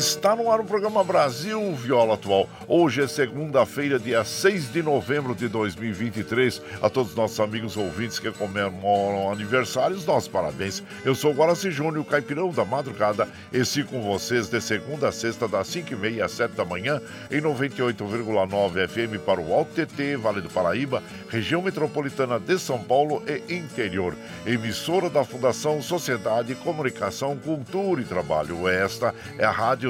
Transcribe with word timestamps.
Está 0.00 0.34
no 0.34 0.50
ar 0.50 0.60
o 0.60 0.64
programa 0.64 1.04
Brasil 1.04 1.74
Viola 1.74 2.14
Atual. 2.14 2.48
Hoje 2.66 3.02
é 3.02 3.06
segunda-feira, 3.06 3.98
dia 3.98 4.24
6 4.24 4.72
de 4.72 4.82
novembro 4.82 5.34
de 5.34 5.46
2023. 5.46 6.62
A 6.80 6.88
todos 6.88 7.10
os 7.10 7.16
nossos 7.18 7.38
amigos 7.38 7.76
ouvintes 7.76 8.18
que 8.18 8.32
comemoram 8.32 9.30
aniversários, 9.30 10.06
nossos 10.06 10.26
parabéns. 10.26 10.82
Eu 11.04 11.14
sou 11.14 11.34
Guaraci 11.34 11.70
Júnior, 11.70 12.02
caipirão 12.06 12.50
da 12.50 12.64
madrugada, 12.64 13.28
e 13.52 13.62
sigo 13.62 13.90
com 13.90 14.00
vocês 14.00 14.48
de 14.48 14.58
segunda 14.62 15.08
a 15.08 15.12
sexta, 15.12 15.46
das 15.46 15.68
5h30 15.68 16.24
às 16.24 16.32
7 16.32 16.52
da 16.52 16.64
manhã, 16.64 16.98
em 17.30 17.42
98,9 17.42 18.88
FM 18.88 19.22
para 19.22 19.38
o 19.38 19.52
Alto 19.52 19.72
TT, 19.74 20.16
Vale 20.16 20.40
do 20.40 20.48
Paraíba, 20.48 21.02
região 21.28 21.60
metropolitana 21.60 22.40
de 22.40 22.58
São 22.58 22.78
Paulo 22.78 23.22
e 23.28 23.54
interior. 23.54 24.16
Emissora 24.46 25.10
da 25.10 25.24
Fundação 25.24 25.82
Sociedade, 25.82 26.54
Comunicação, 26.54 27.36
Cultura 27.36 28.00
e 28.00 28.04
Trabalho. 28.04 28.66
Esta 28.66 29.14
é 29.36 29.44
a 29.44 29.50
Rádio 29.50 29.89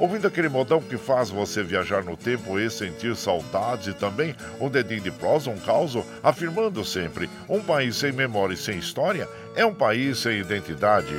Ouvindo 0.00 0.26
aquele 0.26 0.48
modão 0.48 0.80
que 0.80 0.96
faz 0.96 1.28
você 1.28 1.62
viajar 1.62 2.02
no 2.02 2.16
tempo 2.16 2.58
e 2.58 2.70
sentir 2.70 3.14
saudades 3.14 3.88
e 3.88 3.92
também 3.92 4.34
um 4.58 4.70
dedinho 4.70 5.02
de 5.02 5.10
prosa, 5.10 5.50
um 5.50 5.60
caos, 5.60 5.94
afirmando 6.22 6.82
sempre: 6.86 7.28
um 7.46 7.60
país 7.60 7.96
sem 7.96 8.10
memória 8.10 8.54
e 8.54 8.56
sem 8.56 8.78
história 8.78 9.28
é 9.54 9.64
um 9.64 9.74
país 9.74 10.18
sem 10.18 10.38
identidade. 10.38 11.14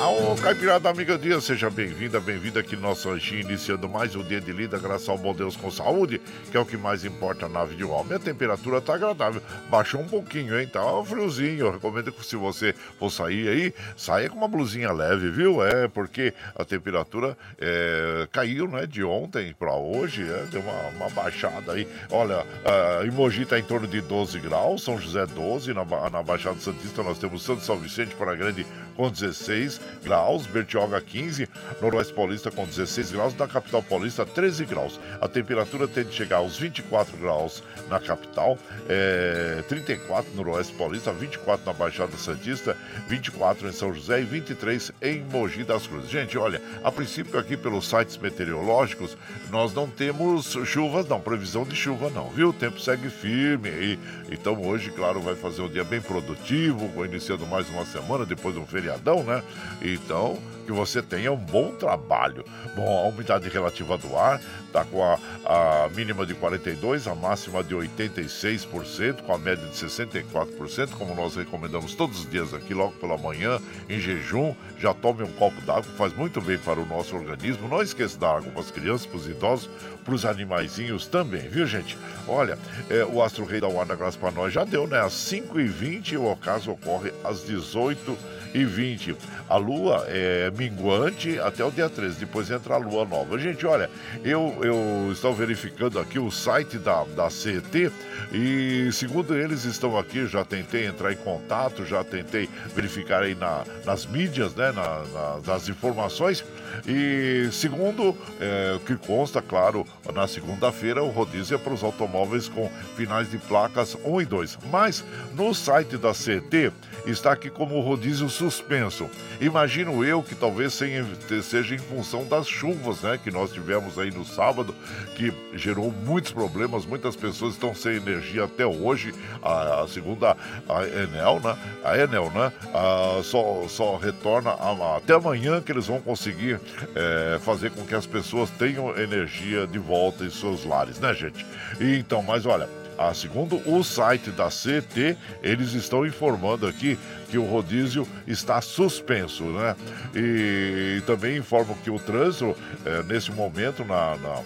Ao 0.00 0.34
Caipirada 0.36 0.88
Amiga 0.88 1.18
Dia, 1.18 1.42
seja 1.42 1.68
bem-vinda, 1.68 2.18
bem-vinda 2.18 2.60
aqui 2.60 2.74
no 2.74 2.80
nosso 2.80 3.10
ranchinho, 3.10 3.42
iniciando 3.42 3.86
mais 3.86 4.16
um 4.16 4.22
dia 4.22 4.40
de 4.40 4.50
lida, 4.50 4.78
graças 4.78 5.06
ao 5.10 5.18
bom 5.18 5.34
Deus 5.34 5.58
com 5.58 5.70
saúde, 5.70 6.18
que 6.50 6.56
é 6.56 6.60
o 6.60 6.64
que 6.64 6.78
mais 6.78 7.04
importa 7.04 7.46
na 7.50 7.66
vida 7.66 7.76
de 7.76 7.84
um 7.84 7.90
homem. 7.90 8.14
A 8.14 8.18
temperatura 8.18 8.80
tá 8.80 8.94
agradável, 8.94 9.42
baixou 9.68 10.00
um 10.00 10.08
pouquinho, 10.08 10.58
hein? 10.58 10.66
Tá 10.66 10.98
um 10.98 11.04
friozinho. 11.04 11.66
Eu 11.66 11.72
recomendo 11.72 12.10
que 12.12 12.24
se 12.24 12.34
você 12.34 12.72
for 12.98 13.10
sair 13.10 13.46
aí, 13.48 13.74
saia 13.94 14.30
com 14.30 14.38
uma 14.38 14.48
blusinha 14.48 14.90
leve, 14.90 15.30
viu? 15.30 15.62
É, 15.62 15.86
porque 15.86 16.32
a 16.56 16.64
temperatura 16.64 17.36
é, 17.58 18.26
caiu, 18.32 18.66
né? 18.68 18.86
De 18.86 19.04
ontem 19.04 19.54
para 19.58 19.74
hoje, 19.74 20.22
é, 20.22 20.46
deu 20.50 20.62
uma, 20.62 20.88
uma, 20.96 21.10
baixada 21.10 21.72
aí. 21.72 21.86
Olha, 22.10 22.40
uh, 22.40 23.06
Emoji 23.06 23.44
tá 23.44 23.58
em 23.58 23.64
torno 23.64 23.86
de 23.86 24.00
12 24.00 24.40
graus, 24.40 24.82
São 24.82 24.98
José 24.98 25.26
12, 25.26 25.74
na, 25.74 25.84
na 26.08 26.22
Baixada 26.22 26.58
Santista 26.58 27.02
nós 27.02 27.18
temos 27.18 27.42
Santo 27.42 27.62
São 27.62 27.76
Vicente 27.76 28.14
para 28.14 28.34
Grande 28.34 28.66
com 28.96 29.10
16. 29.10 29.89
Graus, 30.02 30.46
Bertioga 30.46 31.00
15, 31.00 31.48
Noroeste 31.80 32.12
Paulista 32.12 32.50
com 32.50 32.64
16 32.64 33.12
graus, 33.12 33.34
na 33.34 33.46
capital 33.46 33.82
paulista 33.82 34.24
13 34.24 34.64
graus. 34.64 35.00
A 35.20 35.28
temperatura 35.28 35.86
tende 35.86 36.08
a 36.08 36.12
chegar 36.12 36.36
aos 36.38 36.56
24 36.56 37.16
graus 37.16 37.62
na 37.88 37.98
capital, 37.98 38.58
é, 38.88 39.62
34 39.68 40.30
no 40.30 40.44
Noroeste 40.44 40.74
Paulista, 40.74 41.12
24 41.12 41.66
na 41.66 41.72
Baixada 41.72 42.16
Santista, 42.16 42.76
24 43.08 43.68
em 43.68 43.72
São 43.72 43.92
José 43.92 44.20
e 44.20 44.24
23 44.24 44.92
em 45.02 45.22
Mogi 45.24 45.64
das 45.64 45.86
Cruzes. 45.86 46.10
Gente, 46.10 46.36
olha, 46.38 46.60
a 46.82 46.90
princípio 46.90 47.38
aqui 47.38 47.56
pelos 47.56 47.88
sites 47.88 48.16
meteorológicos, 48.16 49.16
nós 49.50 49.72
não 49.74 49.88
temos 49.88 50.56
chuvas, 50.64 51.06
não, 51.06 51.20
previsão 51.20 51.64
de 51.64 51.74
chuva 51.74 52.10
não, 52.10 52.30
viu? 52.30 52.50
O 52.50 52.52
tempo 52.52 52.80
segue 52.80 53.08
firme 53.10 53.68
aí. 53.68 53.98
Então 54.30 54.60
hoje, 54.62 54.90
claro, 54.90 55.20
vai 55.20 55.34
fazer 55.34 55.62
um 55.62 55.68
dia 55.68 55.84
bem 55.84 56.00
produtivo, 56.00 57.04
iniciando 57.04 57.46
mais 57.46 57.68
uma 57.68 57.84
semana 57.84 58.24
depois 58.24 58.54
de 58.54 58.60
um 58.60 58.66
feriadão, 58.66 59.22
né? 59.22 59.42
Então, 59.80 60.38
que 60.70 60.72
você 60.72 61.02
tenha 61.02 61.32
um 61.32 61.36
bom 61.36 61.74
trabalho. 61.74 62.44
Bom, 62.76 63.04
a 63.04 63.08
umidade 63.08 63.48
relativa 63.48 63.98
do 63.98 64.16
ar 64.16 64.40
está 64.66 64.84
com 64.84 65.02
a, 65.02 65.18
a, 65.44 65.88
mínima 65.88 66.24
de 66.24 66.32
42, 66.32 67.08
a 67.08 67.14
máxima 67.14 67.64
de 67.64 67.74
86%, 67.74 69.22
com 69.22 69.34
a 69.34 69.38
média 69.38 69.66
de 69.66 69.74
64%, 69.74 70.90
como 70.96 71.12
nós 71.16 71.34
recomendamos 71.34 71.94
todos 71.94 72.20
os 72.20 72.30
dias 72.30 72.54
aqui, 72.54 72.72
logo 72.72 72.92
pela 72.92 73.18
manhã, 73.18 73.58
em 73.88 73.98
jejum. 73.98 74.54
Já 74.78 74.94
tome 74.94 75.24
um 75.24 75.32
copo 75.32 75.60
d'água, 75.62 75.82
faz 75.98 76.12
muito 76.14 76.40
bem 76.40 76.56
para 76.58 76.78
o 76.78 76.86
nosso 76.86 77.16
organismo. 77.16 77.68
Não 77.68 77.82
esqueça 77.82 78.16
da 78.16 78.36
água 78.36 78.52
para 78.52 78.60
as 78.60 78.70
crianças, 78.70 79.06
para 79.06 79.16
os 79.16 79.28
idosos, 79.28 79.68
para 80.04 80.14
os 80.14 80.24
animaizinhos 80.24 81.06
também, 81.08 81.48
viu, 81.48 81.66
gente? 81.66 81.98
Olha, 82.28 82.56
é, 82.88 83.04
o 83.04 83.20
Astro 83.20 83.44
Rei 83.44 83.60
da 83.60 83.68
Guarda 83.68 83.96
Graça 83.96 84.16
para 84.16 84.30
nós 84.30 84.52
já 84.52 84.64
deu, 84.64 84.86
né? 84.86 85.00
Às 85.00 85.14
5h20 85.14 86.16
o 86.16 86.30
ocaso 86.30 86.70
ocorre 86.70 87.12
às 87.24 87.40
18h 87.40 88.16
e 88.54 88.64
20. 88.64 89.16
A 89.48 89.56
lua 89.56 90.04
é 90.08 90.50
minguante 90.56 91.38
até 91.38 91.64
o 91.64 91.70
dia 91.70 91.88
13, 91.88 92.20
depois 92.20 92.50
entra 92.50 92.74
a 92.74 92.78
lua 92.78 93.04
nova. 93.04 93.38
Gente, 93.38 93.66
olha, 93.66 93.90
eu, 94.24 94.56
eu 94.62 95.10
estou 95.12 95.34
verificando 95.34 95.98
aqui 95.98 96.18
o 96.18 96.30
site 96.30 96.78
da, 96.78 97.04
da 97.04 97.30
CET 97.30 97.90
e, 98.32 98.90
segundo 98.92 99.34
eles, 99.36 99.64
estão 99.64 99.98
aqui. 99.98 100.26
Já 100.26 100.44
tentei 100.44 100.86
entrar 100.86 101.12
em 101.12 101.16
contato, 101.16 101.84
já 101.84 102.04
tentei 102.04 102.48
verificar 102.74 103.22
aí 103.22 103.34
na, 103.34 103.64
nas 103.84 104.06
mídias, 104.06 104.54
né, 104.54 104.72
na, 104.72 105.02
na, 105.04 105.40
nas 105.46 105.68
informações. 105.68 106.44
E, 106.86 107.48
segundo 107.52 108.16
é, 108.40 108.74
o 108.76 108.80
que 108.80 108.96
consta, 108.96 109.42
claro, 109.42 109.86
na 110.14 110.26
segunda-feira, 110.26 111.02
o 111.02 111.08
rodízio 111.08 111.56
é 111.56 111.58
para 111.58 111.72
os 111.72 111.82
automóveis 111.82 112.48
com 112.48 112.70
finais 112.96 113.30
de 113.30 113.38
placas 113.38 113.96
1 114.04 114.20
e 114.20 114.24
2. 114.24 114.58
Mas 114.70 115.04
no 115.34 115.52
site 115.54 115.96
da 115.96 116.14
CET 116.14 116.72
está 117.06 117.32
aqui 117.32 117.50
como 117.50 117.80
rodízio 117.80 118.28
suspenso. 118.40 119.10
Imagino 119.38 120.02
eu 120.02 120.22
que 120.22 120.34
talvez 120.34 120.72
seja 120.72 121.74
em 121.74 121.78
função 121.78 122.24
das 122.24 122.48
chuvas, 122.48 123.02
né, 123.02 123.20
que 123.22 123.30
nós 123.30 123.52
tivemos 123.52 123.98
aí 123.98 124.10
no 124.10 124.24
sábado, 124.24 124.74
que 125.14 125.30
gerou 125.54 125.92
muitos 125.92 126.32
problemas, 126.32 126.86
muitas 126.86 127.14
pessoas 127.14 127.52
estão 127.52 127.74
sem 127.74 127.96
energia 127.96 128.44
até 128.44 128.64
hoje. 128.64 129.14
A, 129.42 129.82
a 129.82 129.88
segunda 129.88 130.34
a 130.66 130.86
Enel, 130.86 131.40
né, 131.40 131.56
a 131.84 131.98
Enel, 131.98 132.30
né, 132.30 132.50
a, 132.72 133.22
só, 133.22 133.66
só 133.68 133.96
retorna 133.98 134.50
a, 134.50 134.96
até 134.96 135.12
amanhã 135.12 135.60
que 135.60 135.70
eles 135.70 135.86
vão 135.86 136.00
conseguir 136.00 136.58
é, 136.94 137.38
fazer 137.40 137.70
com 137.72 137.84
que 137.84 137.94
as 137.94 138.06
pessoas 138.06 138.48
tenham 138.50 138.98
energia 138.98 139.66
de 139.66 139.78
volta 139.78 140.24
em 140.24 140.30
seus 140.30 140.64
lares, 140.64 140.98
né, 140.98 141.12
gente? 141.12 141.44
E, 141.78 141.98
então, 141.98 142.22
mas 142.22 142.46
olha, 142.46 142.68
ah, 143.00 143.14
segundo 143.14 143.56
o 143.66 143.82
site 143.82 144.30
da 144.30 144.48
CT, 144.48 145.16
eles 145.42 145.72
estão 145.72 146.04
informando 146.04 146.66
aqui 146.66 146.98
que 147.30 147.38
o 147.38 147.46
rodízio 147.46 148.06
está 148.26 148.60
suspenso, 148.60 149.44
né? 149.44 149.74
E, 150.14 150.98
e 150.98 151.00
também 151.06 151.38
informam 151.38 151.74
que 151.82 151.90
o 151.90 151.98
trânsito, 151.98 152.54
é, 152.84 153.02
nesse 153.04 153.32
momento, 153.32 153.86
na, 153.86 154.16
na 154.16 154.42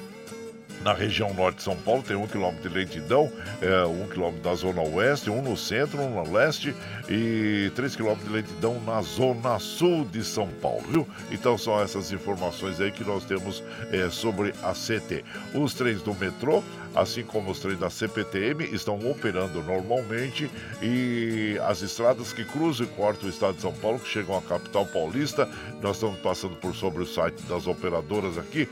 na 0.85 0.93
região 0.93 1.33
norte 1.33 1.57
de 1.57 1.63
São 1.63 1.77
Paulo, 1.77 2.03
tem 2.03 2.15
um 2.15 2.27
quilômetro 2.27 2.69
de 2.69 2.77
lentidão, 2.77 3.33
é, 3.63 3.87
um 3.87 4.07
quilômetro 4.07 4.47
na 4.49 4.55
zona 4.55 4.83
oeste, 4.83 5.31
um 5.31 5.41
no 5.41 5.57
centro, 5.57 5.99
um 5.99 6.23
no 6.23 6.31
leste 6.31 6.77
e 7.09 7.73
três 7.75 7.97
quilômetros 7.97 8.29
de 8.29 8.35
lentidão 8.35 8.79
na 8.85 9.01
zona 9.01 9.59
sul 9.59 10.05
de 10.05 10.23
São 10.23 10.47
Paulo, 10.61 10.85
viu? 10.91 11.09
Então 11.33 11.57
são 11.57 11.81
essas 11.81 12.13
informações 12.13 12.81
aí 12.83 12.93
que 12.93 13.03
nós 13.03 13.25
temos 13.25 13.65
é, 13.91 14.11
sobre 14.11 14.53
a 14.63 14.73
CT. 14.73 15.25
Os 15.55 15.73
trens 15.73 16.03
do 16.03 16.15
metrô 16.15 16.63
assim 16.95 17.23
como 17.23 17.51
os 17.51 17.61
trens 17.61 17.79
da 17.79 17.91
CPTM, 17.91 18.65
estão 18.65 18.99
operando 19.11 19.63
normalmente 19.63 20.51
e 20.83 21.59
as 21.65 21.83
estradas 21.83 22.33
que 22.33 22.45
cruzam 22.45 22.87
e 22.87 22.91
cortam 22.91 23.27
o 23.27 23.31
estado 23.31 23.57
de 23.57 23.63
São 23.63 23.73
Paulo, 23.73 23.99
que 23.99 24.09
chegam 24.09 24.37
à 24.37 24.43
capital 24.43 24.87
paulista, 24.87 25.49
nós 25.81 25.97
estamos 25.97 26.19
passando 26.21 26.57
por 26.57 26.75
sobre 26.75 27.03
o 27.03 27.07
site 27.07 27.43
das 27.43 27.67
operadoras 27.67 28.39
aqui, 28.39 28.69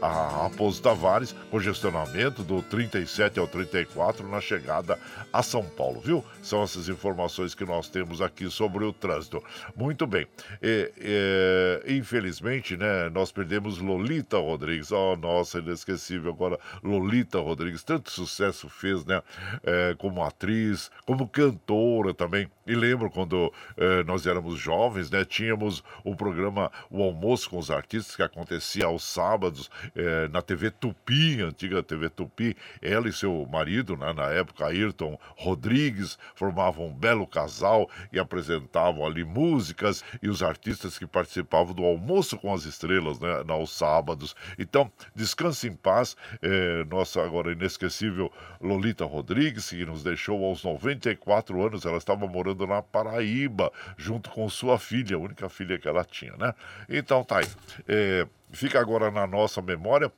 a 0.00 0.42
Raposo 0.42 0.82
Tavares, 0.82 1.34
congestionamento 1.50 2.42
do 2.42 2.62
37 2.62 3.38
ao 3.38 3.46
34 3.46 4.28
na 4.28 4.40
chegada 4.40 4.98
a 5.32 5.42
São 5.42 5.64
Paulo, 5.64 6.00
viu? 6.00 6.24
São 6.42 6.62
essas 6.62 6.88
informações 6.88 7.54
que 7.54 7.64
nós 7.64 7.88
temos 7.88 8.20
aqui 8.20 8.50
sobre 8.50 8.84
o 8.84 8.92
trânsito. 8.92 9.42
Muito 9.76 10.06
bem. 10.06 10.26
E, 10.62 10.92
e, 11.86 11.96
infelizmente, 11.98 12.76
né, 12.76 13.08
nós 13.10 13.30
perdemos 13.30 13.78
Lolita 13.78 14.38
Rodrigues. 14.38 14.90
Oh, 14.90 15.16
nossa, 15.16 15.58
inesquecível 15.58 16.32
agora. 16.32 16.58
Lolita 16.82 17.27
Rodrigues, 17.36 17.82
tanto 17.82 18.10
sucesso 18.10 18.68
fez, 18.68 19.04
né? 19.04 19.22
É, 19.62 19.94
como 19.98 20.22
atriz, 20.22 20.90
como 21.04 21.28
cantora 21.28 22.14
também. 22.14 22.50
E 22.68 22.74
lembro 22.74 23.10
quando 23.10 23.52
é, 23.76 24.04
nós 24.04 24.26
éramos 24.26 24.58
jovens, 24.58 25.10
né? 25.10 25.24
Tínhamos 25.24 25.82
o 26.04 26.14
programa 26.14 26.70
O 26.88 27.02
Almoço 27.02 27.50
com 27.50 27.58
os 27.58 27.70
Artistas, 27.70 28.14
que 28.14 28.22
acontecia 28.22 28.86
aos 28.86 29.02
sábados 29.02 29.68
é, 29.96 30.28
na 30.28 30.40
TV 30.40 30.70
Tupi, 30.70 31.42
antiga 31.42 31.82
TV 31.82 32.08
Tupi. 32.08 32.56
Ela 32.80 33.08
e 33.08 33.12
seu 33.12 33.44
marido, 33.50 33.96
né, 33.96 34.12
na 34.12 34.26
época, 34.26 34.66
Ayrton 34.66 35.18
Rodrigues, 35.36 36.16
formavam 36.36 36.86
um 36.86 36.94
belo 36.94 37.26
casal 37.26 37.90
e 38.12 38.18
apresentavam 38.18 39.04
ali 39.04 39.24
músicas 39.24 40.04
e 40.22 40.28
os 40.28 40.42
artistas 40.42 40.96
que 40.98 41.06
participavam 41.06 41.74
do 41.74 41.84
Almoço 41.84 42.38
com 42.38 42.54
as 42.54 42.64
Estrelas, 42.64 43.18
né? 43.18 43.42
Aos 43.48 43.70
sábados. 43.70 44.36
Então, 44.56 44.90
descanse 45.16 45.66
em 45.66 45.74
paz, 45.74 46.16
nossa 46.88 47.08
nossa 47.08 47.22
agora 47.22 47.52
inesquecível 47.52 48.30
Lolita 48.60 49.04
Rodrigues, 49.04 49.70
que 49.70 49.84
nos 49.86 50.02
deixou 50.02 50.44
aos 50.44 50.62
94 50.62 51.64
anos. 51.64 51.86
Ela 51.86 51.96
estava 51.96 52.26
morando 52.26 52.57
na 52.66 52.82
Paraíba, 52.82 53.72
junto 53.96 54.30
com 54.30 54.48
sua 54.48 54.78
filha, 54.78 55.16
a 55.16 55.18
única 55.18 55.48
filha 55.48 55.78
que 55.78 55.88
ela 55.88 56.04
tinha, 56.04 56.36
né? 56.36 56.54
Então 56.88 57.24
tá 57.24 57.38
aí. 57.38 57.48
É, 57.86 58.26
fica 58.52 58.80
agora 58.80 59.10
na 59.10 59.26
nossa 59.26 59.60
memória 59.62 60.12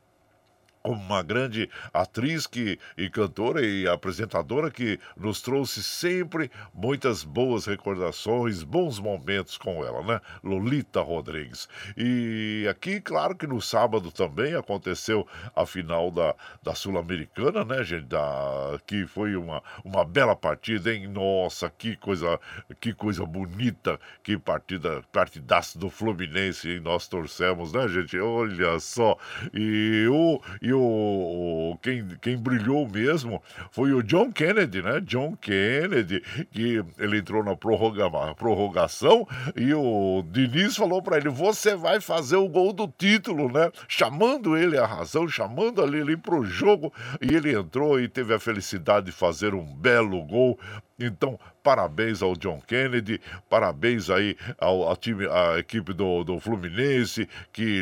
uma 0.83 1.21
grande 1.21 1.69
atriz 1.93 2.47
que, 2.47 2.79
e 2.97 3.09
cantora 3.09 3.65
e 3.65 3.87
apresentadora 3.87 4.71
que 4.71 4.99
nos 5.15 5.41
trouxe 5.41 5.83
sempre 5.83 6.49
muitas 6.73 7.23
boas 7.23 7.65
recordações, 7.65 8.63
bons 8.63 8.99
momentos 8.99 9.57
com 9.57 9.85
ela, 9.85 10.03
né? 10.03 10.21
Lolita 10.43 11.01
Rodrigues. 11.01 11.67
E 11.95 12.67
aqui, 12.69 12.99
claro 12.99 13.35
que 13.35 13.45
no 13.45 13.61
sábado 13.61 14.11
também 14.11 14.55
aconteceu 14.55 15.27
a 15.55 15.65
final 15.65 16.09
da, 16.09 16.35
da 16.63 16.73
Sul-Americana, 16.73 17.63
né, 17.63 17.83
gente? 17.83 18.05
Da, 18.05 18.79
que 18.85 19.05
foi 19.05 19.35
uma, 19.35 19.61
uma 19.83 20.03
bela 20.03 20.35
partida, 20.35 20.93
hein? 20.93 21.07
Nossa, 21.07 21.69
que 21.69 21.95
coisa, 21.95 22.39
que 22.79 22.93
coisa 22.93 23.25
bonita, 23.25 23.99
que 24.23 24.37
partida, 24.37 25.03
partidaço 25.11 25.77
do 25.77 25.89
Fluminense, 25.89 26.69
hein? 26.69 26.79
Nós 26.79 27.07
torcemos, 27.07 27.73
né, 27.73 27.87
gente? 27.87 28.19
Olha 28.19 28.79
só. 28.79 29.17
E 29.53 30.07
o. 30.09 30.41
E 30.61 30.70
o, 30.73 30.79
o, 30.79 31.77
quem, 31.81 32.07
quem 32.21 32.37
brilhou 32.37 32.87
mesmo 32.87 33.41
foi 33.71 33.93
o 33.93 34.03
John 34.03 34.31
Kennedy, 34.31 34.81
né? 34.81 34.99
John 35.01 35.35
Kennedy, 35.35 36.21
que 36.51 36.83
ele 36.97 37.19
entrou 37.19 37.43
na 37.43 37.55
prorroga, 37.55 38.09
prorrogação 38.35 39.27
e 39.55 39.73
o 39.73 40.23
Diniz 40.31 40.75
falou 40.75 41.01
para 41.01 41.17
ele: 41.17 41.29
você 41.29 41.75
vai 41.75 41.99
fazer 41.99 42.35
o 42.35 42.49
gol 42.49 42.73
do 42.73 42.87
título, 42.87 43.51
né? 43.51 43.71
Chamando 43.87 44.57
ele 44.57 44.77
a 44.77 44.85
razão, 44.85 45.27
chamando 45.27 45.81
ali 45.81 45.99
ele 45.99 46.17
pro 46.17 46.43
jogo 46.43 46.93
e 47.21 47.35
ele 47.35 47.53
entrou 47.53 47.99
e 47.99 48.07
teve 48.07 48.33
a 48.33 48.39
felicidade 48.39 49.07
de 49.07 49.11
fazer 49.11 49.53
um 49.53 49.65
belo 49.65 50.21
gol 50.23 50.59
então, 51.05 51.39
parabéns 51.63 52.21
ao 52.21 52.35
John 52.35 52.61
Kennedy, 52.61 53.19
parabéns 53.49 54.09
aí 54.09 54.35
ao, 54.57 54.95
time, 54.95 55.27
à 55.27 55.59
equipe 55.59 55.93
do, 55.93 56.23
do 56.23 56.39
Fluminense, 56.39 57.27
que 57.51 57.81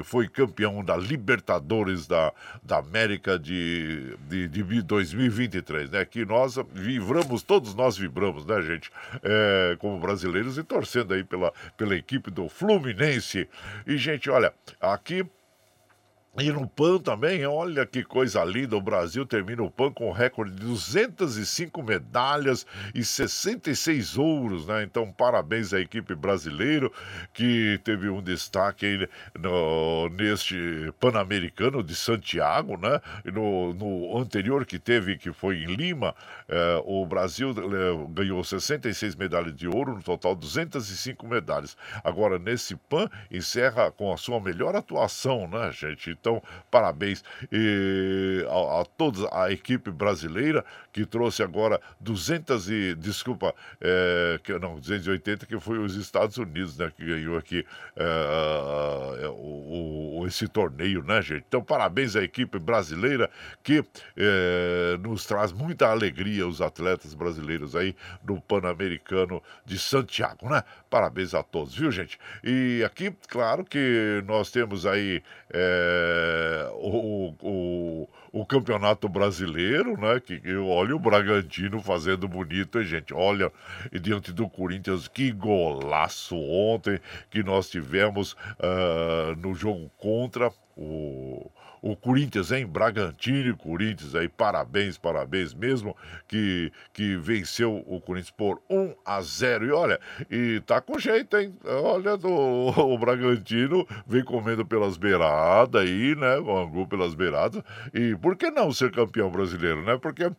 eh, 0.00 0.04
foi 0.04 0.28
campeão 0.28 0.84
da 0.84 0.96
Libertadores 0.96 2.06
da, 2.06 2.32
da 2.62 2.78
América 2.78 3.38
de, 3.38 4.16
de, 4.28 4.48
de 4.48 4.82
2023, 4.82 5.90
né? 5.90 6.04
Que 6.04 6.24
nós 6.24 6.56
vibramos, 6.72 7.42
todos 7.42 7.74
nós 7.74 7.96
vibramos, 7.96 8.44
né, 8.44 8.60
gente? 8.62 8.90
É, 9.22 9.76
como 9.78 9.98
brasileiros 9.98 10.58
e 10.58 10.62
torcendo 10.62 11.14
aí 11.14 11.24
pela, 11.24 11.52
pela 11.76 11.94
equipe 11.94 12.30
do 12.30 12.48
Fluminense. 12.48 13.48
E, 13.86 13.96
gente, 13.96 14.30
olha, 14.30 14.52
aqui 14.80 15.24
E 16.40 16.52
no 16.52 16.68
PAN 16.68 16.98
também, 16.98 17.44
olha 17.44 17.84
que 17.84 18.04
coisa 18.04 18.44
linda, 18.44 18.76
o 18.76 18.80
Brasil 18.80 19.26
termina 19.26 19.60
o 19.60 19.70
PAN 19.70 19.90
com 19.90 20.12
recorde 20.12 20.52
de 20.52 20.64
205 20.66 21.82
medalhas 21.82 22.64
e 22.94 23.02
66 23.02 24.16
ouros, 24.16 24.64
né? 24.68 24.84
Então, 24.84 25.10
parabéns 25.10 25.72
à 25.72 25.80
equipe 25.80 26.14
brasileira 26.14 26.88
que 27.34 27.80
teve 27.82 28.08
um 28.08 28.22
destaque 28.22 29.08
no, 29.36 30.08
neste 30.10 30.92
Pan-Americano 31.00 31.82
de 31.82 31.96
Santiago, 31.96 32.76
né? 32.76 33.00
No, 33.24 33.74
no, 33.74 34.16
anterior 34.16 34.64
que 34.64 34.78
teve, 34.78 35.18
que 35.18 35.32
foi 35.32 35.64
em 35.64 35.74
Lima, 35.74 36.14
eh, 36.48 36.82
o 36.84 37.04
Brasil 37.04 37.50
eh, 37.50 38.06
ganhou 38.10 38.44
66 38.44 39.16
medalhas 39.16 39.56
de 39.56 39.66
ouro, 39.66 39.96
no 39.96 40.02
total 40.04 40.36
205 40.36 41.26
medalhas. 41.26 41.76
Agora, 42.04 42.38
nesse 42.38 42.76
PAN, 42.76 43.10
encerra 43.28 43.90
com 43.90 44.12
a 44.12 44.16
sua 44.16 44.40
melhor 44.40 44.76
atuação, 44.76 45.48
né, 45.48 45.72
gente? 45.72 46.10
Então, 46.10 46.27
então, 46.28 46.42
parabéns 46.70 47.24
e, 47.50 48.44
a, 48.48 48.82
a 48.82 48.84
toda 48.84 49.28
a 49.32 49.50
equipe 49.50 49.90
brasileira 49.90 50.64
que 50.98 51.06
trouxe 51.06 51.44
agora 51.44 51.80
200 52.00 52.68
e, 52.70 52.94
desculpa, 52.96 53.54
é, 53.80 54.40
que, 54.42 54.52
não, 54.58 54.80
280 54.80 55.46
que 55.46 55.60
foi 55.60 55.78
os 55.78 55.94
Estados 55.94 56.36
Unidos, 56.38 56.76
né, 56.76 56.90
que 56.96 57.06
ganhou 57.06 57.38
aqui 57.38 57.64
é, 57.94 59.22
é, 59.22 59.28
o, 59.28 60.18
o, 60.18 60.26
esse 60.26 60.48
torneio, 60.48 61.04
né, 61.04 61.22
gente? 61.22 61.44
Então, 61.46 61.62
parabéns 61.62 62.16
à 62.16 62.22
equipe 62.24 62.58
brasileira 62.58 63.30
que 63.62 63.84
é, 64.16 64.96
nos 65.00 65.24
traz 65.24 65.52
muita 65.52 65.86
alegria, 65.88 66.48
os 66.48 66.60
atletas 66.60 67.14
brasileiros 67.14 67.76
aí 67.76 67.94
do 68.20 68.40
Pan-Americano 68.40 69.40
de 69.64 69.78
Santiago, 69.78 70.48
né? 70.48 70.64
Parabéns 70.90 71.32
a 71.32 71.44
todos, 71.44 71.76
viu, 71.76 71.92
gente? 71.92 72.18
E 72.42 72.82
aqui, 72.84 73.14
claro 73.28 73.64
que 73.64 74.20
nós 74.26 74.50
temos 74.50 74.84
aí 74.84 75.22
é, 75.52 76.68
o, 76.72 77.34
o, 77.40 78.08
o, 78.40 78.46
Campeonato 78.46 79.08
Brasileiro, 79.08 79.98
né? 79.98 80.20
Que 80.20 80.40
eu 80.44 80.68
olho 80.68 80.96
o 80.96 81.00
Bragantino 81.00 81.80
fazendo 81.80 82.28
bonito, 82.28 82.78
hein, 82.78 82.86
gente? 82.86 83.14
Olha, 83.14 83.52
diante 84.00 84.32
do 84.32 84.48
Corinthians, 84.48 85.08
que 85.08 85.30
golaço 85.30 86.36
ontem 86.36 87.00
que 87.30 87.42
nós 87.42 87.68
tivemos 87.68 88.32
uh, 88.32 89.34
no 89.36 89.54
jogo 89.54 89.90
contra 89.96 90.50
o 90.76 91.50
o 91.82 91.96
Corinthians, 91.96 92.52
hein? 92.52 92.66
Bragantino 92.66 93.50
e 93.50 93.56
Corinthians 93.56 94.14
aí, 94.14 94.28
parabéns, 94.28 94.98
parabéns 94.98 95.54
mesmo, 95.54 95.96
que, 96.26 96.72
que 96.92 97.16
venceu 97.16 97.82
o 97.86 98.00
Corinthians 98.00 98.30
por 98.30 98.60
1 98.68 98.94
a 99.04 99.20
0. 99.20 99.66
E 99.66 99.70
olha, 99.70 100.00
e 100.30 100.60
tá 100.66 100.80
com 100.80 100.98
jeito, 100.98 101.36
hein? 101.36 101.54
Olha, 101.64 102.16
do, 102.16 102.28
o 102.30 102.98
Bragantino 102.98 103.86
vem 104.06 104.24
comendo 104.24 104.64
pelas 104.64 104.96
beiradas 104.96 105.82
aí, 105.82 106.14
né? 106.14 106.38
O 106.38 106.56
Angu 106.56 106.86
pelas 106.86 107.14
beiradas. 107.14 107.62
E 107.92 108.14
por 108.16 108.36
que 108.36 108.50
não 108.50 108.72
ser 108.72 108.90
campeão 108.90 109.30
brasileiro, 109.30 109.82
né? 109.82 109.98
Porque 109.98 110.30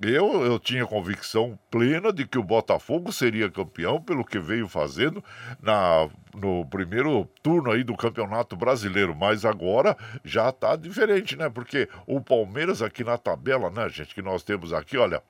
eu, 0.00 0.44
eu 0.44 0.58
tinha 0.58 0.86
convicção 0.86 1.58
plena 1.70 2.12
de 2.12 2.26
que 2.26 2.38
o 2.38 2.42
Botafogo 2.42 3.12
seria 3.12 3.50
campeão 3.50 4.00
pelo 4.00 4.24
que 4.24 4.38
veio 4.38 4.68
fazendo 4.68 5.22
na, 5.60 6.08
no 6.34 6.64
primeiro 6.66 7.24
turno 7.42 7.70
aí 7.70 7.82
do 7.82 7.96
Campeonato 7.96 8.56
Brasileiro, 8.56 9.14
mas 9.14 9.44
agora 9.44 9.96
já 10.24 10.48
está 10.48 10.76
diferente, 10.76 11.36
né? 11.36 11.48
Porque 11.48 11.88
o 12.06 12.20
Palmeiras 12.20 12.82
aqui 12.82 13.04
na 13.04 13.16
tabela, 13.16 13.70
né, 13.70 13.88
gente, 13.88 14.14
que 14.14 14.22
nós 14.22 14.42
temos 14.42 14.72
aqui, 14.72 14.96
olha, 14.96 15.22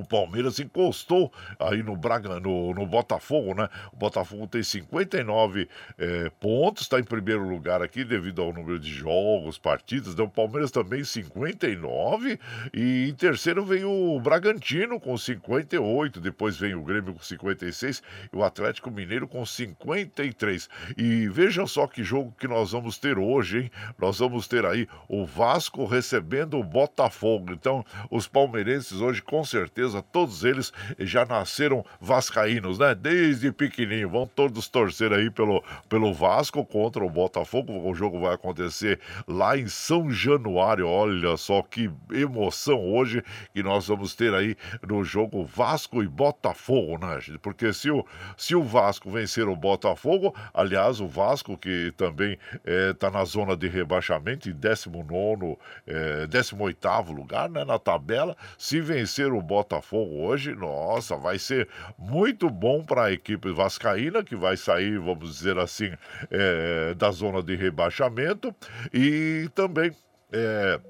o 0.00 0.06
Palmeiras 0.06 0.58
encostou 0.58 1.32
aí 1.58 1.82
no 1.82 1.96
Braga, 1.96 2.40
no, 2.40 2.74
no 2.74 2.86
Botafogo, 2.86 3.54
né? 3.54 3.68
O 3.92 3.96
Botafogo 3.96 4.46
tem 4.46 4.62
59 4.62 5.68
é, 5.98 6.30
pontos, 6.40 6.82
está 6.82 6.98
em 6.98 7.04
primeiro 7.04 7.48
lugar 7.48 7.82
aqui 7.82 8.04
devido 8.04 8.42
ao 8.42 8.52
número 8.52 8.78
de 8.78 8.92
jogos, 8.92 9.58
partidas. 9.58 10.14
Né? 10.14 10.22
O 10.22 10.28
Palmeiras 10.28 10.70
também 10.70 11.04
59 11.04 12.38
e 12.72 13.08
em 13.08 13.14
terceiro 13.14 13.64
vem 13.64 13.84
o 13.84 14.18
Bragantino 14.20 15.00
com 15.00 15.16
58, 15.16 16.20
depois 16.20 16.56
vem 16.56 16.74
o 16.74 16.82
Grêmio 16.82 17.14
com 17.14 17.22
56 17.22 18.02
e 18.32 18.36
o 18.36 18.44
Atlético 18.44 18.90
Mineiro 18.90 19.28
com 19.28 19.44
53. 19.44 20.68
E 20.96 21.28
vejam 21.28 21.66
só 21.66 21.86
que 21.86 22.02
jogo 22.02 22.34
que 22.38 22.48
nós 22.48 22.72
vamos 22.72 22.98
ter 22.98 23.18
hoje, 23.18 23.58
hein? 23.58 23.70
Nós 23.98 24.18
vamos 24.18 24.48
ter 24.48 24.64
aí 24.64 24.88
o 25.08 25.24
Vasco 25.24 25.84
recebendo 25.84 26.58
o 26.58 26.64
Botafogo. 26.64 27.52
Então, 27.52 27.84
os 28.10 28.26
palmeirenses 28.26 29.00
hoje 29.00 29.22
com 29.22 29.44
certeza 29.44 29.83
certeza 29.84 30.02
todos 30.02 30.44
eles 30.44 30.72
já 30.98 31.24
nasceram 31.24 31.84
vascaínos, 32.00 32.78
né? 32.78 32.94
Desde 32.94 33.52
pequenininho. 33.52 34.08
Vão 34.08 34.26
todos 34.26 34.68
torcer 34.68 35.12
aí 35.12 35.30
pelo, 35.30 35.62
pelo 35.88 36.12
Vasco 36.12 36.64
contra 36.64 37.04
o 37.04 37.10
Botafogo. 37.10 37.88
O 37.88 37.94
jogo 37.94 38.20
vai 38.20 38.34
acontecer 38.34 39.00
lá 39.26 39.56
em 39.56 39.68
São 39.68 40.10
Januário. 40.10 40.88
Olha 40.88 41.36
só 41.36 41.62
que 41.62 41.90
emoção 42.12 42.80
hoje 42.92 43.22
que 43.52 43.62
nós 43.62 43.86
vamos 43.86 44.14
ter 44.14 44.34
aí 44.34 44.56
no 44.86 45.04
jogo 45.04 45.44
Vasco 45.44 46.02
e 46.02 46.08
Botafogo, 46.08 46.98
né, 46.98 47.20
gente? 47.20 47.38
Porque 47.38 47.72
se 47.72 47.90
o, 47.90 48.04
se 48.36 48.54
o 48.54 48.62
Vasco 48.62 49.10
vencer 49.10 49.48
o 49.48 49.56
Botafogo, 49.56 50.34
aliás, 50.52 51.00
o 51.00 51.06
Vasco 51.06 51.56
que 51.56 51.92
também 51.96 52.38
está 52.64 53.08
eh, 53.08 53.10
é, 53.10 53.12
na 53.12 53.24
zona 53.24 53.56
de 53.56 53.68
rebaixamento, 53.68 54.48
em 54.48 54.52
19, 54.52 55.56
é, 55.86 56.26
18 56.26 57.12
lugar, 57.12 57.48
né, 57.50 57.64
na 57.64 57.78
tabela, 57.78 58.36
se 58.58 58.80
vencer 58.80 59.32
o 59.32 59.42
Botafogo 59.42 59.73
Botafogo 59.74 60.22
hoje, 60.22 60.54
nossa, 60.54 61.16
vai 61.16 61.38
ser 61.38 61.68
muito 61.98 62.48
bom 62.48 62.84
para 62.84 63.04
a 63.04 63.12
equipe 63.12 63.50
vascaína, 63.50 64.22
que 64.22 64.36
vai 64.36 64.56
sair, 64.56 64.98
vamos 64.98 65.36
dizer 65.36 65.58
assim, 65.58 65.92
é, 66.30 66.94
da 66.94 67.10
zona 67.10 67.42
de 67.42 67.56
rebaixamento, 67.56 68.54
e 68.92 69.48
também. 69.54 69.90
É, 70.32 70.80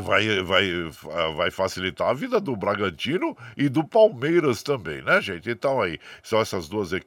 vai, 0.00 0.42
vai, 0.42 0.70
vai 1.34 1.50
facilitar 1.50 2.08
a 2.08 2.14
vida 2.14 2.40
do 2.40 2.56
Bragantino 2.56 3.36
e 3.56 3.68
do 3.68 3.84
Palmeiras 3.84 4.62
também, 4.62 5.02
né, 5.02 5.20
gente? 5.20 5.50
Então 5.50 5.80
aí, 5.80 5.98
são 6.22 6.40
essas 6.40 6.68
duas, 6.68 6.92
é, 6.92 7.00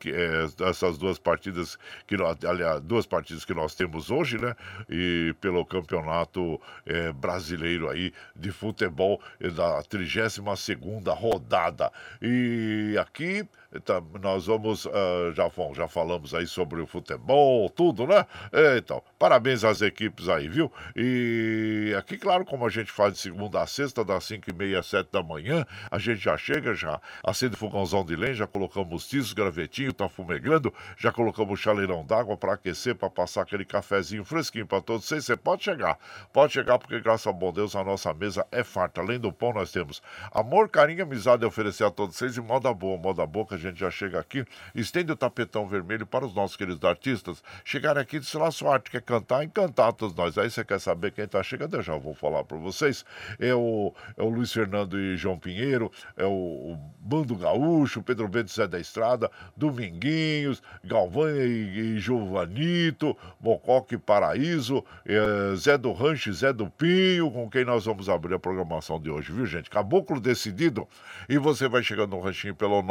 essas 0.68 0.98
duas 0.98 1.20
partidas 1.20 1.78
que 2.08 2.16
aliás, 2.48 2.82
duas 2.82 3.06
partidas 3.06 3.46
que 3.46 3.54
nós 3.54 3.76
temos 3.76 4.10
hoje, 4.10 4.38
né? 4.38 4.56
E 4.90 5.34
pelo 5.40 5.66
campeonato 5.66 6.60
é, 6.86 7.12
brasileiro 7.12 7.90
aí 7.90 8.14
de 8.36 8.52
futebol 8.52 9.22
da 9.56 9.82
32 9.84 10.60
segunda 10.60 11.14
rodada. 11.14 11.92
E 12.22 12.96
aqui 13.00 13.48
então, 13.72 14.04
nós 14.20 14.48
vamos, 14.48 14.86
uh, 14.86 15.32
já, 15.36 15.48
bom, 15.50 15.76
já 15.76 15.88
falamos 15.88 16.34
aí 16.34 16.48
sobre 16.48 16.82
o 16.82 16.88
futebol, 16.88 17.70
tudo, 17.70 18.08
né? 18.08 18.26
É, 18.52 18.78
então, 18.78 19.04
parabéns 19.20 19.64
às 19.64 19.84
equipes 19.84 20.28
aí, 20.28 20.50
viu? 20.50 20.72
E 20.96 21.94
aqui, 21.96 22.18
claro, 22.18 22.44
como 22.44 22.66
a 22.66 22.70
gente 22.70 22.92
faz 22.92 23.14
de 23.14 23.20
segunda 23.20 23.62
a 23.62 23.68
sexta, 23.68 24.04
das 24.04 24.24
5 24.24 24.50
e 24.50 24.54
meia 24.54 24.80
às 24.80 24.88
7 24.88 25.12
da 25.12 25.22
manhã, 25.22 25.68
a 25.92 26.00
gente 26.00 26.20
já 26.20 26.36
chega, 26.36 26.74
já 26.74 27.00
acende 27.24 27.56
fogãozão 27.56 28.04
de 28.04 28.16
lenha, 28.16 28.34
já 28.34 28.48
colocamos 28.48 29.08
tiços, 29.08 29.34
gravetinho, 29.34 29.94
tá 29.94 30.10
fumegando, 30.10 30.74
já 30.98 31.12
colocamos 31.12 31.60
chaleirão 31.60 32.04
d'água 32.04 32.36
para 32.36 32.54
aquecer, 32.54 32.96
para 32.96 33.10
passar 33.10 33.44
aquele 33.44 33.66
cafezinho 33.66 34.26
fresquinho 34.26 34.66
para 34.66 34.82
todos 34.82 35.06
vocês. 35.06 35.26
Você 35.26 35.38
pode 35.38 35.64
chegar, 35.64 36.00
pode 36.34 36.54
chegar, 36.54 36.80
porque 36.80 37.00
graças 37.00 37.28
a 37.28 37.32
bom 37.32 37.54
Deus 37.54 37.76
a 37.76 37.84
nossa 37.84 38.12
mesa 38.16 38.48
é 38.52 38.64
farta. 38.64 39.02
Além 39.02 39.20
do 39.20 39.32
pão, 39.32 39.54
nós 39.54 39.72
temos 39.72 40.02
amor, 40.32 40.70
carinho, 40.70 41.04
amizade 41.04 41.46
a 41.46 41.48
oferecer 41.48 41.84
a 41.84 41.92
todos 41.92 42.16
vocês 42.16 42.36
e 42.36 42.42
moda 42.42 42.74
boa, 42.74 42.98
moda 42.98 43.24
boa 43.28 43.46
que 43.46 43.59
gente 43.60 43.80
já 43.80 43.92
chega 43.92 44.20
aqui, 44.20 44.46
estende 44.74 45.12
o 45.12 45.16
tapetão 45.16 45.68
vermelho 45.68 46.06
para 46.06 46.26
os 46.26 46.34
nossos 46.34 46.56
queridos 46.56 46.84
artistas 46.84 47.44
chegarem 47.64 48.02
aqui 48.02 48.18
e 48.18 48.38
lá 48.38 48.52
sua 48.52 48.74
arte 48.74 48.90
quer 48.90 49.02
cantar, 49.02 49.44
encantar 49.44 49.94
todos 49.94 50.16
nós. 50.16 50.38
Aí 50.38 50.50
você 50.50 50.64
quer 50.64 50.80
saber 50.80 51.12
quem 51.12 51.26
está 51.26 51.42
chegando, 51.44 51.76
eu 51.76 51.82
já 51.82 51.98
vou 51.98 52.14
falar 52.14 52.44
para 52.44 52.58
vocês. 52.58 53.06
É 53.40 53.54
o, 53.54 53.94
é 54.18 54.24
o 54.24 54.30
Luiz 54.30 54.52
Fernando 54.52 55.00
e 55.00 55.18
João 55.18 55.38
Pinheiro, 55.38 55.92
é 56.18 56.26
o, 56.26 56.30
o 56.30 56.80
Bando 57.00 57.36
Gaúcho, 57.36 58.02
Pedro 58.02 58.28
Bento 58.28 58.52
Zé 58.52 58.68
da 58.68 58.80
Estrada, 58.80 59.30
Dominguinhos, 59.56 60.62
Galvão 60.84 61.30
e, 61.30 61.96
e 61.96 62.00
Giovanito, 62.00 63.16
Mocoque 63.40 63.98
Paraíso, 63.98 64.84
é, 65.06 65.56
Zé 65.56 65.78
do 65.78 65.92
Rancho 65.92 66.34
Zé 66.34 66.54
do 66.54 66.70
Pinho, 66.70 67.32
com 67.32 67.50
quem 67.50 67.66
nós 67.66 67.86
vamos 67.86 68.10
abrir 68.10 68.36
a 68.36 68.40
programação 68.40 69.00
de 69.00 69.10
hoje, 69.10 69.32
viu 69.32 69.46
gente? 69.46 69.70
Caboclo 69.70 70.20
decidido. 70.20 70.88
E 71.28 71.38
você 71.38 71.68
vai 71.68 71.84
chegando 71.84 72.12
no 72.12 72.22
ranchinho 72.22 72.56
pelo 72.56 72.82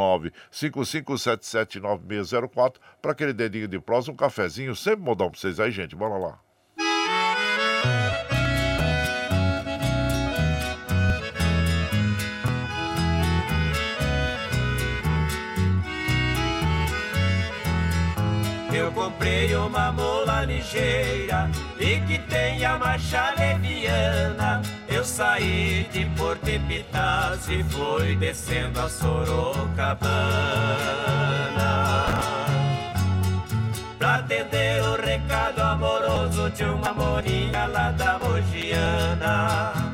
955779604 0.59 2.75
para 3.01 3.13
aquele 3.13 3.33
dedinho 3.33 3.67
de 3.67 3.79
prosa, 3.79 4.11
um 4.11 4.15
cafezinho, 4.15 4.75
sempre 4.75 5.03
modão 5.03 5.31
para 5.31 5.39
vocês 5.39 5.59
aí, 5.59 5.71
gente. 5.71 5.95
Bora 5.95 6.17
lá. 6.17 6.37
Eu 18.73 18.91
comprei 18.91 19.55
uma 19.55 19.91
mola 19.91 20.45
ligeira 20.45 21.49
e 21.79 21.99
que 22.01 22.19
tenha 22.27 22.77
marcha 22.77 23.33
leviana. 23.37 24.61
Eu 24.99 25.05
saí 25.05 25.87
de 25.93 26.03
Porto 26.17 26.45
Epitácio 26.45 27.57
e 27.57 27.63
fui 27.63 28.17
descendo 28.17 28.81
a 28.81 28.89
Sorocabana. 28.89 30.01
Pra 33.97 34.15
atender 34.15 34.81
o 34.83 35.01
recado 35.01 35.61
amoroso 35.61 36.49
de 36.49 36.65
uma 36.65 36.93
morinha 36.93 37.65
lá 37.67 37.91
da 37.91 38.19
Mogiana. 38.19 39.88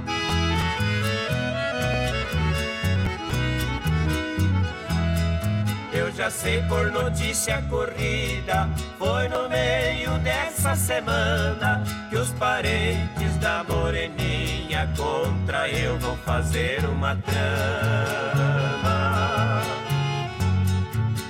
Sei 6.29 6.62
por 6.63 6.91
notícia 6.91 7.62
corrida, 7.70 8.67
foi 8.98 9.27
no 9.29 9.48
meio 9.48 10.17
dessa 10.20 10.75
semana 10.75 11.84
que 12.10 12.15
os 12.17 12.32
parentes 12.32 13.38
da 13.39 13.63
moreninha 13.63 14.91
contra 14.98 15.70
eu 15.70 15.98
vão 16.00 16.17
fazer 16.17 16.84
uma 16.86 17.15
trama. 17.15 18.55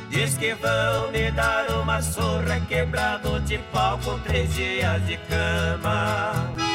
Diz 0.09 0.37
que 0.37 0.53
vão 0.55 1.11
me 1.11 1.29
dar 1.31 1.69
uma 1.71 2.01
surra 2.01 2.59
quebrado 2.67 3.39
de 3.41 3.57
pau 3.73 3.99
com 4.03 4.17
três 4.19 4.53
dias 4.53 5.05
de 5.05 5.17
cama. 5.17 6.74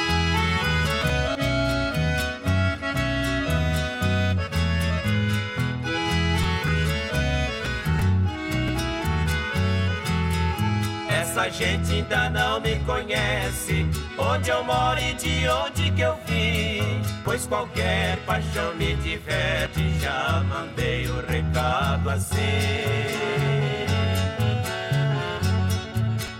Essa 11.41 11.49
gente 11.53 11.95
ainda 11.95 12.29
não 12.29 12.61
me 12.61 12.77
conhece. 12.81 13.87
Onde 14.19 14.51
eu 14.51 14.63
moro 14.63 15.01
e 15.01 15.15
de 15.15 15.49
onde 15.49 15.91
que 15.91 16.03
eu 16.03 16.15
vim? 16.27 17.01
Pois 17.25 17.47
qualquer 17.47 18.19
paixão 18.27 18.75
me 18.75 18.95
diverte 18.97 19.99
Já 20.01 20.45
mandei 20.47 21.07
o 21.07 21.25
recado 21.27 22.11
assim. 22.11 22.37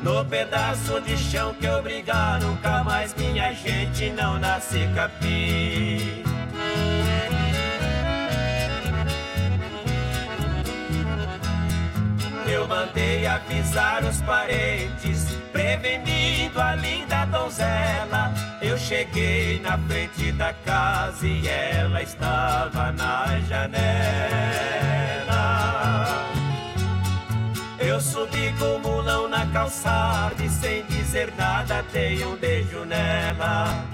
No 0.03 0.23
pedaço 0.27 1.01
de 1.01 1.17
chão 1.17 1.55
que 1.55 1.67
eu 1.67 1.83
brigar 1.83 2.41
Nunca 2.41 2.85
mais 2.85 3.15
minha 3.15 3.53
gente 3.55 4.11
não 4.11 4.39
nasce 4.39 4.87
capim 4.95 6.23
Eu 12.51 12.67
mandei 12.67 13.29
avisar 13.29 14.03
os 14.05 14.21
parentes, 14.23 15.27
prevenindo 15.53 16.61
a 16.61 16.75
linda 16.75 17.25
donzela. 17.27 18.35
Eu 18.61 18.77
cheguei 18.77 19.61
na 19.61 19.79
frente 19.79 20.33
da 20.33 20.53
casa 20.53 21.25
e 21.25 21.47
ela 21.47 22.03
estava 22.03 22.91
na 22.91 23.39
janela. 23.49 23.71
Eu 27.79 28.01
subi 28.01 28.53
com 28.59 28.77
o 28.77 28.81
mulão 28.81 29.29
na 29.29 29.47
calçada 29.47 30.43
e 30.43 30.49
sem 30.49 30.85
dizer 30.87 31.33
nada 31.39 31.85
dei 31.93 32.25
um 32.25 32.35
beijo 32.35 32.85
nela. 32.85 33.85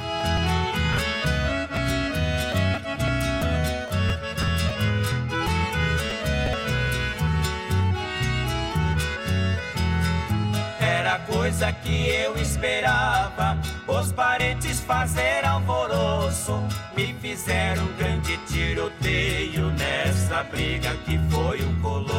Coisa 11.21 11.73
que 11.73 12.09
eu 12.09 12.37
esperava. 12.37 13.59
Os 13.87 14.13
parentes 14.13 14.81
fazer 14.81 15.45
alvoroço. 15.45 16.63
Me 16.97 17.15
fizeram 17.21 17.85
um 17.85 17.97
grande 17.97 18.37
tiroteio 18.47 19.71
nessa 19.73 20.45
briga 20.45 20.95
que 21.05 21.19
foi 21.31 21.63
um 21.63 21.81
colosso. 21.81 22.17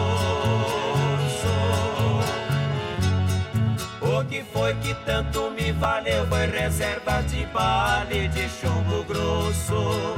O 4.01 4.25
que 4.25 4.43
foi 4.51 4.73
que 4.75 4.93
tanto 5.05 5.51
me 5.51 5.71
valeu 5.73 6.25
foi 6.27 6.47
reserva 6.47 7.21
de 7.23 7.45
bale 7.47 8.27
de 8.29 8.49
chumbo 8.49 9.03
grosso. 9.03 10.15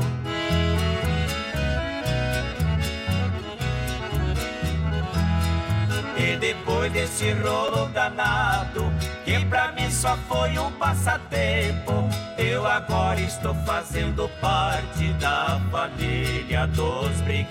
E 6.19 6.35
depois 6.35 6.91
desse 6.91 7.31
rolo 7.31 7.87
danado, 7.93 8.91
que 9.23 9.45
pra 9.45 9.71
mim 9.71 9.89
só 9.89 10.17
foi 10.27 10.59
um 10.59 10.69
passatempo, 10.73 12.09
eu 12.37 12.67
agora 12.67 13.21
estou 13.21 13.55
fazendo 13.65 14.29
parte 14.41 15.13
da 15.13 15.61
família 15.71 16.67
dos 16.67 17.21
briguentos. 17.21 17.49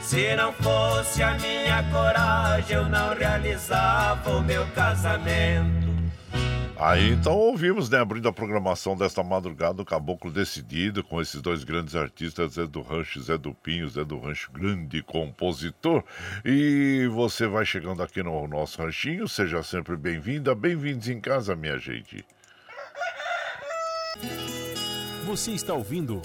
Se 0.00 0.34
não 0.34 0.50
fosse 0.54 1.22
a 1.22 1.34
minha 1.34 1.82
coragem, 1.92 2.76
eu 2.76 2.88
não 2.88 3.14
realizava 3.14 4.30
o 4.30 4.40
meu 4.40 4.66
casamento. 4.68 6.03
Aí 6.76 7.12
então 7.12 7.34
ouvimos, 7.34 7.88
né, 7.88 7.98
abrindo 7.98 8.28
a 8.28 8.32
programação 8.32 8.96
desta 8.96 9.22
madrugada, 9.22 9.80
o 9.80 9.84
Caboclo 9.84 10.30
Decidido, 10.30 11.04
com 11.04 11.20
esses 11.20 11.40
dois 11.40 11.62
grandes 11.62 11.94
artistas, 11.94 12.54
Zé 12.54 12.66
do 12.66 12.82
Rancho 12.82 13.22
Zé 13.22 13.38
do 13.38 13.54
Pinho, 13.54 13.88
Zé 13.88 14.04
do 14.04 14.18
Rancho, 14.18 14.50
grande 14.52 15.00
compositor. 15.02 16.02
E 16.44 17.08
você 17.12 17.46
vai 17.46 17.64
chegando 17.64 18.02
aqui 18.02 18.22
no 18.22 18.48
nosso 18.48 18.82
ranchinho, 18.82 19.28
seja 19.28 19.62
sempre 19.62 19.96
bem-vinda, 19.96 20.54
bem-vindos 20.54 21.08
em 21.08 21.20
casa, 21.20 21.54
minha 21.54 21.78
gente. 21.78 22.24
Você 25.26 25.52
está 25.52 25.74
ouvindo 25.74 26.20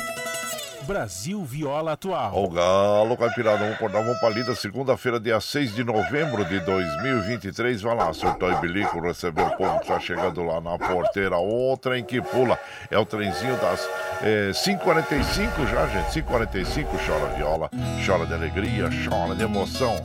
Brasil 0.90 1.46
Viola 1.46 1.92
Atual. 1.92 2.44
O 2.44 2.50
Galo 2.50 3.16
Caipirada, 3.16 3.60
vamos 3.60 3.76
acordar, 3.76 4.02
vamos 4.02 4.20
pra 4.20 4.28
lida, 4.28 4.56
segunda-feira, 4.56 5.20
dia 5.20 5.40
6 5.40 5.76
de 5.76 5.84
novembro 5.84 6.44
de 6.44 6.60
2023. 6.62 7.80
Vai 7.80 7.96
lá, 7.96 8.12
surtou 8.12 8.52
e 8.52 8.56
bilico, 8.56 9.00
recebeu 9.00 9.46
o 9.46 9.56
povo 9.56 9.80
que 9.82 9.86
tá 9.86 10.00
chegando 10.00 10.42
lá 10.42 10.60
na 10.60 10.80
porteira. 10.80 11.38
O 11.38 11.78
trem 11.78 12.04
que 12.04 12.20
pula, 12.20 12.58
é 12.90 12.98
o 12.98 13.06
trenzinho 13.06 13.56
das 13.58 13.88
é, 14.24 14.50
5h45 14.50 15.70
já, 15.70 15.86
gente. 15.90 16.24
5h45, 16.24 16.88
chora 17.06 17.36
viola, 17.36 17.70
chora 18.04 18.26
de 18.26 18.34
alegria, 18.34 18.90
chora 19.08 19.36
de 19.36 19.44
emoção. 19.44 20.02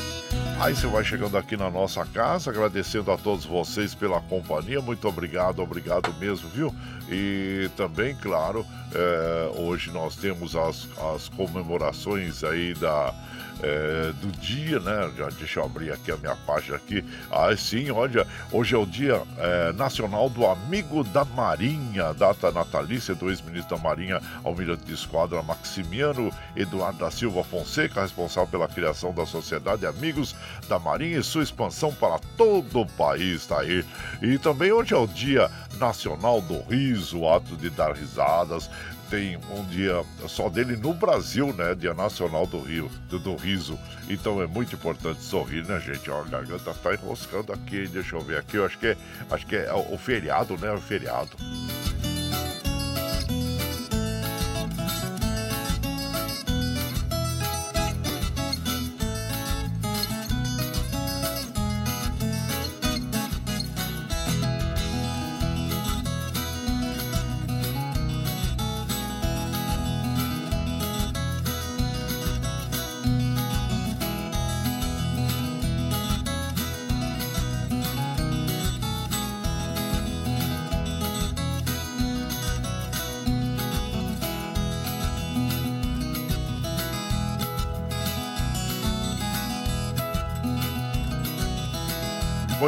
Você 0.72 0.86
vai 0.86 1.04
chegando 1.04 1.36
aqui 1.36 1.58
na 1.58 1.70
nossa 1.70 2.06
casa, 2.06 2.50
agradecendo 2.50 3.12
a 3.12 3.18
todos 3.18 3.44
vocês 3.44 3.94
pela 3.94 4.20
companhia. 4.22 4.80
Muito 4.80 5.06
obrigado, 5.06 5.60
obrigado 5.60 6.12
mesmo, 6.14 6.48
viu? 6.48 6.74
E 7.08 7.70
também, 7.76 8.16
claro, 8.16 8.64
é, 8.94 9.60
hoje 9.60 9.90
nós 9.90 10.16
temos 10.16 10.56
as, 10.56 10.88
as 11.14 11.28
comemorações 11.28 12.42
aí 12.42 12.72
da, 12.74 13.14
é, 13.62 14.12
do 14.20 14.30
dia, 14.38 14.80
né? 14.80 15.10
Já, 15.16 15.28
deixa 15.30 15.60
eu 15.60 15.64
abrir 15.64 15.92
aqui 15.92 16.10
a 16.10 16.16
minha 16.16 16.36
página 16.46 16.76
aqui. 16.76 17.04
Ah, 17.30 17.54
sim, 17.56 17.90
olha, 17.90 18.26
hoje 18.52 18.74
é 18.74 18.78
o 18.78 18.86
dia 18.86 19.22
é, 19.38 19.72
nacional 19.72 20.28
do 20.28 20.46
amigo 20.46 21.04
da 21.04 21.24
Marinha, 21.24 22.12
data 22.14 22.50
natalícia 22.50 23.14
do 23.14 23.30
ex-ministro 23.30 23.76
da 23.76 23.82
Marinha, 23.82 24.20
almirante 24.42 24.84
de 24.84 24.94
esquadra 24.94 25.42
Maximiano 25.42 26.30
Eduardo 26.56 26.98
da 26.98 27.10
Silva 27.10 27.42
Fonseca, 27.44 28.02
responsável 28.02 28.48
pela 28.48 28.68
criação 28.68 29.12
da 29.12 29.26
Sociedade 29.26 29.86
Amigos 29.86 30.34
da 30.68 30.78
Marinha 30.78 31.18
e 31.18 31.22
sua 31.22 31.42
expansão 31.42 31.92
para 31.92 32.18
todo 32.36 32.80
o 32.80 32.86
país, 32.86 33.46
tá 33.46 33.60
aí. 33.60 33.84
E 34.22 34.38
também 34.38 34.72
hoje 34.72 34.94
é 34.94 34.96
o 34.96 35.06
dia 35.06 35.50
nacional 35.78 36.40
do 36.40 36.60
riso, 36.62 37.28
ato 37.28 37.56
de 37.56 37.70
dar 37.70 37.92
risadas, 37.92 38.70
tem 39.14 39.38
um 39.48 39.64
dia 39.66 40.04
só 40.26 40.48
dele 40.48 40.76
no 40.76 40.92
Brasil, 40.92 41.52
né? 41.52 41.72
Dia 41.76 41.94
Nacional 41.94 42.48
do 42.48 42.58
Rio, 42.58 42.90
do, 43.08 43.16
do 43.20 43.36
Riso. 43.36 43.78
Então 44.08 44.42
é 44.42 44.46
muito 44.46 44.74
importante 44.74 45.22
sorrir, 45.22 45.64
né, 45.64 45.78
gente? 45.78 46.10
Ó, 46.10 46.20
a 46.20 46.24
garganta 46.24 46.74
tá 46.74 46.92
enroscando 46.92 47.52
aqui, 47.52 47.86
deixa 47.86 48.16
eu 48.16 48.20
ver 48.20 48.38
aqui. 48.38 48.56
Eu 48.56 48.66
acho 48.66 48.76
que 48.76 48.88
é, 48.88 48.96
acho 49.30 49.46
que 49.46 49.54
é 49.54 49.72
o 49.72 49.96
feriado, 49.96 50.58
né? 50.58 50.72
O 50.72 50.80
feriado. 50.80 51.30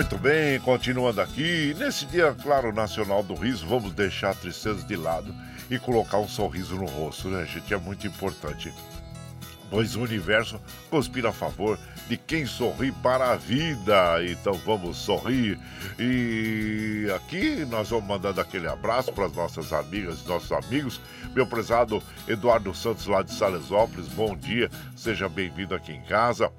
Muito 0.08 0.22
bem, 0.22 0.60
continuando 0.60 1.20
aqui. 1.20 1.74
Nesse 1.76 2.06
dia, 2.06 2.32
claro, 2.40 2.72
nacional 2.72 3.24
do 3.24 3.34
riso, 3.34 3.66
vamos 3.66 3.92
deixar 3.92 4.30
a 4.30 4.34
tristeza 4.34 4.86
de 4.86 4.94
lado 4.94 5.34
e 5.68 5.80
colocar 5.80 6.18
um 6.18 6.28
sorriso 6.28 6.76
no 6.76 6.86
rosto, 6.86 7.26
né, 7.26 7.44
gente? 7.44 7.74
É 7.74 7.76
muito 7.76 8.06
importante. 8.06 8.72
pois 9.68 9.96
o 9.96 10.00
universo 10.02 10.60
conspira 10.90 11.30
a 11.30 11.32
favor 11.32 11.78
de 12.08 12.16
quem 12.16 12.46
sorri 12.46 12.92
para 12.92 13.32
a 13.32 13.36
vida. 13.36 14.24
Então 14.24 14.54
vamos 14.54 14.96
sorrir. 14.96 15.58
E 15.98 17.06
aqui 17.14 17.64
nós 17.66 17.90
vamos 17.90 18.06
mandando 18.06 18.40
aquele 18.40 18.68
abraço 18.68 19.12
para 19.12 19.26
as 19.26 19.32
nossas 19.32 19.72
amigas 19.72 20.22
e 20.24 20.28
nossos 20.28 20.52
amigos. 20.52 21.00
Meu 21.34 21.46
prezado 21.46 22.02
Eduardo 22.28 22.72
Santos, 22.74 23.06
lá 23.06 23.22
de 23.22 23.32
Salesópolis, 23.32 24.08
bom 24.08 24.36
dia, 24.36 24.70
seja 24.94 25.28
bem-vindo 25.28 25.74
aqui 25.74 25.92
em 25.92 26.02
casa. 26.02 26.50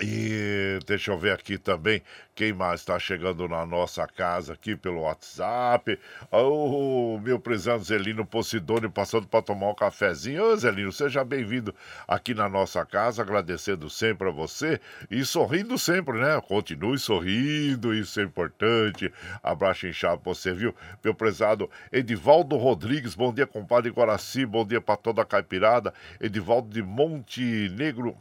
E 0.00 0.78
deixa 0.86 1.10
eu 1.10 1.18
ver 1.18 1.32
aqui 1.32 1.58
também 1.58 2.00
quem 2.32 2.52
mais 2.52 2.80
está 2.80 3.00
chegando 3.00 3.48
na 3.48 3.66
nossa 3.66 4.06
casa 4.06 4.52
aqui 4.52 4.76
pelo 4.76 5.00
WhatsApp. 5.00 5.98
O 6.30 7.18
meu 7.18 7.40
prezado 7.40 7.82
Zelino 7.82 8.24
Posidônio 8.24 8.88
passando 8.88 9.26
para 9.26 9.42
tomar 9.42 9.70
um 9.70 9.74
cafezinho. 9.74 10.44
Ô 10.44 10.56
Zelino, 10.56 10.92
seja 10.92 11.24
bem-vindo 11.24 11.74
aqui 12.06 12.32
na 12.32 12.48
nossa 12.48 12.86
casa, 12.86 13.22
agradecendo 13.22 13.90
sempre 13.90 14.28
a 14.28 14.30
você 14.30 14.80
e 15.10 15.24
sorrindo 15.24 15.76
sempre, 15.76 16.16
né? 16.20 16.40
Continue 16.46 16.96
sorrindo, 16.96 17.92
isso 17.92 18.20
é 18.20 18.22
importante. 18.22 19.12
Abraço 19.42 19.88
inchado 19.88 20.20
pra 20.20 20.32
você, 20.32 20.52
viu? 20.52 20.72
Meu 21.02 21.12
prezado 21.12 21.68
Edivaldo 21.90 22.56
Rodrigues, 22.56 23.16
bom 23.16 23.34
dia, 23.34 23.48
compadre 23.48 23.90
Guaraci, 23.90 24.46
bom 24.46 24.64
dia 24.64 24.80
para 24.80 24.96
toda 24.96 25.22
a 25.22 25.26
caipirada. 25.26 25.92
Edivaldo 26.20 26.68
de 26.68 26.84
Monte 26.84 27.68
Negro, 27.70 28.16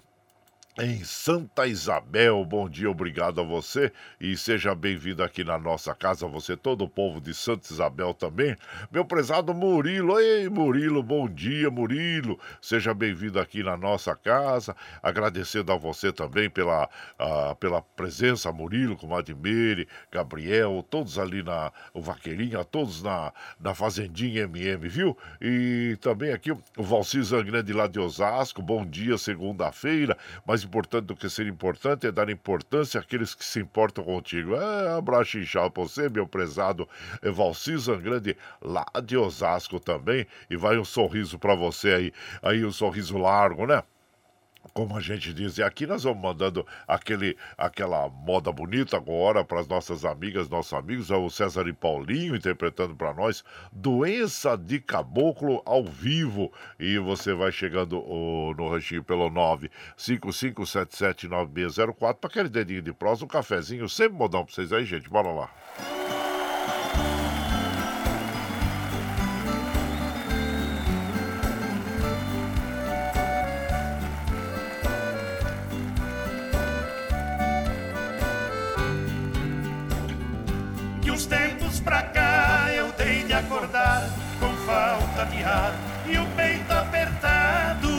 em 0.80 1.04
Santa 1.04 1.66
Isabel. 1.66 2.46
Bom 2.46 2.70
dia, 2.70 2.90
obrigado 2.90 3.42
a 3.42 3.44
você 3.44 3.92
e 4.22 4.38
seja 4.38 4.76
bem-vindo 4.76 5.24
aqui 5.24 5.44
na 5.44 5.58
nossa 5.58 5.96
casa, 5.96 6.28
você, 6.28 6.56
todo 6.56 6.84
o 6.84 6.90
povo 6.90 7.20
de 7.20 7.34
Santa 7.34 7.72
Isabel 7.72 8.14
também. 8.14 8.56
Meu 8.92 9.04
prezado 9.04 9.54
Murilo, 9.56 10.20
ei 10.20 10.48
Murilo, 10.48 11.02
bom 11.02 11.28
dia, 11.28 11.72
Murilo, 11.72 12.40
seja 12.62 12.94
bem-vindo 12.94 13.40
aqui 13.40 13.64
na 13.64 13.76
nossa 13.76 14.16
casa. 14.16 14.76
Agradecendo 15.02 15.72
a 15.72 15.78
você 15.78 16.12
também 16.12 16.48
pela, 16.50 16.88
uh, 17.20 17.56
pela 17.56 17.82
presença, 17.82 18.52
Murilo, 18.52 18.96
com 18.96 19.16
Admire, 19.16 19.88
Gabriel, 20.12 20.86
todos 20.88 21.18
ali 21.18 21.42
na 21.42 21.72
Vaqueirinha, 21.96 22.64
todos 22.64 23.02
na, 23.02 23.34
na 23.60 23.74
Fazendinha 23.74 24.44
MM, 24.44 24.88
viu? 24.88 25.18
E 25.42 25.98
também 26.02 26.32
aqui 26.32 26.52
o 26.52 26.62
Valci 26.78 27.24
Zangrande 27.24 27.74
lá 27.74 27.88
de 27.88 28.00
Osasco, 28.00 28.62
bom 28.62 28.86
dia, 28.86 29.18
segunda-feira, 29.18 30.16
mas 30.46 30.67
importante 30.68 31.06
do 31.06 31.16
que 31.16 31.30
ser 31.30 31.48
importante 31.48 32.06
é 32.06 32.12
dar 32.12 32.30
importância 32.30 33.00
àqueles 33.00 33.34
que 33.34 33.44
se 33.44 33.60
importam 33.60 34.04
contigo. 34.04 34.56
É, 34.56 34.98
abraço 34.98 35.40
inchado 35.40 35.72
pra 35.72 35.84
você, 35.84 36.10
meu 36.10 36.28
prezado 36.28 36.88
Valci 37.24 37.78
Zangrande, 37.78 38.38
lá 38.62 38.86
de 39.04 39.18
Osasco 39.18 39.80
também. 39.80 40.28
E 40.50 40.56
vai 40.56 40.78
um 40.78 40.86
sorriso 40.86 41.40
para 41.40 41.56
você 41.56 41.90
aí, 41.92 42.14
aí 42.42 42.66
um 42.66 42.72
sorriso 42.72 43.18
largo, 43.18 43.66
né? 43.66 43.82
Como 44.74 44.98
a 44.98 45.02
gente 45.02 45.34
diz, 45.34 45.58
e 45.58 45.64
aqui 45.64 45.88
nós 45.88 46.04
vamos 46.04 46.22
mandando 46.22 46.66
aquele, 46.88 47.36
aquela 47.58 48.08
moda 48.10 48.52
bonita 48.52 48.98
agora 48.98 49.44
para 49.44 49.60
as 49.60 49.68
nossas 49.68 50.06
amigas, 50.06 50.48
nossos 50.50 50.74
amigos, 50.74 51.10
é 51.12 51.16
o 51.16 51.30
César 51.30 51.68
e 51.68 51.74
Paulinho 51.74 52.36
interpretando 52.36 52.96
para 52.96 53.14
nós 53.14 53.44
Doença 53.72 54.58
de 54.58 54.80
Caboclo 54.80 55.62
ao 55.66 55.84
vivo. 55.84 56.52
E 56.80 56.98
você 56.98 57.34
vai 57.34 57.52
chegando 57.52 58.02
no 58.58 58.70
ranchinho 58.70 59.04
pelo 59.04 59.30
955779604 59.32 62.16
para 62.16 62.30
aquele 62.30 62.50
dedinho 62.50 62.82
de 62.82 62.94
prosa, 62.94 63.26
um 63.26 63.28
cafezinho, 63.28 63.90
sempre 63.90 64.18
modão 64.18 64.46
para 64.46 64.54
vocês 64.54 64.72
aí, 64.74 64.86
gente. 64.86 65.10
Bora 65.10 65.32
lá. 65.32 65.50
E 86.06 86.16
o 86.20 86.26
peito 86.36 86.72
apertado, 86.72 87.90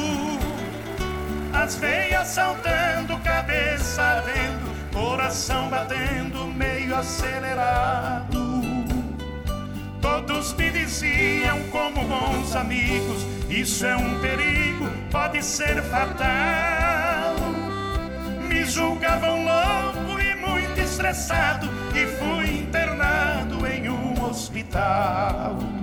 as 1.52 1.74
veias 1.74 2.28
saltando, 2.28 3.18
cabeça 3.24 4.00
ardendo, 4.00 4.92
coração 4.92 5.68
batendo 5.68 6.46
meio 6.46 6.94
acelerado. 6.94 8.62
Todos 10.00 10.52
me 10.52 10.70
diziam 10.70 11.58
como 11.72 12.04
bons 12.04 12.54
amigos, 12.54 13.26
isso 13.50 13.84
é 13.84 13.96
um 13.96 14.20
perigo, 14.20 14.88
pode 15.10 15.44
ser 15.44 15.82
fatal. 15.82 17.34
Me 18.48 18.64
julgavam 18.64 19.44
louco 19.44 20.20
e 20.20 20.36
muito 20.36 20.78
estressado 20.78 21.68
e 21.92 22.06
fui 22.16 22.60
internado 22.60 23.66
em 23.66 23.88
um 23.88 24.22
hospital. 24.24 25.77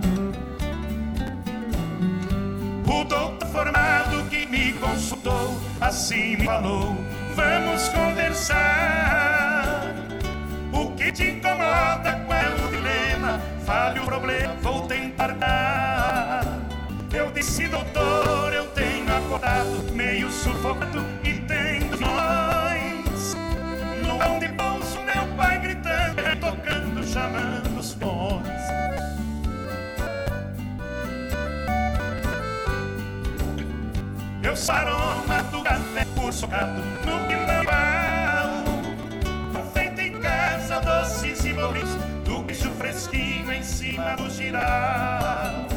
O 2.95 3.03
doutor 3.03 3.47
formado 3.49 4.23
que 4.29 4.45
me 4.45 4.71
consultou 4.73 5.59
assim 5.81 6.37
me 6.37 6.45
falou: 6.45 6.95
Vamos 7.35 7.89
conversar. 7.89 9.93
O 10.71 10.91
que 10.91 11.11
te 11.11 11.31
incomoda? 11.31 12.23
Qual 12.25 12.39
é 12.39 12.55
o 12.55 12.71
dilema? 12.71 13.41
Fale 13.65 13.99
o 13.99 14.05
problema, 14.05 14.55
vou 14.61 14.87
tentar 14.87 15.33
dar. 15.33 16.45
Eu 17.11 17.29
disse, 17.31 17.67
doutor, 17.67 18.53
eu 18.53 18.65
tenho 18.67 19.13
acordado 19.13 19.91
meio 19.93 20.31
sufocado 20.31 21.05
e 21.21 21.33
tendo 21.33 21.99
nós. 21.99 23.35
No 24.07 24.17
pão 24.17 24.39
de 24.39 24.47
bolso, 24.47 25.01
meu 25.01 25.27
pai 25.35 25.59
gritando, 25.59 26.21
tocando, 26.39 27.05
chamando 27.05 27.77
os 27.77 27.93
bons. 34.55 34.57
Eu 34.57 34.57
saroma 34.57 35.43
do 35.51 35.61
café 35.61 36.05
socado 36.31 36.81
no 37.05 37.27
quintal 37.27 38.63
Feito 39.73 40.01
em 40.01 40.19
casa, 40.19 40.79
doces 40.79 41.43
e 41.45 41.53
bolis 41.53 41.89
Do 42.23 42.41
bicho 42.43 42.69
fresquinho 42.71 43.51
em 43.51 43.61
cima 43.61 44.15
do 44.15 44.29
giral. 44.29 45.67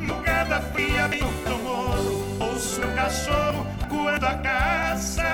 Nugada 0.00 0.60
fria 0.72 1.06
bem 1.08 1.20
no 1.46 1.58
morro 1.58 2.24
Ouço 2.40 2.80
meu 2.80 2.94
cachorro 2.94 3.66
coando 3.88 4.26
a 4.26 4.34
caça. 4.36 5.24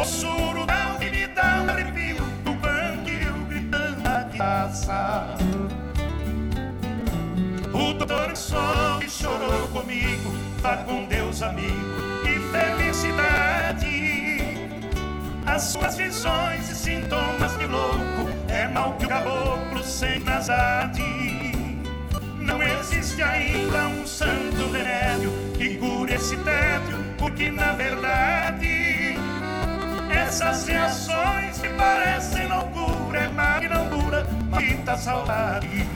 O 0.00 0.04
surubão 0.04 0.98
que 0.98 1.10
me 1.10 1.26
dá 1.28 1.62
um 1.62 1.70
arrepio 1.70 2.24
Do 2.44 2.52
banquinho 2.54 3.46
gritando 3.48 4.08
a 4.08 4.24
taça 4.36 5.36
O 7.72 7.94
doutor 7.94 8.36
só 8.36 9.00
chorou 9.08 9.68
comigo 9.68 10.43
Vá 10.64 10.78
com 10.78 11.04
Deus, 11.04 11.42
amigo, 11.42 11.94
e 12.24 12.40
felicidade. 12.50 13.86
As 15.44 15.60
suas 15.64 15.94
visões 15.94 16.70
e 16.70 16.74
sintomas 16.74 17.54
de 17.58 17.66
louco 17.66 18.30
é 18.48 18.66
mal 18.68 18.94
que 18.94 19.04
o 19.04 19.08
caboclo 19.10 19.84
sem 19.84 20.20
nasade. 20.20 21.02
Não 22.40 22.62
existe 22.62 23.22
ainda 23.22 23.88
um 23.88 24.06
santo 24.06 24.72
remédio 24.72 25.30
que 25.52 25.76
cure 25.76 26.14
esse 26.14 26.34
tédio, 26.38 26.96
porque 27.18 27.50
na 27.50 27.72
verdade 27.72 29.18
essas 30.08 30.66
reações 30.66 31.58
que 31.58 31.68
parecem 31.74 32.48
loucura 32.48 33.18
é 33.18 33.28
mal 33.28 33.60
que 33.60 33.68
não 33.68 33.86
dura, 33.90 34.26
maldita 34.48 34.96
saudade. 34.96 35.86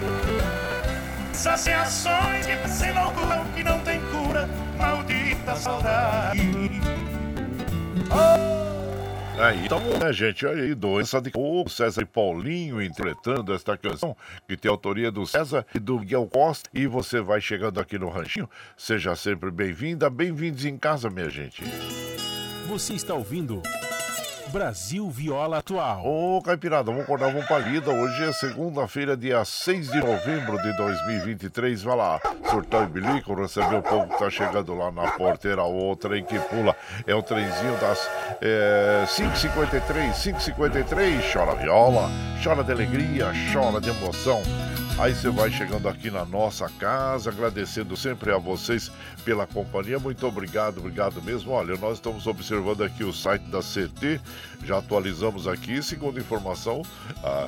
Essas 1.38 1.66
reações 1.66 2.46
que 2.46 2.56
parecem 2.56 2.92
loucura 2.92 3.44
que 3.54 3.62
não 3.62 3.78
tem 3.84 4.00
cura, 4.10 4.48
maldita 4.76 5.54
saudade. 5.54 6.40
Oh! 8.10 9.40
Aí, 9.40 9.64
então, 9.64 9.78
né, 10.00 10.12
gente? 10.12 10.44
Olha 10.44 10.64
aí, 10.64 10.74
doença 10.74 11.20
de 11.20 11.30
o 11.32 11.68
César 11.68 12.02
e 12.02 12.04
Paulinho 12.04 12.82
interpretando 12.82 13.54
esta 13.54 13.78
canção 13.78 14.16
que 14.48 14.56
tem 14.56 14.68
autoria 14.68 15.12
do 15.12 15.24
César 15.28 15.64
e 15.72 15.78
do 15.78 16.00
Miguel 16.00 16.26
Costa. 16.26 16.68
E 16.74 16.88
você 16.88 17.20
vai 17.20 17.40
chegando 17.40 17.78
aqui 17.78 18.00
no 18.00 18.08
Ranchinho. 18.08 18.50
Seja 18.76 19.14
sempre 19.14 19.52
bem-vinda, 19.52 20.10
bem-vindos 20.10 20.64
em 20.64 20.76
casa, 20.76 21.08
minha 21.08 21.30
gente. 21.30 21.62
Você 22.66 22.94
está 22.94 23.14
ouvindo. 23.14 23.62
Brasil 24.48 25.08
Viola 25.10 25.58
Atual. 25.58 26.02
Ô, 26.06 26.42
Caipirada, 26.42 26.84
vamos 26.84 27.02
acordar 27.02 27.28
uma 27.28 27.44
palida. 27.44 27.90
Hoje 27.90 28.24
é 28.24 28.32
segunda-feira, 28.32 29.16
dia 29.16 29.44
6 29.44 29.90
de 29.90 29.98
novembro 30.00 30.60
de 30.62 30.76
2023. 30.76 31.82
Vai 31.82 31.96
lá, 31.96 32.20
surtão 32.50 32.84
e 32.84 32.86
bilico, 32.86 33.34
receber 33.34 33.76
o 33.76 33.82
povo 33.82 34.08
que 34.08 34.18
tá 34.18 34.30
chegando 34.30 34.74
lá 34.74 34.90
na 34.90 35.10
porteira. 35.12 35.62
O 35.64 35.94
trem 35.96 36.24
que 36.24 36.38
pula 36.38 36.74
é 37.06 37.14
o 37.14 37.22
trenzinho 37.22 37.76
das 37.78 37.98
é, 38.40 39.04
5h53, 39.06 40.12
5h53. 40.12 41.32
Chora 41.32 41.54
viola, 41.54 42.08
chora 42.42 42.64
de 42.64 42.72
alegria, 42.72 43.30
chora 43.52 43.80
de 43.80 43.90
emoção. 43.90 44.42
Aí 44.98 45.14
você 45.14 45.30
vai 45.30 45.48
chegando 45.48 45.88
aqui 45.88 46.10
na 46.10 46.24
nossa 46.24 46.68
casa, 46.70 47.30
agradecendo 47.30 47.96
sempre 47.96 48.32
a 48.32 48.36
vocês 48.36 48.90
pela 49.24 49.46
companhia. 49.46 49.96
Muito 49.96 50.26
obrigado, 50.26 50.78
obrigado 50.78 51.22
mesmo. 51.22 51.52
Olha, 51.52 51.76
nós 51.76 51.98
estamos 51.98 52.26
observando 52.26 52.82
aqui 52.82 53.04
o 53.04 53.12
site 53.12 53.42
da 53.42 53.60
CT, 53.60 54.20
já 54.64 54.78
atualizamos 54.78 55.46
aqui. 55.46 55.80
Segundo 55.84 56.18
informação 56.18 56.82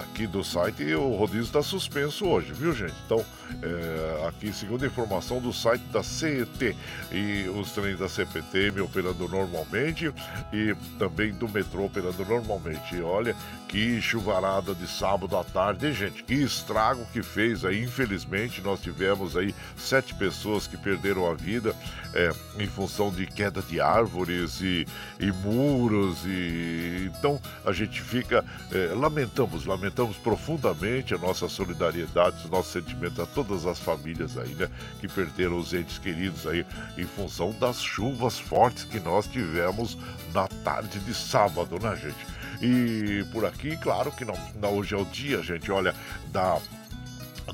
aqui 0.01 0.29
do 0.29 0.45
site, 0.45 0.95
o 0.95 1.17
rodízio 1.17 1.43
está 1.43 1.61
suspenso 1.61 2.25
hoje, 2.25 2.53
viu, 2.53 2.73
gente? 2.73 2.95
Então, 3.05 3.25
é, 3.63 4.29
aqui, 4.29 4.53
segundo 4.53 4.87
informação 4.87 5.41
do 5.41 5.53
site 5.53 5.83
da 5.93 6.03
CET, 6.03 6.77
e 7.11 7.49
os 7.49 7.73
trens 7.73 7.99
da 7.99 8.09
CPTM 8.09 8.81
operando 8.81 9.29
normalmente 9.29 10.13
e 10.53 10.75
também 10.99 11.33
do 11.33 11.49
metrô 11.49 11.85
operando 11.85 12.25
normalmente. 12.25 12.97
E 12.97 13.03
olha 13.03 13.35
que 13.69 14.01
chuvarada 14.01 14.75
de 14.75 14.87
sábado 14.87 15.37
à 15.37 15.45
tarde, 15.45 15.87
hein, 15.87 15.93
gente? 15.93 16.23
Que 16.23 16.35
estrago 16.35 17.07
que 17.13 17.23
fez 17.23 17.65
aí. 17.65 17.85
Infelizmente, 17.85 18.61
nós 18.61 18.81
tivemos 18.81 19.37
aí 19.37 19.55
sete 19.77 20.15
pessoas 20.15 20.67
que 20.67 20.77
perderam 20.77 21.31
a 21.31 21.35
vida 21.35 21.75
é, 22.15 22.33
em 22.59 22.67
função 22.67 23.11
de 23.11 23.27
queda 23.27 23.63
de 23.63 23.81
árvores 23.81 24.61
e, 24.61 24.87
e 25.19 25.33
muros. 25.33 26.19
E 26.25 27.11
então 27.17 27.41
a 27.65 27.73
gente 27.73 28.01
fica 28.01 28.45
é, 28.73 28.93
lamentamos, 28.95 29.67
lamentamos 29.67 30.17
profundamente 30.17 31.15
a 31.15 31.19
nossa 31.19 31.49
solidariedade, 31.49 32.45
os 32.45 32.51
nossos 32.51 32.73
sentimentos 32.73 33.19
a 33.19 33.27
todas 33.27 33.67
as 33.67 33.79
famílias 33.79 34.37
aí, 34.37 34.55
né, 34.55 34.69
que 35.01 35.09
perderam 35.09 35.59
os 35.59 35.73
entes 35.73 35.99
queridos 35.99 36.47
aí 36.47 36.65
em 36.97 37.05
função 37.05 37.53
das 37.59 37.81
chuvas 37.81 38.39
fortes 38.39 38.85
que 38.85 39.01
nós 39.01 39.27
tivemos 39.27 39.97
na 40.33 40.47
tarde 40.49 40.99
de 41.01 41.15
sábado, 41.15 41.79
né, 41.81 41.97
gente? 41.97 42.41
E 42.63 43.25
por 43.33 43.47
aqui, 43.47 43.77
claro 43.79 44.13
que 44.13 44.25
não, 44.25 44.35
não 44.61 44.77
hoje 44.77 44.95
é 44.95 44.99
o 44.99 45.05
dia, 45.07 45.43
gente, 45.43 45.71
olha, 45.73 45.95
da 46.31 46.59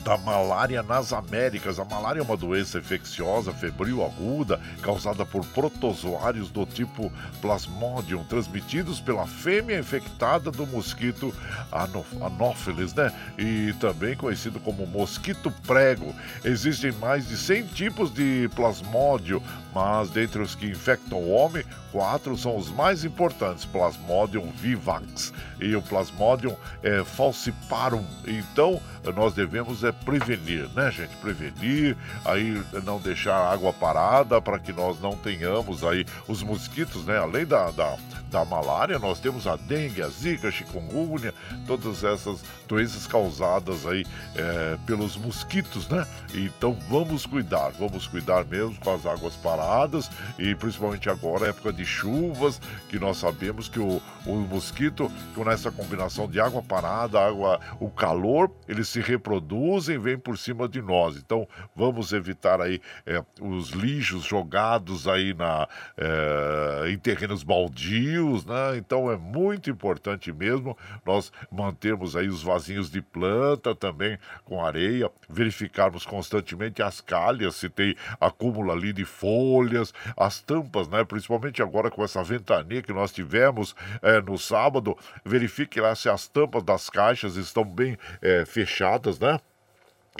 da 0.03 0.16
malária 0.18 0.83
nas 0.83 1.12
Américas. 1.12 1.79
A 1.79 1.85
malária 1.85 2.20
é 2.20 2.22
uma 2.22 2.37
doença 2.37 2.79
infecciosa, 2.79 3.53
febril 3.53 4.05
aguda, 4.05 4.61
causada 4.83 5.25
por 5.25 5.44
protozoários 5.46 6.51
do 6.51 6.64
tipo 6.66 7.12
Plasmodium, 7.40 8.25
transmitidos 8.25 9.01
pela 9.01 9.27
fêmea 9.27 9.79
infectada 9.79 10.51
do 10.51 10.66
mosquito 10.66 11.35
Anopheles, 11.72 12.94
né? 12.94 13.12
E 13.38 13.75
também 13.81 14.16
conhecido 14.16 14.61
como 14.61 14.87
mosquito 14.87 15.51
prego. 15.66 16.14
Existem 16.44 16.92
mais 16.92 17.29
de 17.29 17.37
100 17.37 17.66
tipos 17.68 18.12
de 18.12 18.49
Plasmodium, 18.55 19.42
mas 19.75 20.11
dentre 20.11 20.40
os 20.40 20.55
que 20.55 20.66
infectam 20.66 21.18
o 21.18 21.31
homem, 21.31 21.64
quatro 21.97 22.37
são 22.37 22.55
os 22.55 22.71
mais 22.71 23.07
importantes: 23.07 23.65
Plasmodium 23.65 24.51
vivax 24.51 25.33
e 25.59 25.75
o 25.75 25.81
Plasmodium 25.81 26.55
é, 26.83 27.03
falciparum. 27.03 28.05
Então, 28.27 28.79
nós 29.15 29.33
devemos 29.33 29.83
é 29.83 29.93
prevenir, 29.93 30.69
né, 30.75 30.91
gente? 30.91 31.17
Prevenir, 31.17 31.97
aí 32.23 32.63
não 32.85 33.01
deixar 33.01 33.51
água 33.51 33.73
parada 33.73 34.43
para 34.43 34.59
que 34.59 34.75
nós 34.75 35.01
não 35.01 35.17
tenhamos 35.17 35.83
aí 35.83 36.05
os 36.29 36.43
mosquitos, 36.43 37.07
né? 37.07 37.17
Além 37.17 37.47
da, 37.47 37.71
da, 37.71 37.97
da 38.31 38.45
malária, 38.45 38.99
nós 38.99 39.19
temos 39.19 39.47
a 39.47 39.57
dengue, 39.57 40.03
a 40.03 40.09
zika, 40.09 40.49
a 40.49 40.51
chikungunya, 40.51 41.33
todas 41.67 42.05
essas 42.05 42.45
doenças 42.69 43.07
causadas 43.07 43.87
aí 43.87 44.05
é, 44.35 44.77
pelos 44.85 45.17
mosquitos, 45.17 45.89
né? 45.89 46.07
Então 46.35 46.77
vamos 46.91 47.25
cuidar, 47.25 47.71
vamos 47.79 48.07
cuidar 48.07 48.45
mesmo 48.45 48.77
com 48.81 48.95
as 48.95 49.07
águas 49.07 49.35
paradas 49.37 50.11
e 50.39 50.55
principalmente 50.55 51.09
agora, 51.09 51.49
época 51.49 51.73
de 51.73 51.86
chuvas, 51.87 52.61
que 52.88 52.99
nós 52.99 53.16
sabemos 53.16 53.68
que 53.68 53.79
o, 53.79 54.03
o 54.27 54.35
mosquito, 54.35 55.11
com 55.35 55.49
essa 55.51 55.70
combinação 55.70 56.29
de 56.29 56.40
água 56.40 56.62
parada, 56.62 57.20
água, 57.20 57.61
o 57.81 57.88
calor, 57.90 58.51
ele 58.68 58.85
se 58.85 59.01
reproduzem 59.01 59.96
e 59.96 59.99
vem 59.99 60.18
por 60.18 60.37
cima 60.37 60.68
de 60.68 60.83
nós. 60.83 61.16
Então 61.16 61.46
vamos 61.75 62.12
evitar 62.12 62.61
aí 62.61 62.81
é, 63.07 63.22
os 63.40 63.70
lixos 63.70 64.25
jogados 64.25 65.07
aí 65.07 65.33
na, 65.35 65.68
é, 65.96 66.90
em 66.90 66.99
terrenos 66.99 67.42
baldios, 67.42 68.44
né? 68.44 68.77
Então 68.77 69.11
é 69.11 69.16
muito 69.16 69.70
importante 69.70 70.33
mesmo 70.33 70.77
nós 71.05 71.33
mantermos 71.51 72.16
aí 72.16 72.29
os 72.29 72.42
vasinhos 72.42 72.90
de 72.90 73.01
planta 73.01 73.75
também 73.75 74.18
com 74.44 74.64
areia, 74.64 75.11
verificarmos 75.29 76.05
constantemente 76.05 76.83
as 76.83 77.01
calhas, 77.01 77.57
se 77.57 77.68
tem 77.68 77.94
acúmulo 78.20 78.72
ali 78.72 78.92
de 78.92 79.05
folhas, 79.05 79.92
as 80.16 80.40
tampas, 80.40 80.88
né? 80.88 81.05
Principalmente 81.05 81.62
agora 81.62 81.76
com 81.91 82.03
essa 82.03 82.23
ventania 82.23 82.83
que 82.83 82.93
nós 82.93 83.12
tivemos 83.12 83.75
é, 84.03 84.21
no 84.21 84.39
sábado, 84.39 84.97
verifique 85.25 85.81
lá 85.81 85.95
se 85.95 86.09
as 86.09 86.27
tampas 86.27 86.62
das 86.62 86.91
caixas 86.91 87.37
estão 87.37 87.65
bem 87.65 87.97
é, 88.21 88.45
fechadas, 88.45 89.19
né? 89.19 89.39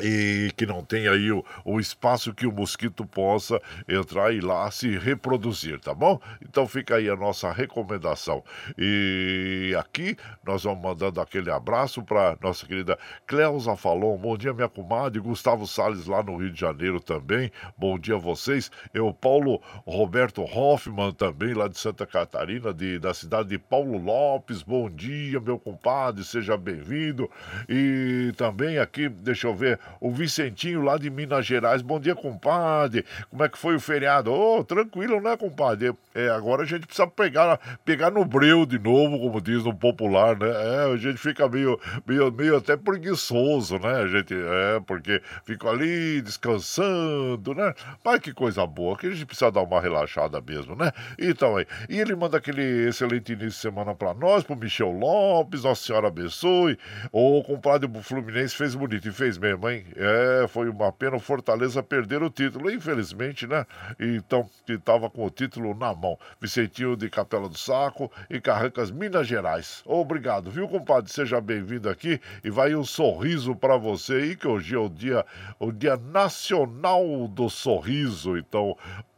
E 0.03 0.53
que 0.57 0.67
não 0.67 0.85
tem 0.85 1.09
aí 1.09 1.33
o, 1.33 1.45
o, 1.65 1.81
espaço 1.81 2.35
que 2.35 2.47
o 2.47 2.53
mosquito 2.53 3.05
possa 3.07 3.61
entrar 3.89 4.33
e 4.33 4.41
lá 4.41 4.71
se 4.71 4.97
reproduzir, 4.99 5.81
tá 5.81 5.95
bom? 5.95 6.21
Então 6.43 6.67
fica 6.67 6.97
aí 6.97 7.09
a 7.09 7.17
nossa 7.17 7.51
recomendação. 7.53 8.43
E 8.77 9.75
aqui 9.79 10.17
nós 10.45 10.65
vamos 10.65 10.83
mandando 10.83 11.21
aquele 11.21 11.51
abraço 11.51 12.03
para 12.03 12.37
nossa 12.41 12.67
querida 12.67 12.99
Cleusa 13.27 13.77
Falon. 13.77 14.17
Bom 14.17 14.37
dia, 14.37 14.53
minha 14.53 14.69
comadre. 14.69 15.21
Gustavo 15.21 15.67
Sales 15.67 16.07
lá 16.07 16.23
no 16.23 16.37
Rio 16.37 16.53
de 16.53 16.61
Janeiro 16.61 17.01
também. 17.01 17.51
Bom 17.77 17.99
dia 17.99 18.17
a 18.17 18.19
vocês. 18.19 18.71
Eu, 18.93 19.13
Paulo 19.13 19.61
Roberto 19.87 20.43
Hoffman 20.43 21.13
também, 21.13 21.55
lá 21.55 21.69
de 21.69 21.79
Santa 21.79 22.07
Catarina, 22.07 22.73
de, 22.73 22.99
da 22.99 23.15
cidade 23.15 23.49
de 23.49 23.59
Paulo 23.59 23.99
Lopes. 23.99 24.63
Bom 24.63 24.91
dia, 24.91 25.41
meu 25.41 25.59
compadre. 25.59 26.25
Seja 26.25 26.57
bem-vindo. 26.57 27.31
E 27.69 28.33
também 28.37 28.79
aqui, 28.79 29.09
deixa 29.09 29.47
eu 29.47 29.55
ver 29.55 29.79
o 30.01 30.11
Vicentinho 30.11 30.83
lá 30.83 30.97
de 30.97 31.11
Minas 31.11 31.47
Gerais. 31.47 31.83
Bom 31.83 31.99
dia, 32.01 32.15
compadre. 32.15 33.05
Como 33.31 33.45
é 33.45 33.49
que 33.49 33.59
foi 33.59 33.77
o 33.77 33.81
feriado? 33.81 34.33
Ô, 34.33 34.59
oh, 34.59 34.65
tranquilo, 34.65 35.21
né, 35.21 35.37
compadre? 35.37 35.95
É, 36.15 36.29
agora 36.29 36.63
a 36.63 36.67
gente 36.67 36.87
precisa 36.87 37.07
pegar, 37.07 37.59
pegar 37.85 38.11
no 38.11 38.25
breu 38.25 38.65
de 38.65 38.79
novo, 38.79 39.19
como 39.19 39.41
diz 39.41 39.65
no 39.65 39.75
popular, 39.75 40.37
né? 40.39 40.49
É, 40.49 40.93
a 40.93 40.97
gente 40.97 41.19
fica 41.19 41.49
meio, 41.49 41.79
meio, 42.07 42.33
meio 42.33 42.57
até 42.57 42.77
preguiçoso, 42.77 43.79
né? 43.79 44.03
A 44.03 44.07
gente, 44.07 44.35
é, 44.35 44.81
porque 44.87 45.21
fica 45.45 45.69
ali 45.69 46.23
descansando, 46.23 47.55
né? 47.55 47.75
Mas 48.05 48.21
que 48.21 48.33
coisa 48.33 48.67
boa, 48.67 48.97
que 48.97 49.07
a 49.07 49.11
gente 49.11 49.27
precisa 49.27 49.51
dar 49.51 49.63
uma 49.63 49.81
relaxada 49.81 50.41
mesmo, 50.41 50.75
né? 50.75 50.91
Então 51.19 51.57
aí, 51.57 51.67
e 51.89 52.01
ele 52.01 52.15
manda 52.15 52.39
aquele 52.39 52.89
excelente 52.89 53.33
início 53.33 53.51
de 53.51 53.57
semana 53.57 53.95
para 53.95 54.15
nós, 54.15 54.43
pro 54.43 54.57
Michel 54.57 54.93
Lopes, 54.93 55.65
Nossa 55.65 55.85
Senhora 55.85 56.09
abençoe. 56.09 56.79
O 57.13 57.43
compadre 57.43 57.91
Fluminense 58.03 58.57
fez 58.57 58.75
bonito 58.75 59.07
e 59.07 59.13
fez 59.13 59.37
mesmo, 59.37 59.69
hein? 59.69 59.76
Hein? 59.77 59.87
É, 59.97 60.47
foi 60.49 60.69
uma 60.69 60.91
pena 60.93 61.17
o 61.17 61.21
Fortaleza 61.21 61.83
perder 61.83 62.23
o 62.23 62.31
título, 62.31 62.71
infelizmente, 62.71 63.47
né? 63.47 63.67
Então, 63.99 64.49
que 64.65 64.73
estava 64.73 65.09
com 65.09 65.25
o 65.25 65.31
título 65.31 65.75
na 65.75 65.95
mão. 65.95 66.19
Vicentinho 66.41 66.97
de 66.97 67.09
Capela 67.09 67.49
do 67.49 67.59
Saco 67.59 68.11
e 68.29 68.41
Carrancas, 68.41 68.91
Minas 68.91 69.27
Gerais. 69.27 69.83
Obrigado, 69.85 70.51
viu, 70.51 70.69
compadre? 70.69 71.11
Seja 71.11 71.41
bem-vindo 71.41 71.89
aqui 71.89 72.21
e 72.43 72.51
vai 72.51 72.75
um 72.75 72.85
sorriso 72.85 73.55
para 73.55 73.77
você 73.77 74.15
aí, 74.15 74.37
que 74.37 74.49
hoje 74.49 74.75
é 74.75 74.79
o 74.79 74.89
dia, 74.89 75.25
o 75.59 75.71
dia 75.71 75.97
nacional 75.97 77.29
do 77.29 77.49
sorriso. 77.49 78.37
Então, 78.37 78.77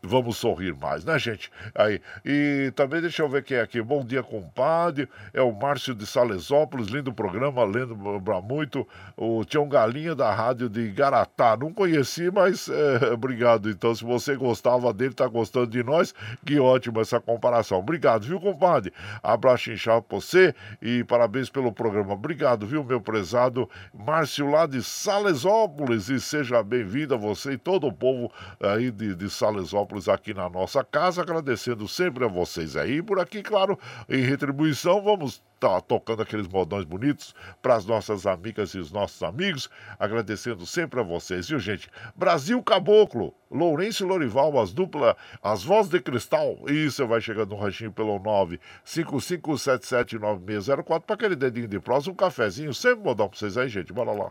vamos 0.09 0.39
sorrir 0.39 0.75
mais, 0.75 1.05
né, 1.05 1.19
gente? 1.19 1.51
Aí, 1.75 2.01
e 2.25 2.73
também 2.75 3.01
deixa 3.01 3.23
eu 3.23 3.29
ver 3.29 3.45
quem 3.45 3.59
é 3.59 3.61
aqui. 3.61 3.81
Bom 3.83 4.05
dia, 4.05 4.23
compadre. 4.23 5.09
É 5.33 5.43
o 5.43 5.53
Márcio 5.53 5.95
de 5.95 6.07
Salesópolis, 6.07 6.89
lindo 6.89 7.13
programa, 7.13 7.65
lembra 7.65 8.41
muito. 8.41 8.89
O 9.17 9.45
Tião 9.45 9.69
Galinha 9.69 10.15
da 10.15 10.33
Rádio 10.33 10.69
de 10.69 10.89
Garatá. 10.91 11.57
Não 11.57 11.73
conheci, 11.73 12.31
mas 12.31 12.69
é, 12.69 13.13
obrigado. 13.13 13.69
Então, 13.71 13.95
se 13.95 14.03
você 14.03 14.35
gostava 14.35 14.93
dele, 14.93 15.15
tá 15.15 15.27
gostando 15.29 15.67
de 15.67 15.83
nós, 15.83 16.15
que 16.45 16.59
ótimo 16.59 17.01
essa 17.01 17.21
comparação. 17.21 17.79
Obrigado, 17.79 18.27
viu, 18.27 18.41
compadre? 18.41 18.93
Abraço 19.23 19.71
inchado 19.71 20.03
pra 20.03 20.19
você 20.19 20.55
e 20.81 21.05
parabéns 21.05 21.51
pelo 21.51 21.71
programa. 21.71 22.15
Obrigado, 22.15 22.67
viu, 22.67 22.83
meu 22.83 23.01
prezado 23.01 23.69
Márcio 23.93 24.51
lá 24.51 24.67
de 24.67 24.83
Salesópolis. 24.83 26.09
E 26.09 26.19
seja 26.21 26.63
bem-vindo 26.63 27.15
a 27.15 27.19
você 27.19 27.53
e 27.53 27.59
todo 27.59 27.87
o 27.87 27.93
povo 27.93 28.33
aí 28.61 28.91
de, 28.91 29.15
de 29.15 29.29
Salesópolis 29.29 29.98
aqui 30.07 30.35
na 30.35 30.51
nossa 30.51 30.85
casa, 30.85 31.23
agradecendo 31.23 31.89
sempre 31.89 32.27
a 32.27 32.29
vocês 32.29 32.77
aí. 32.77 33.03
Por 33.03 33.19
aqui, 33.19 33.43
claro, 33.43 33.79
em 34.07 34.21
retribuição, 34.21 35.03
vamos 35.03 35.43
tá 35.59 35.81
tocando 35.81 36.23
aqueles 36.23 36.47
modões 36.47 36.85
bonitos 36.85 37.35
para 37.61 37.75
as 37.75 37.85
nossas 37.85 38.25
amigas 38.27 38.71
e 38.71 38.79
os 38.79 38.93
nossos 38.93 39.21
amigos, 39.23 39.69
agradecendo 39.99 40.65
sempre 40.67 41.01
a 41.01 41.03
vocês, 41.03 41.49
viu, 41.49 41.59
gente? 41.59 41.91
Brasil 42.15 42.63
Caboclo, 42.63 43.35
Lourenço 43.51 44.07
Lorival, 44.07 44.61
as 44.61 44.73
duplas, 44.73 45.17
as 45.43 45.65
vozes 45.65 45.91
de 45.91 46.01
cristal, 46.01 46.59
você 46.63 47.05
vai 47.05 47.21
chegando 47.21 47.51
no 47.51 47.57
ranchinho 47.57 47.93
pelo 47.93 48.21
955779604 48.21 51.01
para 51.01 51.15
aquele 51.15 51.35
dedinho 51.35 51.69
de 51.69 51.81
prosa, 51.81 52.11
um 52.11 52.15
cafezinho, 52.15 52.73
sempre 52.73 53.05
modão 53.05 53.29
para 53.29 53.39
vocês 53.39 53.57
aí, 53.57 53.69
gente, 53.69 53.93
bora 53.93 54.13
lá. 54.13 54.31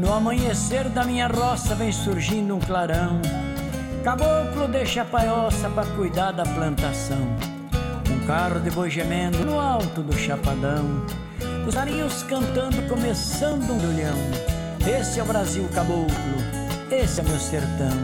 No 0.00 0.14
amanhecer 0.14 0.88
da 0.88 1.04
minha 1.04 1.26
roça 1.26 1.74
vem 1.74 1.92
surgindo 1.92 2.56
um 2.56 2.58
clarão. 2.58 3.20
Caboclo 4.02 4.66
deixa 4.66 5.02
a 5.02 5.04
paioça 5.04 5.68
pra 5.68 5.84
cuidar 5.84 6.32
da 6.32 6.42
plantação. 6.42 7.18
Um 8.10 8.26
carro 8.26 8.60
de 8.60 8.70
boi 8.70 8.88
gemendo 8.88 9.44
no 9.44 9.60
alto 9.60 10.00
do 10.00 10.16
chapadão. 10.16 11.04
Os 11.68 11.76
arinhos 11.76 12.22
cantando, 12.22 12.80
começando 12.88 13.70
um 13.70 13.76
dulhão. 13.76 14.16
Esse 14.88 15.20
é 15.20 15.22
o 15.22 15.26
Brasil 15.26 15.68
caboclo, 15.74 16.08
esse 16.90 17.20
é 17.20 17.22
meu 17.22 17.38
sertão. 17.38 17.98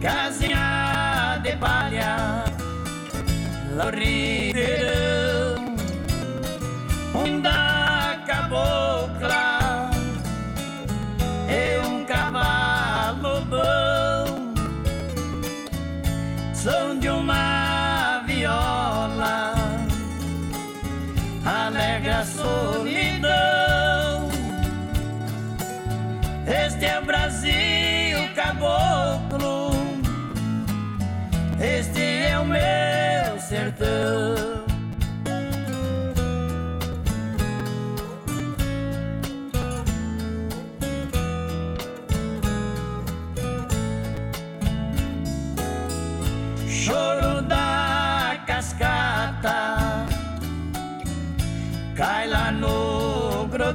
Casinha 0.00 1.40
de 1.40 1.56
palha, 1.56 2.44
Laurideirão 3.76 5.11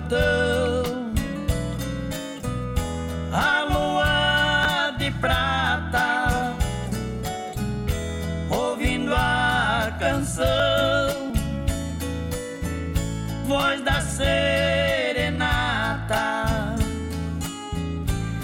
no 0.08 0.16
grotão. 0.16 1.12
A 3.32 3.64
lua 3.64 4.92
de 4.98 5.12
prata 5.12 6.56
ouvindo 8.50 9.14
a 9.14 9.96
canção, 10.00 11.34
voz 13.46 13.82
da 13.84 14.02
serenata, 14.02 15.46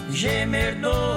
gemer 0.09 0.75
do 0.75 1.12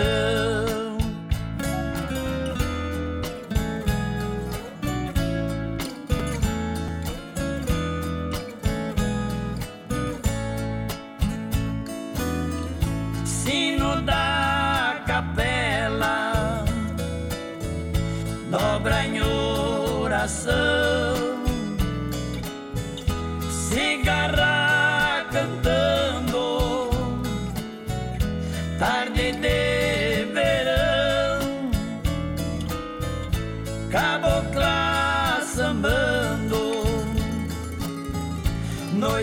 meu 0.00 0.49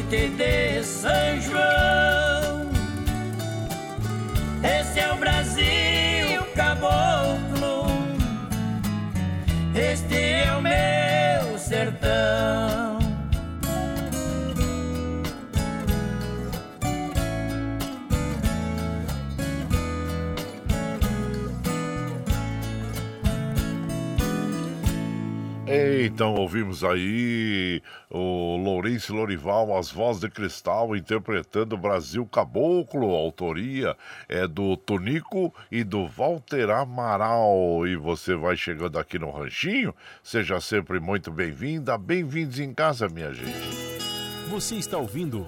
noite 0.08 0.30
de 0.30 0.84
São 0.84 1.42
João. 1.42 2.72
Esse 4.64 5.00
é 5.00 5.14
o 5.14 5.18
Brasil 5.18 6.44
caboclo, 6.56 7.88
este 9.76 10.16
é 10.16 10.52
o 10.54 10.62
meu 10.62 11.58
sertão. 11.58 12.98
Então 26.06 26.34
ouvimos 26.34 26.84
aí 26.84 27.82
o 28.18 28.58
Lourenço 28.58 29.14
Lorival, 29.14 29.78
as 29.78 29.92
vozes 29.92 30.22
de 30.22 30.30
cristal, 30.30 30.96
interpretando 30.96 31.78
Brasil 31.78 32.26
Caboclo. 32.26 33.14
Autoria 33.14 33.96
é 34.28 34.48
do 34.48 34.76
Tonico 34.76 35.54
e 35.72 35.84
do 35.84 36.08
Walter 36.08 36.70
Amaral. 36.70 37.86
E 37.88 37.96
você 37.96 38.36
vai 38.36 38.58
chegando 38.58 38.98
aqui 38.98 39.20
no 39.20 39.30
Ranchinho, 39.30 39.94
seja 40.24 40.60
sempre 40.60 41.00
muito 41.00 41.32
bem-vinda. 41.32 41.98
Bem-vindos 41.98 42.60
em 42.60 42.74
casa, 42.74 43.08
minha 43.08 43.34
gente. 43.34 43.52
Você 44.50 44.76
está 44.76 44.98
ouvindo. 44.98 45.46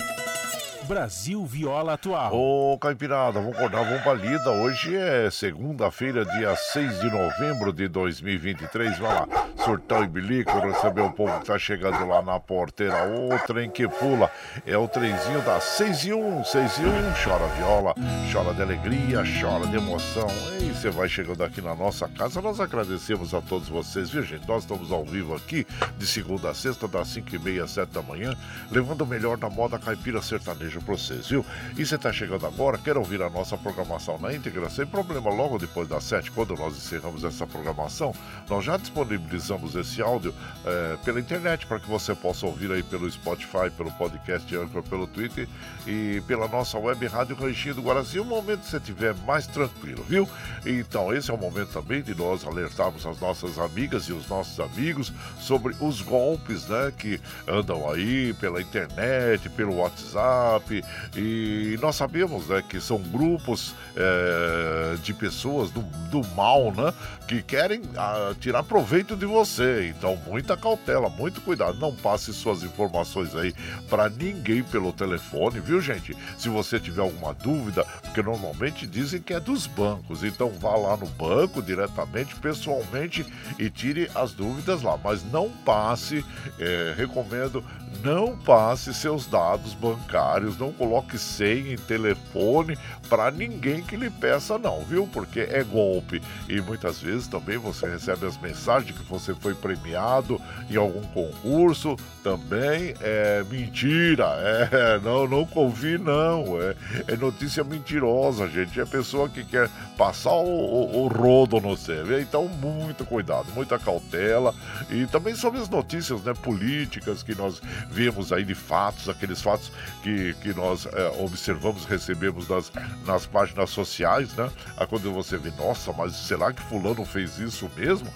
Brasil 0.90 1.46
Viola 1.46 1.94
Atual. 1.94 2.34
Ô, 2.34 2.76
Caipirada, 2.80 3.40
vamos 3.40 3.56
acordar, 3.56 3.84
vamos 3.84 4.02
pra 4.02 4.16
lida. 4.16 4.50
Hoje 4.50 4.98
é 4.98 5.30
segunda-feira, 5.30 6.26
dia 6.26 6.56
6 6.56 7.02
de 7.02 7.12
novembro 7.12 7.72
de 7.72 7.88
2023. 7.88 8.98
Vai 8.98 9.14
lá, 9.14 9.28
surtão 9.64 10.04
e 10.04 10.08
bilico, 10.08 10.58
receber 10.58 11.02
o 11.02 11.12
povo 11.12 11.40
que 11.42 11.46
tá 11.46 11.60
chegando 11.60 12.08
lá 12.08 12.24
na 12.24 12.40
porteira. 12.40 13.08
O 13.08 13.38
trem 13.46 13.70
que 13.70 13.88
pula 13.88 14.32
é 14.66 14.76
o 14.76 14.88
trenzinho 14.88 15.44
das 15.44 15.64
6 15.64 16.06
e 16.06 16.14
1, 16.14 16.44
6 16.46 16.78
e 16.80 16.82
1. 16.82 16.88
Chora 17.24 17.48
viola, 17.50 17.94
chora 18.34 18.52
de 18.56 18.64
alegria, 18.64 19.22
chora 19.40 19.68
de 19.68 19.78
emoção. 19.78 20.28
E 20.60 20.74
você 20.74 20.90
vai 20.90 21.08
chegando 21.08 21.44
aqui 21.44 21.62
na 21.62 21.76
nossa 21.76 22.10
casa. 22.10 22.42
Nós 22.42 22.60
agradecemos 22.60 23.36
a 23.36 23.42
todos 23.42 23.70
vocês, 23.70 24.10
viu, 24.10 24.24
gente? 24.24 24.48
Nós 24.48 24.64
estamos 24.64 24.92
ao 24.92 25.06
vivo 25.06 25.36
aqui 25.36 25.68
de 26.00 26.08
segunda 26.08 26.50
a 26.50 26.56
sexta, 26.56 26.88
das 26.88 27.10
5 27.10 27.36
e 27.36 27.38
meia 27.38 27.66
às 27.66 27.72
7 27.72 27.92
da 27.92 28.02
manhã, 28.02 28.36
levando 28.72 29.04
o 29.04 29.06
melhor 29.06 29.38
da 29.38 29.52
moda 29.52 29.78
caipira 29.78 30.20
sertaneja 30.20 30.79
para 30.82 30.96
vocês, 30.96 31.28
viu? 31.28 31.46
E 31.78 31.86
você 31.86 31.96
está 31.96 32.12
chegando 32.12 32.46
agora, 32.46 32.78
quer 32.78 32.98
ouvir 32.98 33.22
a 33.22 33.30
nossa 33.30 33.58
programação 33.58 34.18
na 34.18 34.34
íntegra, 34.34 34.70
sem 34.70 34.86
problema, 34.86 35.30
logo 35.30 35.58
depois 35.58 35.88
das 35.88 36.04
7, 36.04 36.32
quando 36.32 36.56
nós 36.56 36.76
encerramos 36.76 37.24
essa 37.24 37.46
programação, 37.46 38.14
nós 38.50 38.64
já 38.64 38.78
disponibilizamos 38.78 39.76
esse 39.76 40.02
áudio 40.02 40.34
é, 40.66 40.98
pela 41.04 41.20
internet 41.20 41.66
para 41.66 41.80
que 41.80 41.90
você 41.90 42.14
possa 42.16 42.46
ouvir 42.46 42.72
aí 42.72 42.84
pelo 42.84 43.10
Spotify, 43.10 43.70
pelo 43.76 43.92
podcast 43.92 44.56
Anchor, 44.56 44.84
pelo 44.84 45.08
Twitter 45.08 45.48
e 45.88 46.22
pela 46.28 46.48
nossa 46.48 46.78
web 46.78 47.06
Rádio 47.08 47.36
Ranchinho 47.36 47.76
do 47.76 47.82
Guaraci, 47.82 48.20
o 48.20 48.26
momento 48.26 48.62
que 48.62 48.68
você 48.70 48.78
estiver 48.78 49.16
mais 49.26 49.48
tranquilo, 49.48 50.04
viu? 50.08 50.28
Então, 50.66 51.14
esse 51.14 51.32
é 51.32 51.34
o 51.34 51.38
momento 51.38 51.72
também 51.72 52.02
de 52.02 52.16
nós 52.16 52.46
alertarmos 52.46 53.06
as 53.06 53.20
nossas 53.20 53.58
amigas 53.58 54.04
e 54.04 54.14
os 54.14 54.28
nossos 54.28 54.60
amigos 54.60 55.12
sobre 55.40 55.76
os 55.80 56.02
golpes, 56.02 56.68
né, 56.68 56.92
que 56.98 57.20
andam 57.48 57.90
aí 57.90 58.34
pela 58.34 58.62
internet, 58.62 59.50
pelo 59.50 59.78
WhatsApp, 59.78 60.69
e 61.16 61.78
nós 61.82 61.96
sabemos 61.96 62.48
né, 62.48 62.64
que 62.68 62.80
são 62.80 63.00
grupos 63.00 63.76
é, 63.96 64.96
de 65.04 65.14
pessoas 65.14 65.72
do, 65.72 65.82
do 66.10 66.26
mal, 66.36 66.72
né? 66.72 66.94
Que 67.28 67.42
querem 67.42 67.82
ah, 67.96 68.34
tirar 68.40 68.64
proveito 68.64 69.16
de 69.16 69.26
você. 69.26 69.94
Então, 69.96 70.18
muita 70.26 70.58
cautela, 70.58 71.10
muito 71.10 71.42
cuidado. 71.42 71.78
Não 71.80 71.94
passe 71.94 72.34
suas 72.34 72.64
informações 72.64 73.36
aí 73.36 73.54
para 73.90 74.10
ninguém 74.10 74.64
pelo 74.64 74.92
telefone, 74.92 75.60
viu, 75.60 75.82
gente? 75.82 76.16
Se 76.38 76.50
você 76.50 76.80
tiver 76.80 77.02
alguma 77.02 77.34
dúvida, 77.34 77.86
porque 78.02 78.22
normalmente 78.22 78.88
dizem 78.88 79.22
que 79.22 79.34
é 79.34 79.40
dos 79.40 79.68
bancos. 79.68 80.24
Então, 80.24 80.50
vá 80.50 80.76
lá 80.76 80.98
no 80.98 81.08
banco 81.08 81.62
diretamente, 81.62 82.36
pessoalmente 82.36 83.26
e 83.58 83.70
tire 83.70 84.10
as 84.16 84.34
dúvidas 84.34 84.82
lá. 84.82 84.98
Mas 85.04 85.24
não 85.32 85.50
passe, 85.50 86.26
é, 86.60 86.94
recomendo, 86.98 87.64
não 88.04 88.38
passe 88.38 88.94
seus 88.94 89.26
dados 89.26 89.74
bancários, 89.74 90.58
não 90.60 90.72
coloque 90.72 91.18
senha 91.18 91.74
em 91.74 91.78
telefone 91.78 92.78
para 93.10 93.32
ninguém 93.32 93.82
que 93.82 93.96
lhe 93.96 94.10
peça, 94.10 94.58
não, 94.58 94.82
viu? 94.84 95.08
Porque 95.12 95.40
é 95.40 95.64
golpe. 95.64 96.22
E 96.48 96.62
muitas 96.62 97.02
vezes 97.02 97.28
também 97.28 97.58
você 97.58 97.88
recebe 97.88 98.26
as 98.26 98.38
mensagens 98.40 98.96
que 98.96 99.04
você 99.04 99.34
foi 99.34 99.56
premiado 99.56 100.40
em 100.70 100.76
algum 100.76 101.02
concurso, 101.02 101.96
também 102.24 102.94
é 103.02 103.44
mentira. 103.50 104.26
É, 104.72 105.00
não, 105.00 105.28
não 105.28 105.46
confie, 105.46 105.98
não. 105.98 106.62
É, 106.62 106.76
é 107.14 107.16
notícia 107.16 107.64
mentirosa, 107.64 108.48
gente. 108.48 108.80
É 108.80 108.86
pessoa 108.86 109.30
que 109.30 109.44
quer 109.44 109.70
passar 109.98 110.32
o, 110.32 110.46
o, 110.46 111.04
o 111.04 111.08
rodo 111.08 111.60
no 111.60 111.76
você. 111.80 112.22
Então, 112.22 112.48
muito 112.48 113.06
cuidado, 113.06 113.48
muita 113.54 113.80
cautela. 113.80 114.54
E 114.90 115.06
também 115.08 115.36
sobre 115.36 115.60
as 115.60 115.70
notícias 115.70 116.22
né, 116.24 116.34
políticas 116.34 117.24
que 117.24 117.36
nós 117.36 117.62
vemos 117.90 118.32
aí 118.32 118.44
de 118.44 118.56
fatos, 118.56 119.08
aqueles 119.08 119.42
fatos 119.42 119.72
que, 120.04 120.34
que 120.42 120.49
nós 120.54 120.86
é, 120.86 121.08
observamos, 121.22 121.86
recebemos 121.86 122.48
nas, 122.48 122.72
nas 123.06 123.26
páginas 123.26 123.70
sociais, 123.70 124.34
né? 124.36 124.50
Aí 124.78 124.88
quando 124.88 125.12
você 125.12 125.38
vê, 125.38 125.52
nossa, 125.58 125.92
mas 125.94 126.16
será 126.16 126.52
que 126.54 126.62
fulano 126.64 127.06
fez 127.06 127.40
isso 127.40 127.70
mesmo? 127.76 128.12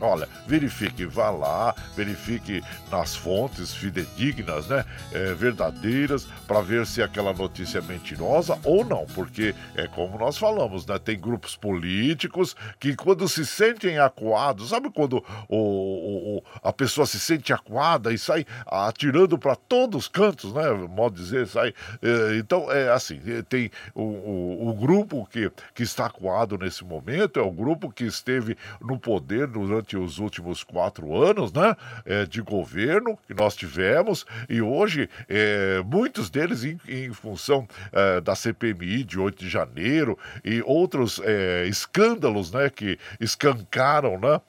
Olha, 0.00 0.28
verifique, 0.46 1.06
vá 1.06 1.30
lá, 1.30 1.74
verifique 1.96 2.62
nas 2.90 3.16
fontes 3.16 3.72
fidedignas, 3.72 4.66
né, 4.66 4.84
é, 5.12 5.32
verdadeiras, 5.32 6.26
para 6.46 6.60
ver 6.60 6.86
se 6.86 7.02
aquela 7.02 7.32
notícia 7.32 7.78
é 7.78 7.82
mentirosa 7.82 8.58
ou 8.62 8.84
não, 8.84 9.06
porque 9.14 9.54
é 9.74 9.86
como 9.88 10.18
nós 10.18 10.36
falamos, 10.36 10.84
né, 10.86 10.98
tem 10.98 11.18
grupos 11.18 11.56
políticos 11.56 12.54
que 12.78 12.94
quando 12.94 13.26
se 13.28 13.46
sentem 13.46 13.98
acuados, 13.98 14.68
sabe 14.68 14.90
quando 14.90 15.24
o, 15.48 15.56
o, 15.56 16.36
o 16.38 16.42
a 16.62 16.72
pessoa 16.72 17.06
se 17.06 17.18
sente 17.18 17.52
acuada 17.52 18.12
e 18.12 18.18
sai 18.18 18.44
atirando 18.66 19.38
para 19.38 19.56
todos 19.56 20.04
os 20.04 20.08
cantos, 20.08 20.52
né, 20.52 20.70
modo 20.72 21.16
dizer, 21.16 21.46
sai. 21.46 21.72
É, 22.02 22.36
então 22.38 22.70
é 22.70 22.90
assim, 22.90 23.20
é, 23.26 23.42
tem 23.42 23.70
o, 23.94 24.02
o, 24.02 24.68
o 24.70 24.74
grupo 24.74 25.26
que, 25.30 25.50
que 25.74 25.82
está 25.82 26.06
acuado 26.06 26.58
nesse 26.58 26.84
momento 26.84 27.40
é 27.40 27.42
o 27.42 27.50
grupo 27.50 27.90
que 27.90 28.04
esteve 28.04 28.56
no 28.80 28.98
poder 28.98 29.46
durante 29.46 29.85
durante 29.86 29.96
os 29.96 30.18
últimos 30.18 30.64
quatro 30.64 31.14
anos 31.22 31.52
né, 31.52 31.76
é, 32.04 32.26
de 32.26 32.42
governo 32.42 33.16
que 33.26 33.34
nós 33.34 33.54
tivemos, 33.54 34.26
e 34.48 34.60
hoje 34.60 35.08
é, 35.28 35.80
muitos 35.84 36.28
deles 36.28 36.64
em, 36.64 36.78
em 36.88 37.12
função 37.12 37.66
é, 37.92 38.20
da 38.20 38.34
CPMI 38.34 39.04
de 39.04 39.18
8 39.18 39.38
de 39.38 39.48
janeiro 39.48 40.18
e 40.44 40.62
outros 40.62 41.20
escândalos 41.68 42.50
né, 42.50 42.70
que 42.70 42.98
escancaram 43.20 44.18
né, 44.18 44.40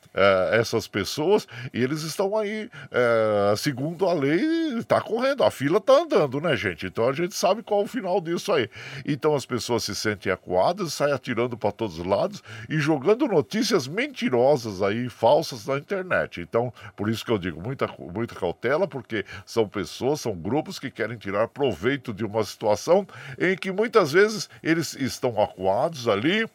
essas 0.52 0.88
pessoas, 0.88 1.48
e 1.74 1.82
eles 1.82 2.02
estão 2.02 2.36
aí, 2.38 2.70
segundo 3.58 4.08
a 4.08 4.14
lei, 4.14 4.78
está 4.78 5.02
correndo, 5.02 5.44
a 5.44 5.52
fila 5.52 5.78
está 5.78 6.02
andando, 6.02 6.40
né, 6.40 6.56
gente? 6.56 6.88
Então 6.88 7.08
a 7.08 7.14
gente 7.14 7.36
sabe 7.36 7.62
qual 7.62 7.82
é 7.82 7.84
o 7.84 7.88
final 7.88 8.20
disso 8.22 8.52
aí. 8.54 8.70
Então 9.06 9.36
as 9.36 9.46
pessoas 9.46 9.84
se 9.84 9.94
sentem 9.94 10.32
acuadas, 10.32 10.94
saem 10.94 11.14
atirando 11.14 11.58
para 11.58 11.72
todos 11.72 12.00
os 12.00 12.06
lados 12.06 12.42
e 12.70 12.80
jogando 12.80 13.28
notícias 13.28 13.88
mentirosas 13.88 14.82
aí, 14.88 15.10
falsas 15.28 15.66
na 15.66 15.78
internet. 15.78 16.40
Então, 16.40 16.74
por 16.96 17.10
isso 17.10 17.26
que 17.26 17.32
eu 17.32 17.38
digo 17.38 17.62
muita, 17.62 17.86
muita 18.00 18.34
cautela, 18.34 18.88
porque 18.88 19.26
são 19.46 19.68
pessoas, 19.68 20.22
são 20.22 20.34
grupos 20.34 20.80
que 20.80 20.90
querem 20.90 21.18
tirar 21.18 21.50
proveito 21.50 22.14
de 22.14 22.24
uma 22.24 22.46
situação 22.46 23.06
em 23.38 23.58
que 23.58 23.70
muitas 23.70 24.14
vezes 24.14 24.50
eles 24.64 24.94
estão 24.94 25.42
acuados 25.42 26.08
ali 26.08 26.48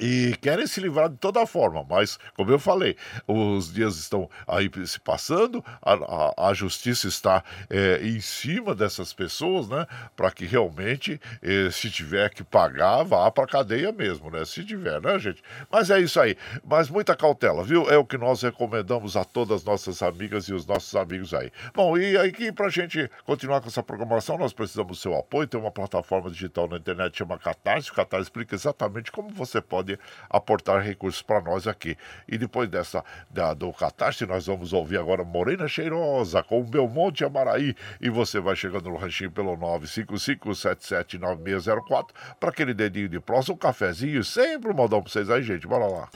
e 0.00 0.36
querem 0.40 0.66
se 0.66 0.80
livrar 0.80 1.08
de 1.08 1.16
toda 1.16 1.46
forma, 1.46 1.84
mas, 1.88 2.18
como 2.36 2.50
eu 2.50 2.58
falei, 2.58 2.96
os 3.26 3.72
dias 3.72 3.96
estão 3.96 4.28
aí 4.46 4.70
se 4.86 5.00
passando, 5.00 5.64
a, 5.82 5.94
a, 5.94 6.50
a 6.50 6.54
justiça 6.54 7.08
está 7.08 7.42
é, 7.70 8.00
em 8.02 8.20
cima 8.20 8.74
dessas 8.74 9.12
pessoas, 9.12 9.68
né? 9.68 9.86
Para 10.14 10.30
que 10.30 10.44
realmente, 10.44 11.20
é, 11.42 11.70
se 11.70 11.90
tiver 11.90 12.30
que 12.30 12.44
pagar, 12.44 13.02
vá 13.02 13.30
para 13.30 13.46
cadeia 13.46 13.92
mesmo, 13.92 14.30
né? 14.30 14.44
Se 14.44 14.64
tiver, 14.64 15.00
né, 15.00 15.18
gente? 15.18 15.42
Mas 15.70 15.90
é 15.90 16.00
isso 16.00 16.20
aí. 16.20 16.36
Mas 16.64 16.88
muita 16.88 17.16
cautela, 17.16 17.62
viu? 17.62 17.88
É 17.90 17.96
o 17.96 18.04
que 18.04 18.18
nós 18.18 18.42
recomendamos 18.42 19.16
a 19.16 19.24
todas 19.24 19.60
as 19.60 19.64
nossas 19.64 20.02
amigas 20.02 20.44
e 20.44 20.54
os 20.54 20.66
nossos 20.66 20.94
amigos 20.94 21.32
aí. 21.32 21.50
Bom, 21.74 21.96
e 21.96 22.16
aqui, 22.16 22.52
para 22.52 22.66
a 22.66 22.70
gente 22.70 23.10
continuar 23.24 23.60
com 23.60 23.68
essa 23.68 23.82
programação, 23.82 24.38
nós 24.38 24.52
precisamos 24.52 24.98
do 24.98 25.00
seu 25.00 25.16
apoio. 25.16 25.46
Tem 25.46 25.60
uma 25.60 25.70
plataforma 25.70 26.30
digital 26.30 26.68
na 26.68 26.76
internet 26.76 27.18
chama 27.18 27.38
Catarse. 27.38 27.90
O 27.90 27.94
Catarse 27.94 28.24
explica 28.24 28.54
exatamente 28.54 29.10
como 29.10 29.28
você 29.30 29.60
pode 29.60 29.85
pode 29.86 29.98
aportar 30.28 30.82
recursos 30.82 31.22
para 31.22 31.40
nós 31.40 31.68
aqui. 31.68 31.96
E 32.28 32.36
depois 32.36 32.68
dessa 32.68 33.04
da, 33.30 33.54
do 33.54 33.72
Catarse, 33.72 34.26
nós 34.26 34.46
vamos 34.46 34.72
ouvir 34.72 34.98
agora 34.98 35.22
Morena 35.22 35.68
Cheirosa 35.68 36.42
com 36.42 36.64
Belmonte 36.64 37.24
Amaraí. 37.24 37.76
E 38.00 38.10
você 38.10 38.40
vai 38.40 38.56
chegando 38.56 38.90
no 38.90 38.96
ranchinho 38.96 39.30
pelo 39.30 39.56
955779604 39.56 42.08
para 42.40 42.50
aquele 42.50 42.74
dedinho 42.74 43.08
de 43.08 43.20
próximo, 43.20 43.54
um 43.54 43.58
cafezinho, 43.58 44.24
sempre 44.24 44.72
um 44.72 44.74
modão 44.74 45.00
para 45.00 45.12
vocês 45.12 45.30
aí, 45.30 45.40
gente. 45.42 45.64
Bora 45.66 45.86
lá. 45.86 46.08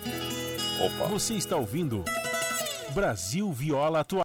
Opa. 0.81 1.07
Você 1.09 1.35
está 1.35 1.57
ouvindo 1.57 2.05
Brasil 2.95 3.53
Viola 3.53 4.01
Atual. 4.01 4.25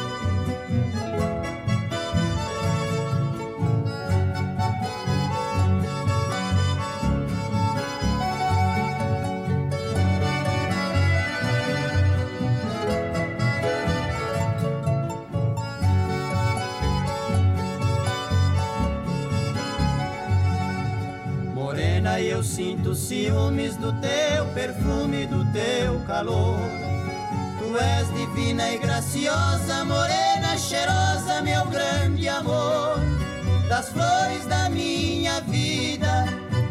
Sinto 22.61 22.93
ciúmes 22.93 23.75
do 23.75 23.91
teu 23.93 24.45
perfume, 24.53 25.25
do 25.25 25.43
teu 25.51 25.99
calor. 26.05 26.59
Tu 27.57 27.75
és 27.75 28.07
divina 28.13 28.71
e 28.71 28.77
graciosa, 28.77 29.83
morena, 29.83 30.55
cheirosa, 30.59 31.41
meu 31.41 31.65
grande 31.65 32.29
amor. 32.29 32.99
Das 33.67 33.89
flores 33.89 34.45
da 34.45 34.69
minha 34.69 35.41
vida, 35.41 36.27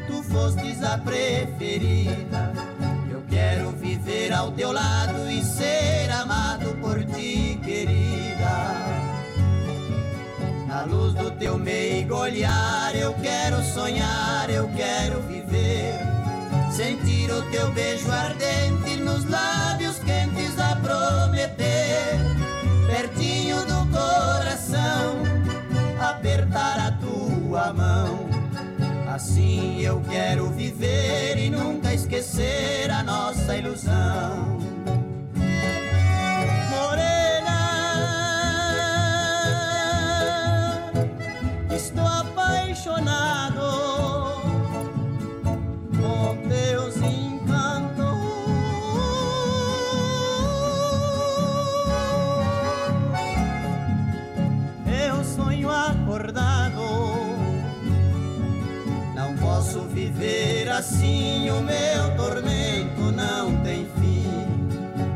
tu 0.07 0.23
fostes 0.23 0.81
a 0.85 0.97
preferida. 0.99 2.53
Eu 3.11 3.25
quero 3.29 3.71
viver 3.73 4.33
ao 4.33 4.53
teu 4.53 4.71
lado 4.71 5.29
e 5.29 5.43
ser 5.43 6.09
amado 6.13 6.69
por 6.81 7.03
ti, 7.05 7.60
Na 10.81 10.87
luz 10.87 11.13
do 11.13 11.31
teu 11.33 11.59
meigo 11.59 12.15
olhar, 12.15 12.95
eu 12.95 13.13
quero 13.21 13.63
sonhar, 13.63 14.49
eu 14.49 14.67
quero 14.69 15.21
viver. 15.21 16.01
Sentir 16.73 17.31
o 17.31 17.43
teu 17.51 17.71
beijo 17.73 18.11
ardente 18.11 18.97
nos 18.97 19.29
lábios 19.29 19.99
quentes 19.99 20.59
a 20.59 20.77
prometer. 20.77 22.19
Pertinho 22.87 23.59
do 23.67 23.91
coração, 23.91 25.23
apertar 26.01 26.79
a 26.79 26.93
tua 26.93 27.75
mão. 27.75 28.31
Assim 29.13 29.83
eu 29.83 30.01
quero 30.09 30.49
viver 30.49 31.37
e 31.37 31.51
nunca 31.51 31.93
esquecer 31.93 32.91
a 32.91 33.03
nossa 33.03 33.55
ilusão. 33.55 34.80
estou 41.81 42.07
apaixonado 42.07 43.61
com 45.97 46.37
teus 46.47 46.97
encantos. 46.97 48.05
Eu 54.87 55.21
é 55.21 55.25
sonho 55.25 55.71
acordado, 55.71 56.83
não 59.15 59.35
posso 59.37 59.81
viver 59.85 60.69
assim. 60.69 61.49
O 61.51 61.63
meu 61.63 62.17
tormento 62.17 63.01
não 63.13 63.57
tem 63.63 63.87
fim. 63.99 64.29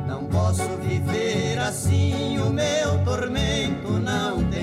Não 0.07 0.25
posso 0.25 0.67
viver 0.79 1.59
assim. 1.59 2.39
O 2.39 2.49
meu 2.49 3.05
tormento 3.05 3.93
não 3.93 4.43
tem 4.45 4.54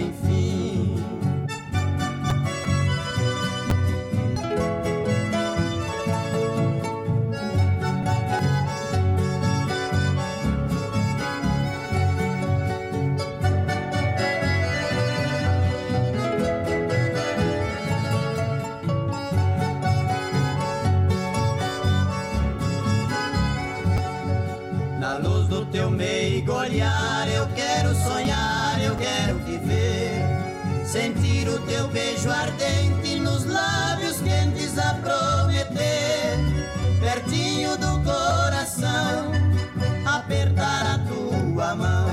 beijo 31.91 32.29
ardente 32.29 33.19
nos 33.19 33.45
lábios 33.45 34.21
quentes 34.21 34.77
a 34.77 34.93
prometer. 34.95 36.37
Pertinho 36.99 37.77
do 37.77 37.99
coração, 38.03 39.31
apertar 40.05 40.95
a 40.95 40.99
tua 40.99 41.75
mão. 41.75 42.09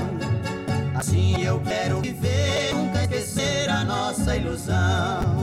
Assim 0.95 1.41
eu 1.41 1.59
quero 1.61 2.01
viver, 2.01 2.73
nunca 2.73 3.01
esquecer 3.03 3.69
a 3.69 3.83
nossa 3.83 4.35
ilusão. 4.35 5.38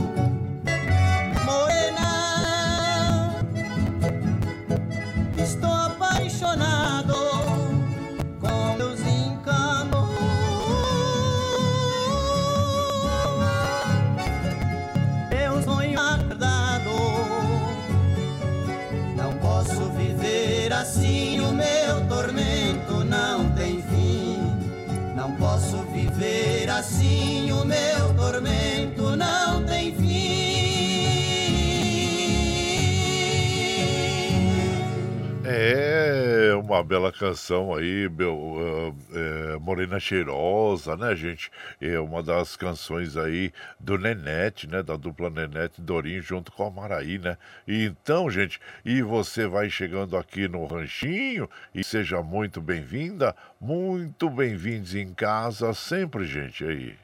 Uma 36.77 36.83
bela 36.83 37.11
canção 37.11 37.73
aí, 37.73 38.07
meu, 38.07 38.93
é, 39.11 39.53
é, 39.55 39.57
Morena 39.57 39.99
Cheirosa, 39.99 40.95
né, 40.95 41.15
gente? 41.15 41.49
É 41.81 41.99
uma 41.99 42.21
das 42.21 42.55
canções 42.55 43.17
aí 43.17 43.51
do 43.79 43.97
Nenete, 43.97 44.67
né? 44.67 44.83
Da 44.83 44.95
dupla 44.95 45.29
Nenete 45.29 45.81
Dorinho 45.81 46.21
junto 46.21 46.51
com 46.51 46.67
a 46.67 46.71
Maraí, 46.71 47.17
né? 47.17 47.37
E 47.67 47.85
então, 47.85 48.29
gente, 48.29 48.59
e 48.85 49.01
você 49.01 49.47
vai 49.47 49.69
chegando 49.69 50.15
aqui 50.15 50.47
no 50.47 50.65
Ranchinho 50.65 51.49
e 51.73 51.83
seja 51.83 52.21
muito 52.21 52.61
bem-vinda, 52.61 53.35
muito 53.59 54.29
bem-vindos 54.29 54.93
em 54.93 55.13
casa 55.13 55.73
sempre, 55.73 56.25
gente, 56.25 56.63
aí. 56.63 56.95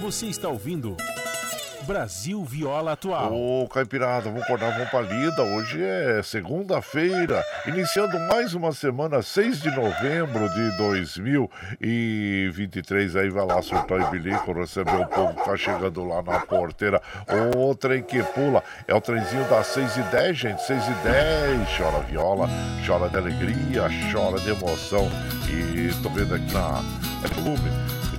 Você 0.00 0.26
está 0.26 0.48
ouvindo 0.48 0.96
Brasil 1.84 2.42
Viola 2.44 2.92
Atual. 2.92 3.34
Ô, 3.34 3.68
Caipirada, 3.68 4.22
vamos 4.22 4.42
acordar, 4.42 4.72
vamos 4.72 4.88
pra 4.88 5.02
lida. 5.02 5.42
Hoje 5.42 5.82
é 5.82 6.22
segunda-feira, 6.22 7.44
iniciando 7.66 8.18
mais 8.20 8.54
uma 8.54 8.72
semana, 8.72 9.20
6 9.20 9.60
de 9.60 9.70
novembro 9.70 10.48
de 10.48 10.70
2023. 10.78 13.16
Aí 13.16 13.28
vai 13.28 13.44
lá, 13.46 13.60
surtar 13.60 14.00
e 14.00 14.06
bilico, 14.10 14.52
receber 14.52 14.96
o 14.96 15.04
povo 15.06 15.34
que 15.34 15.44
tá 15.44 15.54
chegando 15.56 16.04
lá 16.04 16.22
na 16.22 16.38
porteira. 16.40 17.02
O 17.56 17.74
trem 17.74 18.02
que 18.02 18.22
pula 18.22 18.62
é 18.88 18.94
o 18.94 19.00
trenzinho 19.00 19.44
das 19.48 19.66
6 19.68 19.96
e 19.96 20.02
10, 20.02 20.36
gente. 20.36 20.62
6 20.62 20.84
e 20.84 20.92
10. 21.04 21.68
Chora 21.76 22.00
viola, 22.04 22.48
chora 22.86 23.08
de 23.08 23.16
alegria, 23.16 23.88
chora 24.10 24.38
de 24.40 24.50
emoção. 24.50 25.08
E 25.48 25.90
tô 26.02 26.08
vendo 26.08 26.34
aqui 26.34 26.52
na 26.52 26.82
volume. 27.34 27.70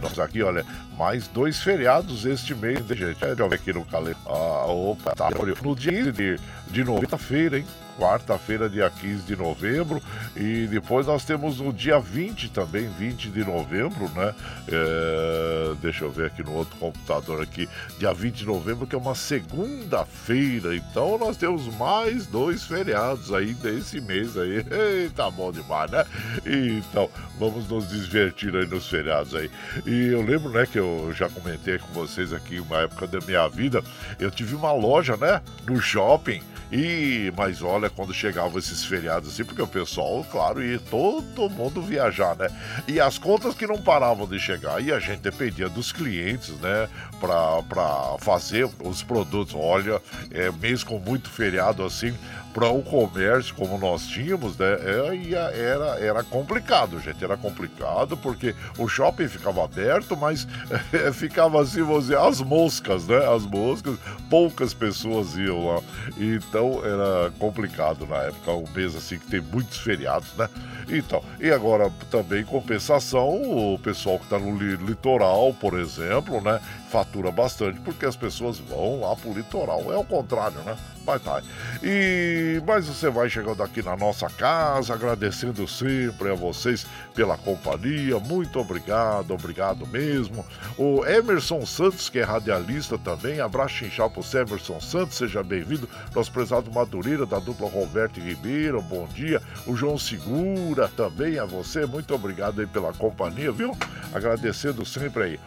Nós 0.06 0.20
aqui, 0.20 0.44
olha, 0.44 0.64
mais 0.98 1.28
dois 1.28 1.60
feriados 1.60 2.26
este 2.26 2.54
mês, 2.54 2.86
gente? 2.88 3.20
Ver 3.20 3.54
aqui 3.56 3.74
no 3.74 3.84
calendário. 3.86 4.18
Ah, 4.28 4.66
opa, 4.68 5.16
tá. 5.16 5.30
No 5.64 5.76
dia 5.76 5.92
15 5.92 6.12
de, 6.12 6.40
de 6.68 6.84
quarta-feira, 6.84 7.58
hein? 7.58 7.66
Quarta-feira, 7.98 8.70
dia 8.70 8.90
15 8.90 9.24
de 9.24 9.36
novembro. 9.36 10.02
E 10.36 10.68
depois 10.68 11.08
nós 11.08 11.24
temos 11.24 11.62
o 11.62 11.72
dia 11.72 12.00
20 12.00 12.50
também, 12.50 12.90
20 12.90 13.30
de 13.30 13.44
novembro, 13.46 14.10
né? 14.10 14.36
É, 14.68 15.74
deixa 15.82 16.04
eu 16.04 16.12
ver 16.12 16.28
aqui 16.28 16.44
no 16.44 16.54
outro 16.54 16.76
computador 16.78 17.42
aqui. 17.42 17.70
Dia 17.98 18.14
20 18.14 18.36
de 18.36 18.46
novembro, 18.46 18.86
que 18.86 18.96
é 18.96 18.98
uma 18.98 19.16
segunda-feira. 19.16 20.76
Então 20.76 21.18
nós 21.18 21.38
temos 21.38 21.74
mais 21.78 22.28
dois 22.28 22.64
feriados 22.64 23.34
aí 23.34 23.54
desse 23.54 24.02
mês 24.02 24.38
aí. 24.38 24.66
Eita, 25.04 25.30
bom 25.32 25.52
demais, 25.52 25.90
né? 25.90 26.06
Então, 26.46 27.10
vamos 27.40 27.68
nos 27.68 27.90
divertir 27.90 28.56
aí 28.56 28.66
nos 28.66 28.90
feriados 28.90 29.34
aí. 29.34 29.50
E 29.86 30.08
eu 30.08 30.22
lembro, 30.22 30.50
né, 30.50 30.66
que 30.66 30.78
eu 30.78 31.12
já 31.14 31.30
comentei 31.30 31.78
com 31.78 31.94
vocês 31.94 32.34
aqui 32.34 32.60
uma 32.60 32.80
época 32.80 33.08
da 33.08 33.20
minha 33.26 33.48
vida. 33.48 33.82
Eu 34.20 34.30
tive 34.30 34.56
uma 34.56 34.74
loja, 34.74 35.16
né, 35.16 35.42
no 35.66 35.80
shopping. 35.80 36.42
E, 36.72 37.32
mas 37.38 37.62
olha, 37.62 37.90
quando 37.90 38.14
chegavam 38.14 38.58
esses 38.58 38.84
feriados 38.84 39.30
assim, 39.30 39.46
porque 39.46 39.62
o 39.62 39.68
pessoal, 39.68 40.26
claro, 40.32 40.64
ia 40.64 40.80
todo 40.80 41.50
mundo 41.50 41.82
viajar, 41.82 42.36
né? 42.36 42.48
E 42.88 43.00
as 43.00 43.18
contas 43.18 43.54
que 43.54 43.68
não 43.68 43.78
paravam 43.78 44.28
de 44.28 44.40
chegar, 44.40 44.82
e 44.82 44.92
a 44.92 45.00
gente 45.00 45.20
dependia 45.20 45.70
dos 45.70 45.92
clientes, 45.92 46.50
né? 46.60 46.90
Pra, 47.20 47.62
pra 47.64 48.18
fazer 48.20 48.70
os 48.84 49.04
produtos. 49.04 49.56
Olha, 49.56 50.02
é, 50.32 50.52
mês 50.52 50.84
com 50.84 51.00
muito 51.00 51.30
feriado 51.30 51.84
assim, 51.84 52.14
para 52.56 52.70
o 52.70 52.82
comércio 52.82 53.54
como 53.54 53.78
nós 53.78 54.08
tínhamos, 54.08 54.58
né? 54.58 54.78
Era, 54.80 55.52
era, 55.54 56.00
era 56.00 56.24
complicado, 56.24 57.02
gente. 57.02 57.22
Era 57.22 57.36
complicado 57.36 58.16
porque 58.16 58.56
o 58.78 58.88
shopping 58.88 59.28
ficava 59.28 59.66
aberto, 59.66 60.16
mas 60.16 60.48
é, 60.94 61.12
ficava 61.12 61.62
assim, 61.62 61.84
vamos 61.84 62.04
dizer, 62.06 62.18
as 62.18 62.40
moscas, 62.40 63.08
né? 63.08 63.18
As 63.28 63.46
moscas, 63.46 63.98
poucas 64.30 64.74
pessoas 64.74 65.36
iam 65.36 65.68
lá. 65.68 65.82
Então 66.18 66.82
era 66.86 67.30
complicado 67.32 68.08
na 68.08 68.20
época, 68.24 68.54
um 68.54 68.66
mês 68.74 68.96
assim 68.96 69.20
que 69.20 69.28
tem 69.28 69.42
muitos 69.42 69.80
feriados, 69.80 70.34
né? 70.38 70.48
Então, 70.90 71.24
e 71.40 71.52
agora 71.52 71.92
também 72.12 72.44
compensação, 72.44 73.74
o 73.74 73.80
pessoal 73.80 74.18
que 74.18 74.26
está 74.26 74.38
no 74.38 74.56
li 74.58 74.76
litoral, 74.76 75.54
por 75.54 75.78
exemplo, 75.80 76.42
né? 76.42 76.60
Fatura 76.90 77.32
bastante 77.32 77.80
porque 77.82 78.06
as 78.06 78.16
pessoas 78.16 78.58
vão 78.60 79.02
lá 79.02 79.16
pro 79.16 79.34
litoral. 79.34 79.92
É 79.92 79.98
o 79.98 80.04
contrário, 80.04 80.60
né? 80.60 80.78
Mas 81.06 81.22
tá. 81.22 81.42
E 81.84 82.62
mas 82.66 82.88
você 82.88 83.10
vai 83.10 83.30
chegando 83.30 83.62
aqui 83.62 83.82
na 83.82 83.96
nossa 83.96 84.28
casa, 84.28 84.94
agradecendo 84.94 85.68
sempre 85.68 86.32
a 86.32 86.36
vocês 86.36 86.86
pela 87.14 87.38
companhia. 87.38 88.20
Muito 88.20 88.60
obrigado, 88.60 89.32
obrigado 89.32 89.86
mesmo. 89.88 90.46
O 90.78 91.06
Emerson 91.06 91.66
Santos, 91.66 92.10
que 92.10 92.20
é 92.20 92.24
radialista 92.24 92.98
também, 92.98 93.40
abraço 93.40 93.86
inchado 93.86 94.12
pro 94.12 94.40
Emerson 94.40 94.80
Santos, 94.80 95.18
seja 95.18 95.44
bem-vindo. 95.44 95.88
Nosso 96.14 96.32
prezado 96.32 96.72
Madureira, 96.72 97.26
da 97.26 97.40
dupla 97.40 97.70
Roberto 97.70 98.20
Ribeiro, 98.20 98.82
bom 98.82 99.08
dia. 99.08 99.42
O 99.68 99.76
João 99.76 99.98
Segura 99.98 100.75
também 100.96 101.40
a 101.40 101.46
você, 101.46 101.86
muito 101.86 102.14
obrigado 102.14 102.60
aí 102.60 102.68
pela 102.68 102.94
companhia, 102.94 103.52
viu? 103.52 103.72
Agradecendo 104.14 104.86
sempre 104.86 105.24
aí. 105.24 105.40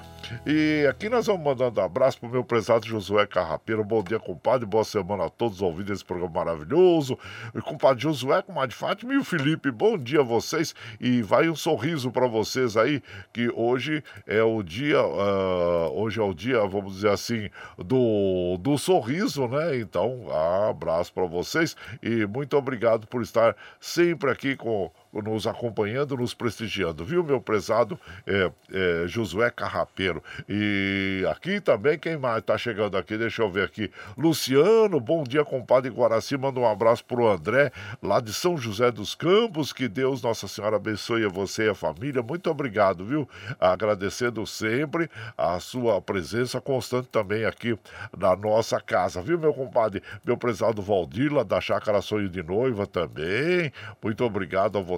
E 0.44 0.86
aqui 0.88 1.08
nós 1.08 1.26
vamos 1.26 1.42
mandando 1.42 1.80
um 1.80 1.84
abraço 1.84 2.18
pro 2.18 2.28
meu 2.28 2.44
prezado 2.44 2.86
Josué 2.86 3.26
Carrapeiro. 3.26 3.84
Bom 3.84 4.02
dia, 4.02 4.18
compadre. 4.18 4.66
Boa 4.66 4.84
semana 4.84 5.26
a 5.26 5.30
todos 5.30 5.62
ouvindo 5.62 5.92
esse 5.92 6.04
programa 6.04 6.44
maravilhoso. 6.44 7.18
E 7.54 7.60
compadre 7.60 8.02
Josué, 8.02 8.42
comadre 8.42 8.74
Fátima 8.74 9.14
e 9.14 9.18
o 9.18 9.24
Felipe, 9.24 9.70
bom 9.70 9.96
dia 9.96 10.20
a 10.20 10.24
vocês. 10.24 10.74
E 11.00 11.22
vai 11.22 11.48
um 11.48 11.56
sorriso 11.56 12.10
para 12.10 12.26
vocês 12.26 12.76
aí, 12.76 13.02
que 13.32 13.50
hoje 13.54 14.02
é 14.26 14.42
o 14.42 14.62
dia, 14.62 15.02
uh, 15.02 15.92
hoje 15.94 16.20
é 16.20 16.22
o 16.22 16.34
dia, 16.34 16.66
vamos 16.66 16.96
dizer 16.96 17.10
assim, 17.10 17.48
do, 17.78 18.58
do 18.60 18.76
sorriso, 18.76 19.48
né? 19.48 19.78
Então, 19.78 20.26
abraço 20.68 21.12
para 21.12 21.24
vocês 21.26 21.76
e 22.02 22.26
muito 22.26 22.56
obrigado 22.56 23.06
por 23.06 23.22
estar 23.22 23.56
sempre 23.80 24.30
aqui 24.30 24.56
com 24.56 24.90
nos 25.12 25.46
acompanhando, 25.46 26.16
nos 26.16 26.34
prestigiando, 26.34 27.04
viu, 27.04 27.24
meu 27.24 27.40
prezado 27.40 27.98
é, 28.26 28.50
é, 28.72 29.04
Josué 29.06 29.50
Carrapeiro. 29.50 30.22
E 30.48 31.24
aqui 31.30 31.60
também, 31.60 31.98
quem 31.98 32.16
mais 32.16 32.42
tá 32.42 32.58
chegando 32.58 32.96
aqui? 32.96 33.16
Deixa 33.16 33.42
eu 33.42 33.50
ver 33.50 33.64
aqui. 33.64 33.90
Luciano, 34.16 35.00
bom 35.00 35.24
dia, 35.24 35.44
compadre 35.44 35.90
Guaraci. 35.90 36.36
Manda 36.36 36.60
um 36.60 36.68
abraço 36.68 37.04
pro 37.04 37.26
André, 37.26 37.72
lá 38.02 38.20
de 38.20 38.32
São 38.32 38.56
José 38.56 38.90
dos 38.90 39.14
Campos. 39.14 39.72
Que 39.72 39.88
Deus, 39.88 40.22
Nossa 40.22 40.46
Senhora, 40.46 40.76
abençoe 40.76 41.24
a 41.24 41.28
você 41.28 41.66
e 41.66 41.70
a 41.70 41.74
família. 41.74 42.22
Muito 42.22 42.50
obrigado, 42.50 43.04
viu? 43.04 43.28
Agradecendo 43.58 44.46
sempre 44.46 45.10
a 45.36 45.58
sua 45.58 46.00
presença 46.02 46.60
constante 46.60 47.08
também 47.08 47.44
aqui 47.44 47.78
na 48.16 48.36
nossa 48.36 48.80
casa, 48.80 49.22
viu, 49.22 49.38
meu 49.38 49.54
compadre? 49.54 50.02
Meu 50.24 50.36
prezado 50.36 50.82
Valdir, 50.82 51.32
lá 51.32 51.42
da 51.42 51.60
Chácara 51.60 52.02
Sonho 52.02 52.28
de 52.28 52.42
Noiva 52.42 52.86
também. 52.86 53.72
Muito 54.02 54.24
obrigado 54.24 54.78
a 54.78 54.82
você 54.82 54.97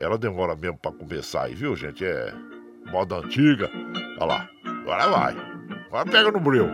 Ela 0.00 0.18
demora 0.18 0.56
mesmo 0.56 0.78
para 0.78 0.92
começar 0.92 1.44
aí, 1.44 1.54
viu, 1.54 1.76
gente? 1.76 2.04
É 2.04 2.32
moda 2.90 3.16
antiga. 3.16 3.70
Olha 4.18 4.26
lá. 4.26 4.48
Agora 4.64 5.08
vai. 5.08 5.36
Agora 5.86 6.10
pega 6.10 6.32
no 6.32 6.40
breu. 6.40 6.68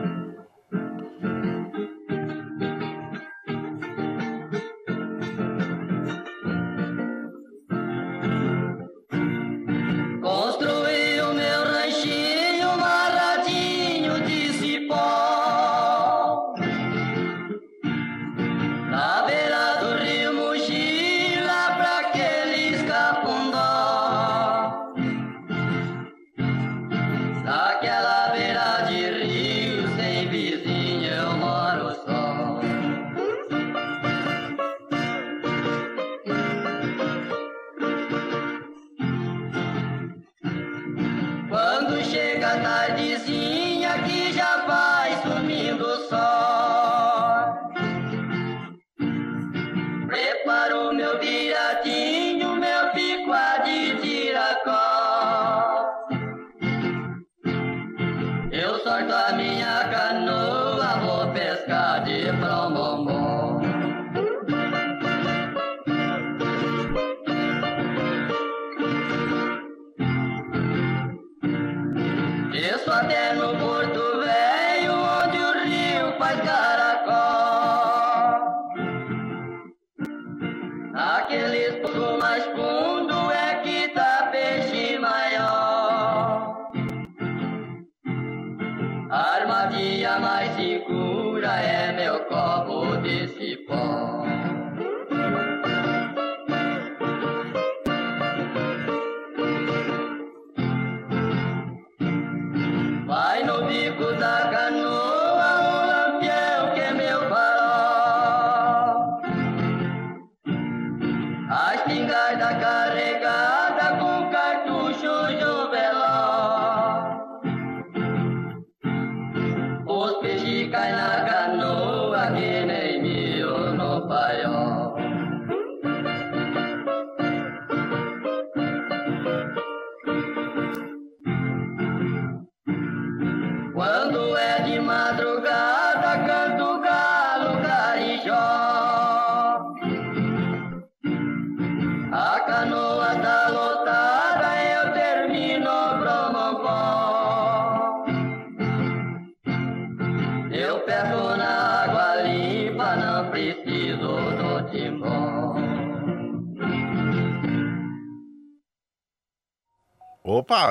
Opa, 58.89 59.37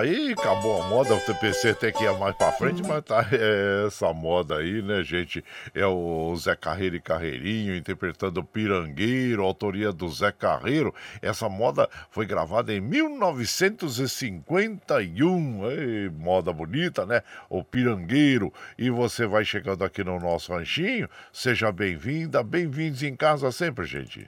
aí 0.07 0.33
acabou 0.33 0.81
a 0.81 0.87
moda, 0.87 1.13
o 1.15 1.19
TPC 1.19 1.69
até 1.69 1.91
que 1.91 2.03
ia 2.03 2.13
mais 2.13 2.35
pra 2.35 2.51
frente, 2.51 2.81
mas 2.83 3.03
tá 3.03 3.27
é, 3.31 3.85
essa 3.87 4.13
moda 4.13 4.57
aí, 4.57 4.81
né, 4.81 5.03
gente? 5.03 5.43
É 5.73 5.85
o 5.85 6.35
Zé 6.35 6.55
Carreiro 6.55 6.95
e 6.95 7.01
Carreirinho 7.01 7.75
interpretando 7.75 8.43
Pirangueiro, 8.43 9.43
autoria 9.43 9.91
do 9.91 10.09
Zé 10.09 10.31
Carreiro. 10.31 10.93
Essa 11.21 11.49
moda 11.49 11.89
foi 12.09 12.25
gravada 12.25 12.73
em 12.73 12.81
1951. 12.81 15.71
Ei, 15.71 16.09
moda 16.09 16.53
bonita, 16.53 17.05
né? 17.05 17.21
O 17.49 17.63
Pirangueiro. 17.63 18.53
E 18.77 18.89
você 18.89 19.25
vai 19.25 19.43
chegando 19.43 19.83
aqui 19.83 20.03
no 20.03 20.19
nosso 20.19 20.53
ranchinho. 20.53 21.09
Seja 21.31 21.71
bem-vinda, 21.71 22.43
bem-vindos 22.43 23.01
em 23.03 23.15
casa 23.15 23.51
sempre, 23.51 23.85
gente. 23.85 24.27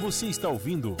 Você 0.00 0.26
está 0.26 0.48
ouvindo. 0.48 0.96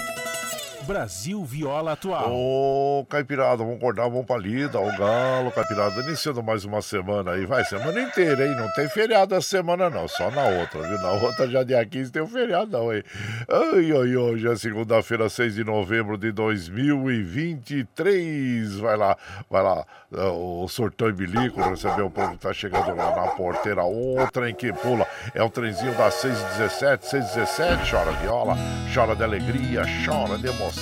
Brasil 0.88 1.44
Viola 1.44 1.92
Atual. 1.92 2.32
Ô, 2.32 3.06
Caipirada, 3.10 3.58
vamos 3.58 3.76
acordar, 3.76 4.08
vamos 4.08 4.24
pra 4.24 4.38
lida, 4.38 4.80
o 4.80 4.96
galo, 4.96 5.52
Caipirada, 5.52 6.00
iniciando 6.00 6.42
mais 6.42 6.64
uma 6.64 6.80
semana 6.80 7.32
aí, 7.32 7.44
vai, 7.44 7.62
semana 7.66 8.00
inteira, 8.00 8.46
hein? 8.46 8.56
Não 8.56 8.72
tem 8.72 8.88
feriado 8.88 9.34
essa 9.34 9.46
semana 9.46 9.90
não, 9.90 10.08
só 10.08 10.30
na 10.30 10.44
outra, 10.44 10.80
viu? 10.80 10.96
Na 10.96 11.12
outra 11.12 11.46
já 11.46 11.62
dia 11.62 11.84
15 11.84 12.10
tem 12.10 12.22
um 12.22 12.26
feriado 12.26 12.70
não, 12.70 12.90
hein? 12.90 13.04
Ai, 13.50 13.92
ai, 13.92 14.16
hoje 14.16 14.48
é 14.48 14.56
segunda-feira, 14.56 15.28
6 15.28 15.56
de 15.56 15.64
novembro 15.64 16.16
de 16.16 16.32
2023, 16.32 18.76
vai 18.76 18.96
lá, 18.96 19.14
vai 19.50 19.62
lá, 19.62 19.84
o 20.10 20.66
sortão 20.68 21.10
e 21.10 21.12
bilico, 21.12 21.60
receber 21.60 22.00
o 22.00 22.10
povo 22.10 22.30
que 22.30 22.38
tá 22.38 22.54
chegando 22.54 22.96
lá 22.96 23.14
na 23.14 23.26
porteira, 23.32 23.84
o 23.84 24.16
trem 24.32 24.54
que 24.54 24.72
pula, 24.72 25.06
é 25.34 25.42
o 25.42 25.50
trenzinho 25.50 25.92
das 25.98 26.14
6 26.14 26.34
h 26.34 26.48
17 26.56 27.06
6 27.06 27.24
h 27.24 27.34
17 27.34 27.90
chora 27.90 28.10
viola, 28.12 28.56
chora 28.94 29.14
de 29.14 29.22
alegria, 29.22 29.82
chora 30.06 30.38
de 30.38 30.46
emoção, 30.46 30.77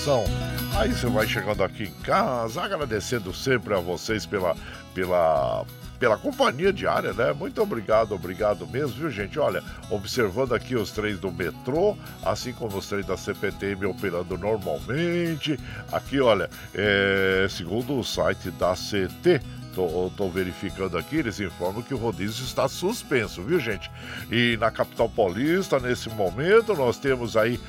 Aí 0.77 0.93
você 0.93 1.07
vai 1.07 1.27
chegando 1.27 1.65
aqui 1.65 1.85
em 1.85 2.03
casa, 2.03 2.63
agradecendo 2.63 3.33
sempre 3.35 3.75
a 3.75 3.79
vocês 3.79 4.27
pela, 4.27 4.55
pela, 4.95 5.65
pela 5.99 6.17
companhia 6.17 6.73
diária, 6.73 7.13
né? 7.13 7.33
Muito 7.33 7.63
obrigado, 7.63 8.15
obrigado 8.15 8.67
mesmo, 8.67 8.91
viu, 8.91 9.11
gente? 9.11 9.39
Olha, 9.39 9.63
observando 9.91 10.55
aqui 10.55 10.77
os 10.77 10.91
trens 10.91 11.19
do 11.19 11.33
metrô, 11.33 11.97
assim 12.23 12.53
como 12.53 12.77
os 12.77 12.87
trens 12.87 13.07
da 13.07 13.17
CPTM 13.17 13.87
operando 13.87 14.37
normalmente. 14.39 15.59
Aqui, 15.91 16.21
olha, 16.21 16.51
é, 16.75 17.47
segundo 17.49 17.99
o 17.99 18.05
site 18.05 18.51
da 18.53 18.75
CT, 18.75 19.41
tô, 19.77 20.11
tô 20.17 20.31
verificando 20.31 20.97
aqui, 20.97 21.17
eles 21.17 21.39
informam 21.39 21.83
que 21.83 21.93
o 21.93 21.99
rodízio 21.99 22.43
está 22.43 22.67
suspenso, 22.67 23.43
viu, 23.43 23.61
gente? 23.61 23.91
E 24.33 24.57
na 24.57 24.71
capital 24.71 25.07
paulista, 25.07 25.79
nesse 25.79 26.09
momento, 26.09 26.75
nós 26.75 26.97
temos 26.97 27.37
aí 27.37 27.61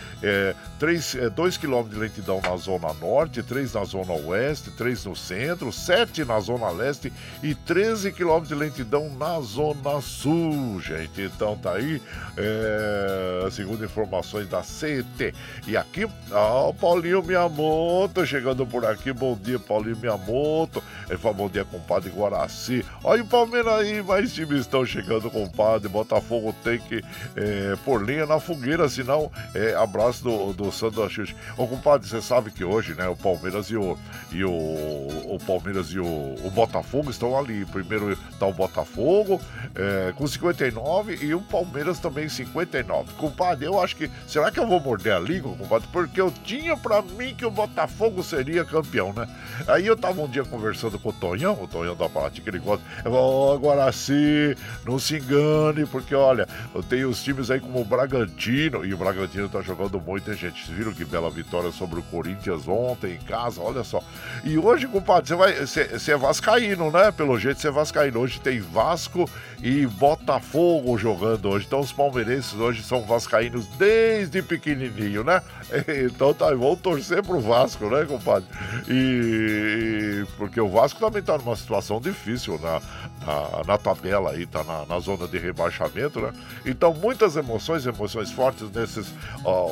2 0.80 1.16
é, 1.16 1.26
é, 1.26 1.60
quilômetros 1.60 1.94
de 1.94 2.00
lentidão 2.00 2.40
na 2.42 2.56
zona 2.56 2.94
norte, 2.94 3.44
3 3.44 3.74
na 3.74 3.84
zona 3.84 4.14
oeste, 4.14 4.72
3 4.72 5.06
no 5.06 5.16
centro, 5.18 5.72
7 5.74 6.24
na 6.24 6.40
zona 6.40 6.70
leste 6.70 7.12
e 7.44 7.54
13 7.54 8.14
quilômetros 8.14 8.48
de 8.48 8.56
lentidão 8.56 9.10
na 9.10 9.42
zona 9.42 10.00
sul, 10.00 10.80
gente. 10.80 11.22
Então 11.22 11.58
tá 11.58 11.74
aí, 11.74 12.02
é, 12.38 13.50
segundo 13.52 13.84
informações 13.84 14.48
da 14.48 14.64
CET. 14.64 15.34
E 15.68 15.76
aqui, 15.76 16.06
o 16.06 16.74
Paulinho 16.74 17.22
Miyamoto 17.22 18.26
chegando 18.26 18.66
por 18.66 18.86
aqui. 18.86 19.12
Bom 19.12 19.38
dia, 19.38 19.60
Paulinho 19.60 19.98
Miyamoto. 19.98 20.82
Ele 21.10 21.18
fala 21.18 21.34
bom 21.34 21.50
dia, 21.50 21.66
compadre 21.66 21.97
Guaraci. 22.06 22.86
Olha 23.04 23.24
o 23.24 23.28
Palmeiras 23.28 23.74
aí, 23.74 24.02
mais 24.04 24.34
times 24.34 24.62
estão 24.62 24.86
chegando, 24.86 25.30
compadre. 25.30 25.88
Botafogo 25.88 26.56
tem 26.64 26.80
que 26.80 27.04
é, 27.36 27.76
pôr 27.84 28.04
linha 28.04 28.26
na 28.26 28.40
fogueira, 28.40 28.88
senão 28.88 29.32
é 29.54 29.74
abraço 29.76 30.24
do, 30.24 30.54
do 30.54 30.72
Sandro 30.72 31.04
Axux. 31.04 31.34
Ô, 31.58 31.68
compadre, 31.68 32.08
você 32.08 32.22
sabe 32.22 32.52
que 32.52 32.64
hoje, 32.64 32.94
né, 32.94 33.08
o 33.08 33.16
Palmeiras 33.16 33.68
e 33.68 33.78
o, 33.78 33.98
e 34.32 34.44
o, 34.44 34.52
o 34.52 35.38
Palmeiras 35.46 35.88
e 35.88 36.00
o, 36.00 36.06
o 36.06 36.52
Botafogo 36.52 37.10
estão 37.10 37.38
ali. 37.38 37.66
Primeiro 37.66 38.18
tá 38.40 38.46
o 38.46 38.54
Botafogo 38.54 39.42
é, 39.76 40.14
com 40.16 40.28
59 40.28 41.18
e 41.22 41.34
o 41.34 41.42
Palmeiras 41.42 42.00
também 42.00 42.30
59. 42.30 43.14
Compadre, 43.14 43.66
eu 43.66 43.82
acho 43.82 43.96
que. 43.96 44.10
Será 44.28 44.52
que 44.52 44.60
eu 44.60 44.68
vou 44.68 44.80
morder 44.80 45.14
a 45.14 45.20
língua, 45.20 45.56
compadre? 45.56 45.88
Porque 45.92 46.20
eu 46.20 46.32
tinha 46.44 46.76
pra 46.78 47.02
mim 47.02 47.34
que 47.36 47.46
o 47.46 47.52
Botafogo 47.52 48.24
seria 48.24 48.66
campeão, 48.66 49.14
né? 49.14 49.28
Aí 49.68 49.86
eu 49.86 49.96
tava 49.96 50.22
um 50.22 50.28
dia 50.28 50.44
conversando 50.44 51.00
com 51.00 51.10
o 51.10 51.14
Tonhão, 51.14 51.62
o 51.62 51.68
Tonhão 51.68 51.87
da 51.96 52.10
Parte, 52.10 52.42
que 52.42 52.50
ele 52.50 52.60
gosta. 52.60 52.84
Falei, 53.04 53.20
agora 53.54 53.92
sim, 53.92 54.56
não 54.86 54.98
se 54.98 55.18
engane, 55.18 55.86
porque 55.86 56.16
olha, 56.16 56.48
eu 56.74 56.82
tenho 56.82 57.10
os 57.10 57.22
times 57.24 57.52
aí 57.52 57.60
como 57.60 57.82
o 57.82 57.86
Bragantino, 57.86 58.86
e 58.86 58.94
o 58.94 58.98
Bragantino 58.98 59.50
tá 59.50 59.62
jogando 59.62 60.00
muito, 60.00 60.30
hein, 60.30 60.38
gente? 60.38 60.66
Vocês 60.66 60.78
viram 60.78 60.94
que 60.94 61.06
bela 61.06 61.30
vitória 61.30 61.72
sobre 61.72 62.00
o 62.00 62.04
Corinthians 62.04 62.68
ontem 62.68 63.14
em 63.14 63.26
casa, 63.26 63.62
olha 63.62 63.84
só. 63.84 64.02
E 64.44 64.58
hoje, 64.58 64.88
compadre, 64.88 65.28
você 65.28 65.36
vai. 65.36 65.54
Você 65.54 66.12
é 66.12 66.18
Vascaíno, 66.18 66.92
né? 66.92 67.12
Pelo 67.12 67.38
jeito 67.40 67.60
você 67.60 67.68
é 67.68 67.72
Vascaíno. 67.72 68.20
Hoje 68.20 68.40
tem 68.40 68.60
Vasco 68.60 69.30
e 69.62 69.86
Botafogo 69.86 70.98
jogando 70.98 71.50
hoje. 71.50 71.66
Então 71.66 71.80
os 71.80 71.92
palmeirenses 71.92 72.54
hoje 72.54 72.84
são 72.84 73.02
vascaínos 73.04 73.66
desde 73.78 74.42
pequenininho, 74.42 75.24
né? 75.24 75.42
Então 76.08 76.34
tá, 76.34 76.48
vamos 76.50 76.80
torcer 76.80 77.24
pro 77.24 77.40
Vasco, 77.40 77.90
né, 77.90 78.06
compadre? 78.06 78.48
E, 78.88 80.26
porque 80.38 80.60
o 80.60 80.70
Vasco 80.70 81.00
também 81.00 81.22
tá 81.22 81.38
numa 81.38 81.56
situação 81.56 82.00
difícil 82.00 82.60
na, 82.60 82.82
na, 83.26 83.64
na 83.66 83.78
tabela 83.78 84.32
aí, 84.32 84.46
tá 84.46 84.64
na, 84.64 84.86
na, 84.86 85.00
zona 85.00 85.28
de 85.28 85.38
rebaixamento, 85.38 86.22
né? 86.22 86.32
Então 86.66 86.94
muitas 86.94 87.36
emoções, 87.36 87.86
emoções 87.86 88.32
fortes 88.32 88.72
nessas 88.72 89.14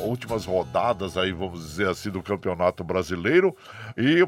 últimas 0.04 0.44
rodadas 0.44 1.16
aí, 1.16 1.32
vamos 1.32 1.60
dizer 1.60 1.88
assim, 1.88 2.10
do 2.10 2.22
Campeonato 2.22 2.84
Brasileiro. 2.84 3.56
E 3.96 4.26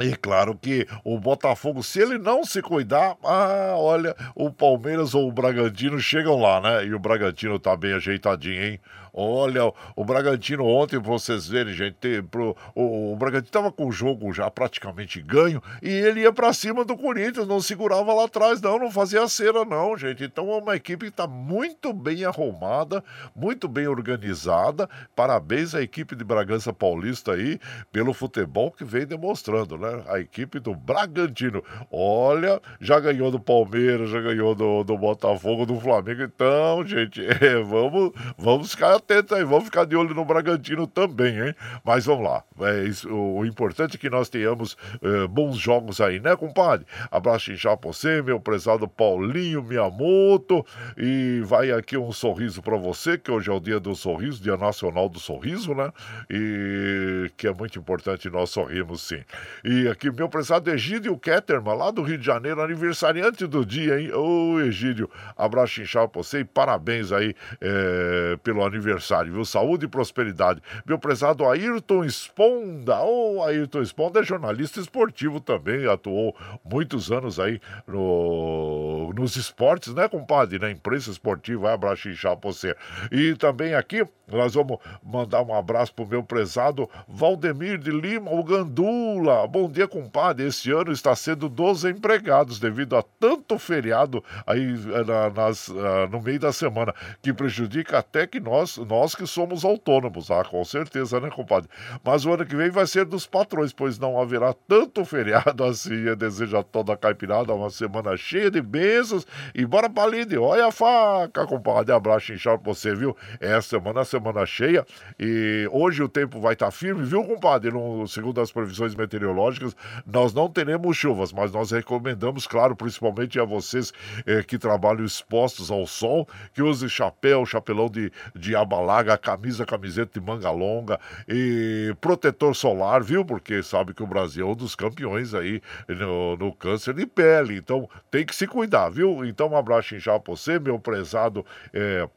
e 0.00 0.14
claro 0.16 0.56
que 0.56 0.86
o 1.04 1.18
Botafogo, 1.18 1.82
se 1.82 2.00
ele 2.00 2.18
não 2.18 2.44
se 2.44 2.62
cuidar, 2.62 3.16
ah, 3.24 3.74
olha, 3.76 4.14
o 4.34 4.50
Palmeiras 4.50 5.14
ou 5.14 5.28
o 5.28 5.32
Bragantino 5.32 5.98
chegam 5.98 6.40
lá, 6.40 6.60
né? 6.60 6.86
E 6.86 6.94
o 6.94 6.98
Bragantino 6.98 7.58
tá 7.58 7.76
bem 7.76 7.92
ajeitadinho, 7.92 8.62
hein? 8.62 8.80
Olha, 9.20 9.72
o 9.96 10.04
Bragantino 10.04 10.64
ontem, 10.64 10.96
vocês 10.96 11.48
verem, 11.48 11.74
gente, 11.74 12.22
pro, 12.30 12.56
o, 12.72 13.12
o 13.12 13.16
Bragantino 13.16 13.48
estava 13.48 13.72
com 13.72 13.88
o 13.88 13.90
jogo 13.90 14.32
já 14.32 14.48
praticamente 14.48 15.20
ganho 15.20 15.60
e 15.82 15.88
ele 15.88 16.20
ia 16.20 16.32
para 16.32 16.52
cima 16.52 16.84
do 16.84 16.96
Corinthians, 16.96 17.48
não 17.48 17.60
segurava 17.60 18.14
lá 18.14 18.26
atrás, 18.26 18.60
não, 18.60 18.78
não 18.78 18.92
fazia 18.92 19.26
cera, 19.26 19.64
não, 19.64 19.96
gente. 19.96 20.22
Então 20.22 20.52
é 20.52 20.58
uma 20.58 20.76
equipe 20.76 21.06
que 21.06 21.10
está 21.10 21.26
muito 21.26 21.92
bem 21.92 22.24
arrumada, 22.24 23.02
muito 23.34 23.66
bem 23.66 23.88
organizada. 23.88 24.88
Parabéns 25.16 25.74
à 25.74 25.82
equipe 25.82 26.14
de 26.14 26.22
Bragança 26.22 26.72
Paulista 26.72 27.32
aí 27.32 27.58
pelo 27.90 28.14
futebol 28.14 28.70
que 28.70 28.84
vem 28.84 29.04
demonstrando, 29.04 29.76
né? 29.76 30.04
A 30.06 30.20
equipe 30.20 30.60
do 30.60 30.76
Bragantino. 30.76 31.64
Olha, 31.90 32.62
já 32.80 33.00
ganhou 33.00 33.32
do 33.32 33.40
Palmeiras, 33.40 34.10
já 34.10 34.20
ganhou 34.20 34.54
do, 34.54 34.84
do 34.84 34.96
Botafogo, 34.96 35.66
do 35.66 35.80
Flamengo. 35.80 36.22
Então, 36.22 36.86
gente, 36.86 37.20
é, 37.26 37.60
vamos, 37.64 38.12
vamos 38.38 38.70
ficar 38.70 39.00
atentos 39.08 39.32
aí, 39.32 39.42
vamos 39.42 39.64
ficar 39.64 39.86
de 39.86 39.96
olho 39.96 40.14
no 40.14 40.24
Bragantino 40.24 40.86
também, 40.86 41.40
hein? 41.40 41.54
Mas 41.82 42.04
vamos 42.04 42.24
lá. 42.24 42.44
É, 42.60 42.84
isso, 42.84 43.08
o, 43.08 43.38
o, 43.38 43.46
importante 43.46 43.96
é 43.96 43.98
que 43.98 44.10
nós 44.10 44.28
tenhamos 44.28 44.76
é, 45.00 45.26
bons 45.26 45.56
jogos 45.56 46.00
aí, 46.00 46.20
né, 46.20 46.36
compadre? 46.36 46.86
Abraço 47.10 47.54
já 47.54 47.74
pra 47.74 47.90
você, 47.90 48.20
meu 48.20 48.38
prezado 48.38 48.86
Paulinho 48.86 49.62
Miyamoto. 49.62 50.64
E 50.96 51.40
vai 51.44 51.70
aqui 51.70 51.96
um 51.96 52.12
sorriso 52.12 52.60
para 52.60 52.76
você, 52.76 53.16
que 53.16 53.30
hoje 53.30 53.48
é 53.48 53.52
o 53.52 53.60
dia 53.60 53.80
do 53.80 53.94
sorriso, 53.94 54.42
dia 54.42 54.56
nacional 54.56 55.08
do 55.08 55.18
sorriso, 55.18 55.74
né? 55.74 55.90
E 56.28 57.30
que 57.36 57.46
é 57.46 57.54
muito 57.54 57.78
importante 57.78 58.28
nós 58.28 58.50
sorrirmos 58.50 59.00
sim. 59.00 59.22
E 59.64 59.88
aqui, 59.88 60.10
meu 60.10 60.28
prezado 60.28 60.70
Egídio 60.70 61.16
Ketterman, 61.16 61.74
lá 61.74 61.90
do 61.90 62.02
Rio 62.02 62.18
de 62.18 62.26
Janeiro, 62.26 62.60
aniversariante 62.60 63.46
do 63.46 63.64
dia, 63.64 64.00
hein? 64.00 64.12
Ô, 64.12 64.60
Egídio, 64.60 65.08
abraço 65.36 65.80
inchado 65.80 66.10
pra 66.10 66.22
você 66.22 66.40
e 66.40 66.44
parabéns 66.44 67.10
aí 67.10 67.34
é, 67.60 68.36
pelo 68.42 68.64
aniversário 68.64 68.87
aniversário, 68.88 69.32
viu? 69.32 69.44
Saúde 69.44 69.84
e 69.84 69.88
prosperidade. 69.88 70.62
Meu 70.86 70.98
prezado 70.98 71.46
Ayrton 71.46 72.04
Esponda, 72.04 73.00
ô 73.02 73.36
oh, 73.36 73.44
Ayrton 73.44 73.82
Esponda 73.82 74.20
é 74.20 74.22
jornalista 74.22 74.80
esportivo 74.80 75.40
também, 75.40 75.86
atuou 75.86 76.34
muitos 76.64 77.12
anos 77.12 77.38
aí 77.38 77.60
no, 77.86 79.12
nos 79.14 79.36
esportes, 79.36 79.94
né, 79.94 80.08
compadre? 80.08 80.58
Na 80.58 80.70
imprensa 80.70 81.10
esportiva, 81.10 81.76
vai 81.76 81.78
pra 81.78 82.50
você. 82.50 82.74
E 83.12 83.34
também 83.34 83.74
aqui, 83.74 84.04
nós 84.30 84.54
vamos 84.54 84.78
mandar 85.02 85.42
um 85.42 85.54
abraço 85.54 85.92
pro 85.94 86.06
meu 86.06 86.22
prezado 86.22 86.88
Valdemir 87.08 87.78
de 87.78 87.90
Lima, 87.90 88.30
o 88.30 88.44
Gandula. 88.44 89.46
Bom 89.46 89.70
dia, 89.70 89.88
compadre. 89.88 90.46
Esse 90.46 90.70
ano 90.70 90.92
está 90.92 91.14
sendo 91.16 91.48
dos 91.48 91.84
empregados 91.84 92.58
devido 92.58 92.96
a 92.96 93.02
tanto 93.02 93.58
feriado 93.58 94.22
aí 94.46 94.74
eh, 94.94 95.04
na, 95.04 95.30
nas, 95.30 95.68
uh, 95.68 96.08
no 96.10 96.20
meio 96.20 96.38
da 96.38 96.52
semana, 96.52 96.94
que 97.22 97.32
prejudica 97.32 97.98
até 97.98 98.26
que 98.26 98.38
nós 98.38 98.77
nós, 98.86 99.14
que 99.14 99.26
somos 99.26 99.64
autônomos, 99.64 100.30
ah, 100.30 100.44
com 100.44 100.64
certeza, 100.64 101.20
né, 101.20 101.30
compadre? 101.30 101.68
Mas 102.04 102.24
o 102.24 102.32
ano 102.32 102.46
que 102.46 102.56
vem 102.56 102.70
vai 102.70 102.86
ser 102.86 103.04
dos 103.04 103.26
patrões, 103.26 103.72
pois 103.72 103.98
não 103.98 104.20
haverá 104.20 104.52
tanto 104.52 105.04
feriado 105.04 105.62
assim. 105.64 105.94
Eu 105.94 106.16
desejo 106.16 106.56
a 106.56 106.62
toda 106.62 106.92
a 106.92 106.96
caipirada 106.96 107.52
uma 107.52 107.70
semana 107.70 108.16
cheia 108.16 108.50
de 108.50 108.60
bênçãos 108.60 109.26
e 109.54 109.64
bora 109.64 109.88
pra 109.88 110.06
lide. 110.06 110.36
Olha 110.38 110.66
a 110.66 110.72
faca, 110.72 111.46
compadre. 111.46 111.92
Abraço 111.92 112.32
inchado 112.32 112.62
pra 112.62 112.72
você, 112.72 112.94
viu? 112.94 113.16
É 113.40 113.60
semana, 113.60 114.04
semana 114.04 114.44
cheia 114.46 114.84
e 115.18 115.68
hoje 115.72 116.02
o 116.02 116.08
tempo 116.08 116.40
vai 116.40 116.52
estar 116.52 116.66
tá 116.66 116.72
firme, 116.72 117.04
viu, 117.04 117.24
compadre? 117.24 117.70
No, 117.70 118.06
segundo 118.06 118.40
as 118.40 118.52
previsões 118.52 118.94
meteorológicas, 118.94 119.76
nós 120.06 120.32
não 120.32 120.48
teremos 120.48 120.96
chuvas, 120.96 121.32
mas 121.32 121.52
nós 121.52 121.70
recomendamos, 121.70 122.46
claro, 122.46 122.74
principalmente 122.76 123.38
a 123.38 123.44
vocês 123.44 123.92
eh, 124.26 124.42
que 124.42 124.58
trabalham 124.58 125.04
expostos 125.04 125.70
ao 125.70 125.86
sol, 125.86 126.28
que 126.54 126.62
use 126.62 126.88
chapéu, 126.88 127.44
chapelão 127.44 127.88
de, 127.88 128.12
de 128.34 128.54
abalaga, 128.68 129.16
camisa, 129.16 129.64
camiseta 129.64 130.20
de 130.20 130.24
manga 130.24 130.50
longa 130.50 131.00
e 131.26 131.94
protetor 132.00 132.54
solar, 132.54 133.02
viu? 133.02 133.24
Porque 133.24 133.62
sabe 133.62 133.94
que 133.94 134.02
o 134.02 134.06
Brasil 134.06 134.46
é 134.46 134.50
um 134.50 134.54
dos 134.54 134.74
campeões 134.74 135.34
aí 135.34 135.62
no, 135.88 136.36
no 136.36 136.52
câncer 136.52 136.94
de 136.94 137.06
pele. 137.06 137.56
Então 137.56 137.88
tem 138.10 138.24
que 138.24 138.36
se 138.36 138.46
cuidar, 138.46 138.90
viu? 138.90 139.24
Então 139.24 139.48
um 139.48 139.56
abraço 139.56 139.98
já 139.98 140.18
pra 140.20 140.34
você, 140.34 140.58
meu 140.58 140.78
prezado. 140.78 141.44
É, 141.72 142.08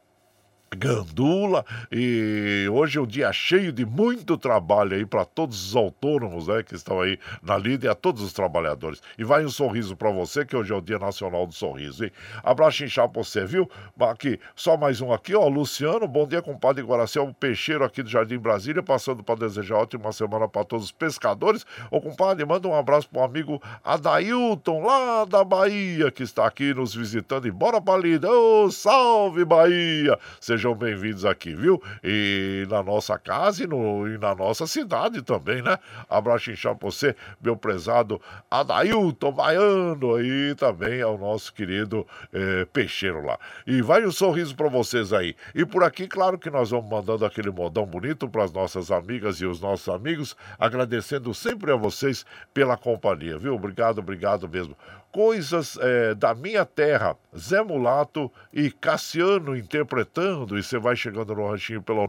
Gandula 0.76 1.64
e 1.90 2.66
hoje 2.70 2.98
é 2.98 3.00
um 3.00 3.06
dia 3.06 3.32
cheio 3.32 3.72
de 3.72 3.84
muito 3.84 4.38
trabalho 4.38 4.96
aí 4.96 5.04
para 5.04 5.24
todos 5.24 5.68
os 5.68 5.76
autônomos 5.76 6.48
né, 6.48 6.62
que 6.62 6.74
estão 6.74 7.00
aí 7.00 7.18
na 7.42 7.56
lida 7.56 7.86
e 7.86 7.88
a 7.88 7.94
todos 7.94 8.22
os 8.22 8.32
trabalhadores. 8.32 9.02
E 9.18 9.24
vai 9.24 9.44
um 9.44 9.50
sorriso 9.50 9.94
para 9.94 10.10
você, 10.10 10.44
que 10.44 10.56
hoje 10.56 10.72
é 10.72 10.76
o 10.76 10.80
Dia 10.80 10.98
Nacional 10.98 11.46
do 11.46 11.54
Sorriso. 11.54 12.04
Hein? 12.04 12.12
Abraço 12.42 12.84
inchado 12.84 13.12
pra 13.12 13.22
você, 13.22 13.44
viu? 13.44 13.70
Aqui, 14.00 14.40
só 14.56 14.76
mais 14.76 15.00
um 15.00 15.12
aqui, 15.12 15.34
ó. 15.34 15.46
Luciano, 15.46 16.08
bom 16.08 16.26
dia, 16.26 16.40
compadre 16.40 16.82
Guaracel, 16.82 17.24
um 17.24 17.32
peixeiro 17.32 17.84
aqui 17.84 18.02
do 18.02 18.08
Jardim 18.08 18.38
Brasília, 18.38 18.82
passando 18.82 19.22
para 19.22 19.40
desejar 19.40 19.76
ótima 19.76 20.12
semana 20.12 20.48
para 20.48 20.64
todos 20.64 20.86
os 20.86 20.92
pescadores. 20.92 21.66
Ô, 21.90 22.00
compadre, 22.00 22.44
manda 22.44 22.66
um 22.66 22.74
abraço 22.74 23.08
pro 23.08 23.22
amigo 23.22 23.62
Adailton, 23.84 24.84
lá 24.84 25.24
da 25.24 25.44
Bahia, 25.44 26.10
que 26.10 26.22
está 26.22 26.46
aqui 26.46 26.72
nos 26.72 26.94
visitando. 26.94 27.46
E 27.46 27.50
bora 27.50 27.80
pra 27.80 27.96
lida. 27.96 28.30
Ô, 28.30 28.70
salve 28.70 29.44
Bahia! 29.44 30.18
Seja 30.40 30.61
sejam 30.62 30.76
bem-vindos 30.76 31.24
aqui, 31.24 31.56
viu? 31.56 31.82
E 32.04 32.64
na 32.70 32.84
nossa 32.84 33.18
casa 33.18 33.64
e, 33.64 33.66
no, 33.66 34.06
e 34.06 34.16
na 34.16 34.32
nossa 34.32 34.64
cidade 34.64 35.20
também, 35.20 35.60
né? 35.60 35.76
Abraço 36.08 36.52
inchado 36.52 36.78
pra 36.78 36.88
você, 36.88 37.16
meu 37.40 37.56
prezado 37.56 38.20
Adailton 38.48 39.32
Baiano 39.32 40.14
aí 40.14 40.54
também 40.54 41.00
é 41.00 41.06
o 41.06 41.18
nosso 41.18 41.52
querido 41.52 42.06
é, 42.32 42.64
peixeiro 42.66 43.26
lá. 43.26 43.40
E 43.66 43.82
vai 43.82 44.06
um 44.06 44.12
sorriso 44.12 44.54
para 44.54 44.68
vocês 44.68 45.12
aí. 45.12 45.34
E 45.52 45.66
por 45.66 45.82
aqui, 45.82 46.06
claro 46.06 46.38
que 46.38 46.48
nós 46.48 46.70
vamos 46.70 46.88
mandando 46.88 47.26
aquele 47.26 47.50
modão 47.50 47.84
bonito 47.84 48.28
para 48.28 48.44
as 48.44 48.52
nossas 48.52 48.92
amigas 48.92 49.40
e 49.40 49.46
os 49.46 49.60
nossos 49.60 49.88
amigos, 49.88 50.36
agradecendo 50.60 51.34
sempre 51.34 51.72
a 51.72 51.76
vocês 51.76 52.24
pela 52.54 52.76
companhia, 52.76 53.36
viu? 53.36 53.56
Obrigado, 53.56 53.98
obrigado 53.98 54.48
mesmo. 54.48 54.76
Coisas 55.12 55.76
é, 55.78 56.14
da 56.14 56.34
Minha 56.34 56.64
Terra, 56.64 57.14
Zé 57.36 57.62
Mulato 57.62 58.32
e 58.50 58.70
Cassiano 58.70 59.54
interpretando. 59.54 60.58
E 60.58 60.62
você 60.62 60.78
vai 60.78 60.96
chegando 60.96 61.34
no 61.34 61.50
ranchinho 61.50 61.82
pelo 61.82 62.08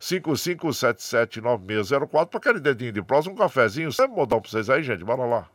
955779604 0.00 2.26
para 2.26 2.38
aquele 2.38 2.60
dedinho 2.60 2.92
de 2.92 3.02
próximo, 3.02 3.34
um 3.34 3.38
cafezinho. 3.38 3.92
Sempre 3.92 4.16
modão 4.16 4.40
para 4.40 4.50
vocês 4.50 4.70
aí, 4.70 4.82
gente. 4.82 5.04
Bora 5.04 5.26
lá. 5.26 5.46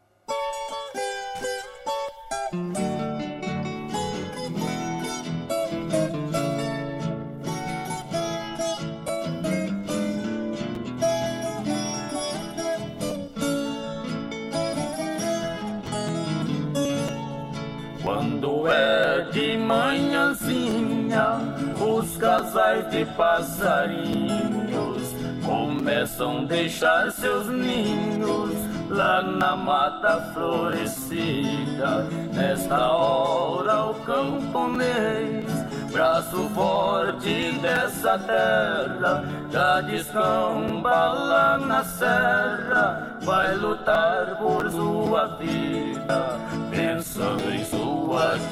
Casais 22.26 22.90
de 22.90 23.06
passarinhos 23.06 25.14
começam 25.46 26.40
a 26.40 26.46
deixar 26.46 27.12
seus 27.12 27.48
ninhos 27.48 28.56
lá 28.90 29.22
na 29.22 29.56
mata 29.56 30.32
florescida. 30.34 32.08
Nesta 32.34 32.88
hora, 32.88 33.92
o 33.92 33.94
camponês, 34.06 35.46
braço 35.92 36.50
forte 36.56 37.52
dessa 37.62 38.18
terra, 38.18 39.24
já 39.52 39.82
descamba 39.82 41.14
lá 41.14 41.60
na 41.60 41.84
serra, 41.84 43.20
vai 43.22 43.56
lutar 43.56 44.36
por 44.38 44.68
sua 44.72 45.28
vida, 45.38 46.40
pensando 46.72 47.54
em 47.54 47.64
sua 47.66 47.85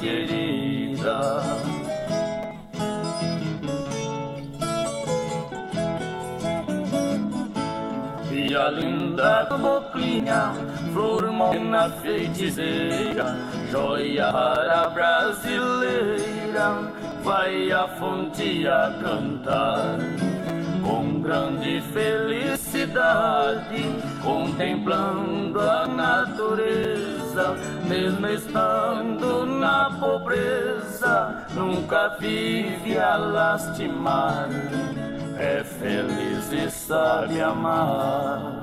querida. 0.00 1.42
a 8.56 8.70
linda 8.70 9.46
caboclinha, 9.48 10.52
flor 10.92 11.30
morena 11.32 11.90
feiticeira, 11.90 13.36
joia 13.70 14.30
rara 14.30 14.88
brasileira, 14.90 16.22
vai 17.22 17.72
a 17.72 17.88
fonte 17.88 18.66
a 18.66 18.96
cantar. 19.02 19.98
Com 20.84 21.20
grande 21.22 21.80
felicidade, 21.92 23.82
contemplando 24.22 25.58
a 25.58 25.86
natureza, 25.86 27.56
mesmo 27.88 28.26
estando 28.26 29.46
na 29.46 29.90
pobreza, 29.98 31.46
nunca 31.54 32.16
vive 32.20 32.98
a 32.98 33.16
lastimar 33.16 34.50
é 35.38 35.64
feliz 35.64 36.52
e 36.52 36.70
sabe 36.70 37.40
amar. 37.40 38.62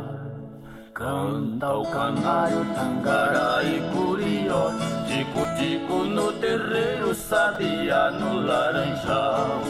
Canta 0.94 1.74
o 1.74 1.86
canário, 1.86 2.66
tangará 2.76 3.64
e 3.64 3.82
curió, 3.94 4.72
tico-tico 5.08 6.04
no 6.06 6.32
terreiro, 6.34 7.14
sabia 7.16 8.12
no 8.12 8.42
laranjal. 8.42 9.62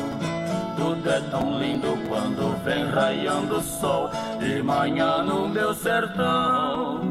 Tudo 0.82 1.10
é 1.12 1.20
tão 1.30 1.60
lindo 1.60 1.96
quando 2.10 2.56
vem 2.64 2.84
raiando 2.86 3.58
o 3.58 3.62
sol, 3.62 4.10
de 4.40 4.64
manhã 4.64 5.22
no 5.22 5.48
meu 5.48 5.76
sertão. 5.76 7.02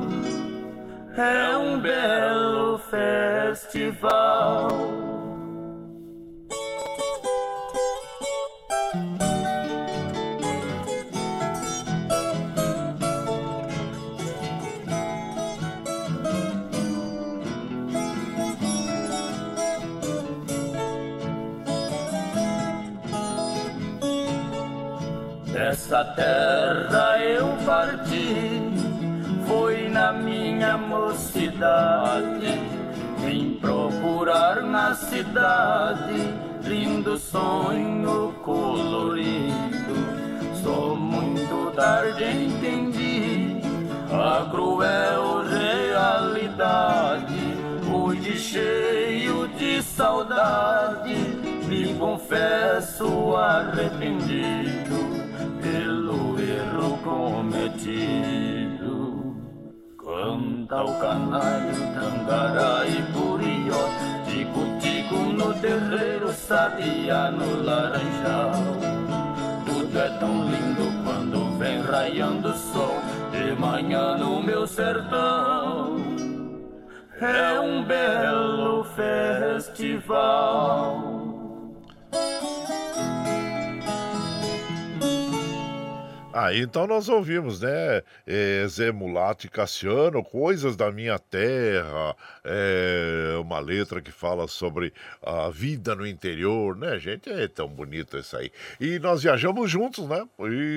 É 1.16 1.56
um 1.56 1.78
belo 1.78 2.78
festival. 2.90 4.66
Dessa 26.00 26.12
terra 26.12 27.18
eu 27.18 27.46
parti, 27.66 28.62
foi 29.46 29.88
na 29.90 30.14
minha 30.14 30.78
mocidade. 30.78 32.58
Vim 33.18 33.58
procurar 33.60 34.62
na 34.62 34.94
cidade, 34.94 36.32
lindo 36.64 37.18
sonho 37.18 38.32
colorido. 38.42 39.52
Sou 40.62 40.96
muito 40.96 41.70
tarde 41.76 42.24
entendi 42.24 43.60
a 44.10 44.48
cruel 44.50 45.44
realidade. 45.50 47.34
Hoje 47.92 48.38
cheio 48.38 49.48
de 49.48 49.82
saudade, 49.82 51.14
me 51.68 51.94
confesso 51.98 53.36
arrependido 53.36 54.99
pelo 55.60 56.38
erro 56.40 56.98
cometido. 57.04 58.90
Canta 59.98 60.82
o 60.82 60.98
canário, 60.98 61.76
tangará 61.94 62.86
e 62.86 63.00
burió, 63.12 63.88
tico-tico 64.26 65.14
no 65.14 65.54
terreiro, 65.54 66.32
sabia 66.32 67.30
no 67.30 67.62
laranjal. 67.62 68.52
Tudo 69.66 69.98
é 69.98 70.08
tão 70.18 70.44
lindo 70.44 70.90
quando 71.04 71.58
vem 71.58 71.80
raiando 71.82 72.48
o 72.48 72.56
sol, 72.56 72.98
de 73.30 73.52
manhã 73.60 74.16
no 74.16 74.42
meu 74.42 74.66
sertão. 74.66 75.96
É 77.20 77.60
um 77.60 77.84
belo 77.84 78.82
festival. 78.84 80.40
Ah, 86.32 86.54
então 86.54 86.86
nós 86.86 87.08
ouvimos, 87.08 87.60
né? 87.60 88.02
É, 88.24 88.64
Zé 88.68 88.92
Mulato 88.92 89.46
e 89.46 89.50
Cassiano, 89.50 90.22
Coisas 90.22 90.76
da 90.76 90.88
Minha 90.92 91.18
Terra, 91.18 92.14
é, 92.44 93.36
uma 93.40 93.58
letra 93.58 94.00
que 94.00 94.12
fala 94.12 94.46
sobre 94.46 94.92
a 95.20 95.50
vida 95.50 95.92
no 95.96 96.06
interior, 96.06 96.76
né, 96.76 97.00
gente? 97.00 97.28
É 97.28 97.48
tão 97.48 97.66
bonito 97.66 98.16
isso 98.16 98.36
aí. 98.36 98.52
E 98.80 99.00
nós 99.00 99.24
viajamos 99.24 99.68
juntos, 99.68 100.06
né? 100.08 100.24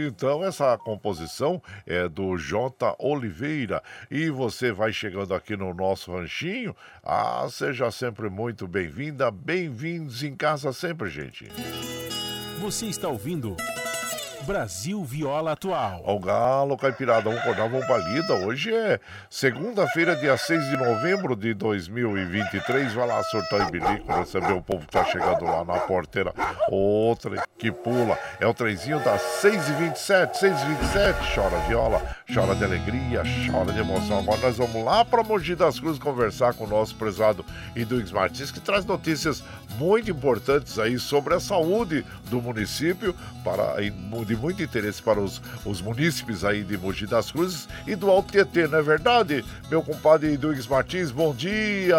Então 0.08 0.44
essa 0.44 0.76
composição 0.80 1.62
é 1.86 2.10
do 2.10 2.36
J. 2.36 2.96
Oliveira. 2.98 3.84
E 4.10 4.32
você 4.32 4.72
vai 4.72 4.92
chegando 4.92 5.36
aqui 5.36 5.56
no 5.56 5.72
nosso 5.72 6.12
ranchinho. 6.12 6.76
Ah, 7.04 7.46
seja 7.48 7.92
sempre 7.92 8.28
muito 8.28 8.68
bem-vinda, 8.68 9.30
bem-vindos 9.30 10.24
em 10.24 10.36
casa 10.36 10.74
sempre, 10.74 11.12
gente. 11.12 11.48
Você 12.60 12.88
está 12.88 13.08
ouvindo. 13.08 13.56
Brasil 14.44 15.04
Viola 15.04 15.54
Atual. 15.54 16.04
Ao 16.06 16.20
galo, 16.20 16.78
caipirada, 16.78 17.22
vamos 17.22 17.40
acordar, 17.40 17.70
vamos 17.70 17.86
pra 17.86 17.98
lida. 17.98 18.34
Hoje 18.34 18.74
é 18.74 19.00
segunda-feira, 19.30 20.16
dia 20.16 20.36
6 20.36 20.70
de 20.70 20.78
novembro 20.78 21.36
de 21.36 21.54
2023. 21.54 22.94
Vai 22.94 23.08
lá, 23.08 23.24
surtar 23.24 23.68
e 23.68 23.72
bilico, 23.72 24.12
receber 24.12 24.54
o 24.54 24.62
povo 24.62 24.86
que 24.86 24.92
tá 24.92 25.06
chegando 25.06 25.46
lá 25.46 25.64
na 25.64 25.80
porteira. 25.80 26.34
Outra 26.70 27.42
que 27.64 27.72
pula. 27.72 28.20
É 28.42 28.46
o 28.46 28.54
trenzinho 28.54 29.00
das 29.00 29.22
6h27, 29.42 30.34
6h27. 30.34 31.34
Chora 31.34 31.58
viola, 31.66 32.02
chora 32.34 32.54
de 32.56 32.66
alegria, 32.66 33.24
chora 33.50 33.72
de 33.72 33.80
emoção. 33.80 34.20
Agora 34.20 34.42
nós 34.42 34.58
vamos 34.58 34.84
lá 34.84 35.06
pra 35.06 35.24
Mogi 35.24 35.56
das 35.56 35.80
Cruzes 35.80 35.98
conversar 35.98 36.54
com 36.56 36.66
o 36.66 36.68
nosso 36.68 36.94
prezado 36.96 37.46
Induígues 37.74 38.12
Martins, 38.12 38.52
que 38.52 38.60
traz 38.60 38.84
notícias 38.84 39.42
muito 39.78 40.12
importantes 40.12 40.78
aí 40.78 41.00
sobre 41.00 41.36
a 41.36 41.40
saúde 41.40 42.06
do 42.30 42.42
município 42.42 43.16
para 43.46 43.78
de 44.26 44.36
muito 44.36 44.62
interesse 44.62 45.02
para 45.02 45.20
os, 45.20 45.42
os 45.66 45.82
munícipes 45.82 46.44
aí 46.44 46.64
de 46.64 46.78
Mogi 46.78 47.08
das 47.08 47.32
Cruzes 47.32 47.68
e 47.88 47.96
do 47.96 48.10
Alto 48.10 48.32
Tietê, 48.32 48.68
não 48.68 48.80
é 48.80 48.82
verdade? 48.82 49.44
Meu 49.70 49.82
compadre 49.82 50.36
Duígues 50.36 50.68
Martins, 50.68 51.12
bom 51.12 51.34
dia! 51.34 51.98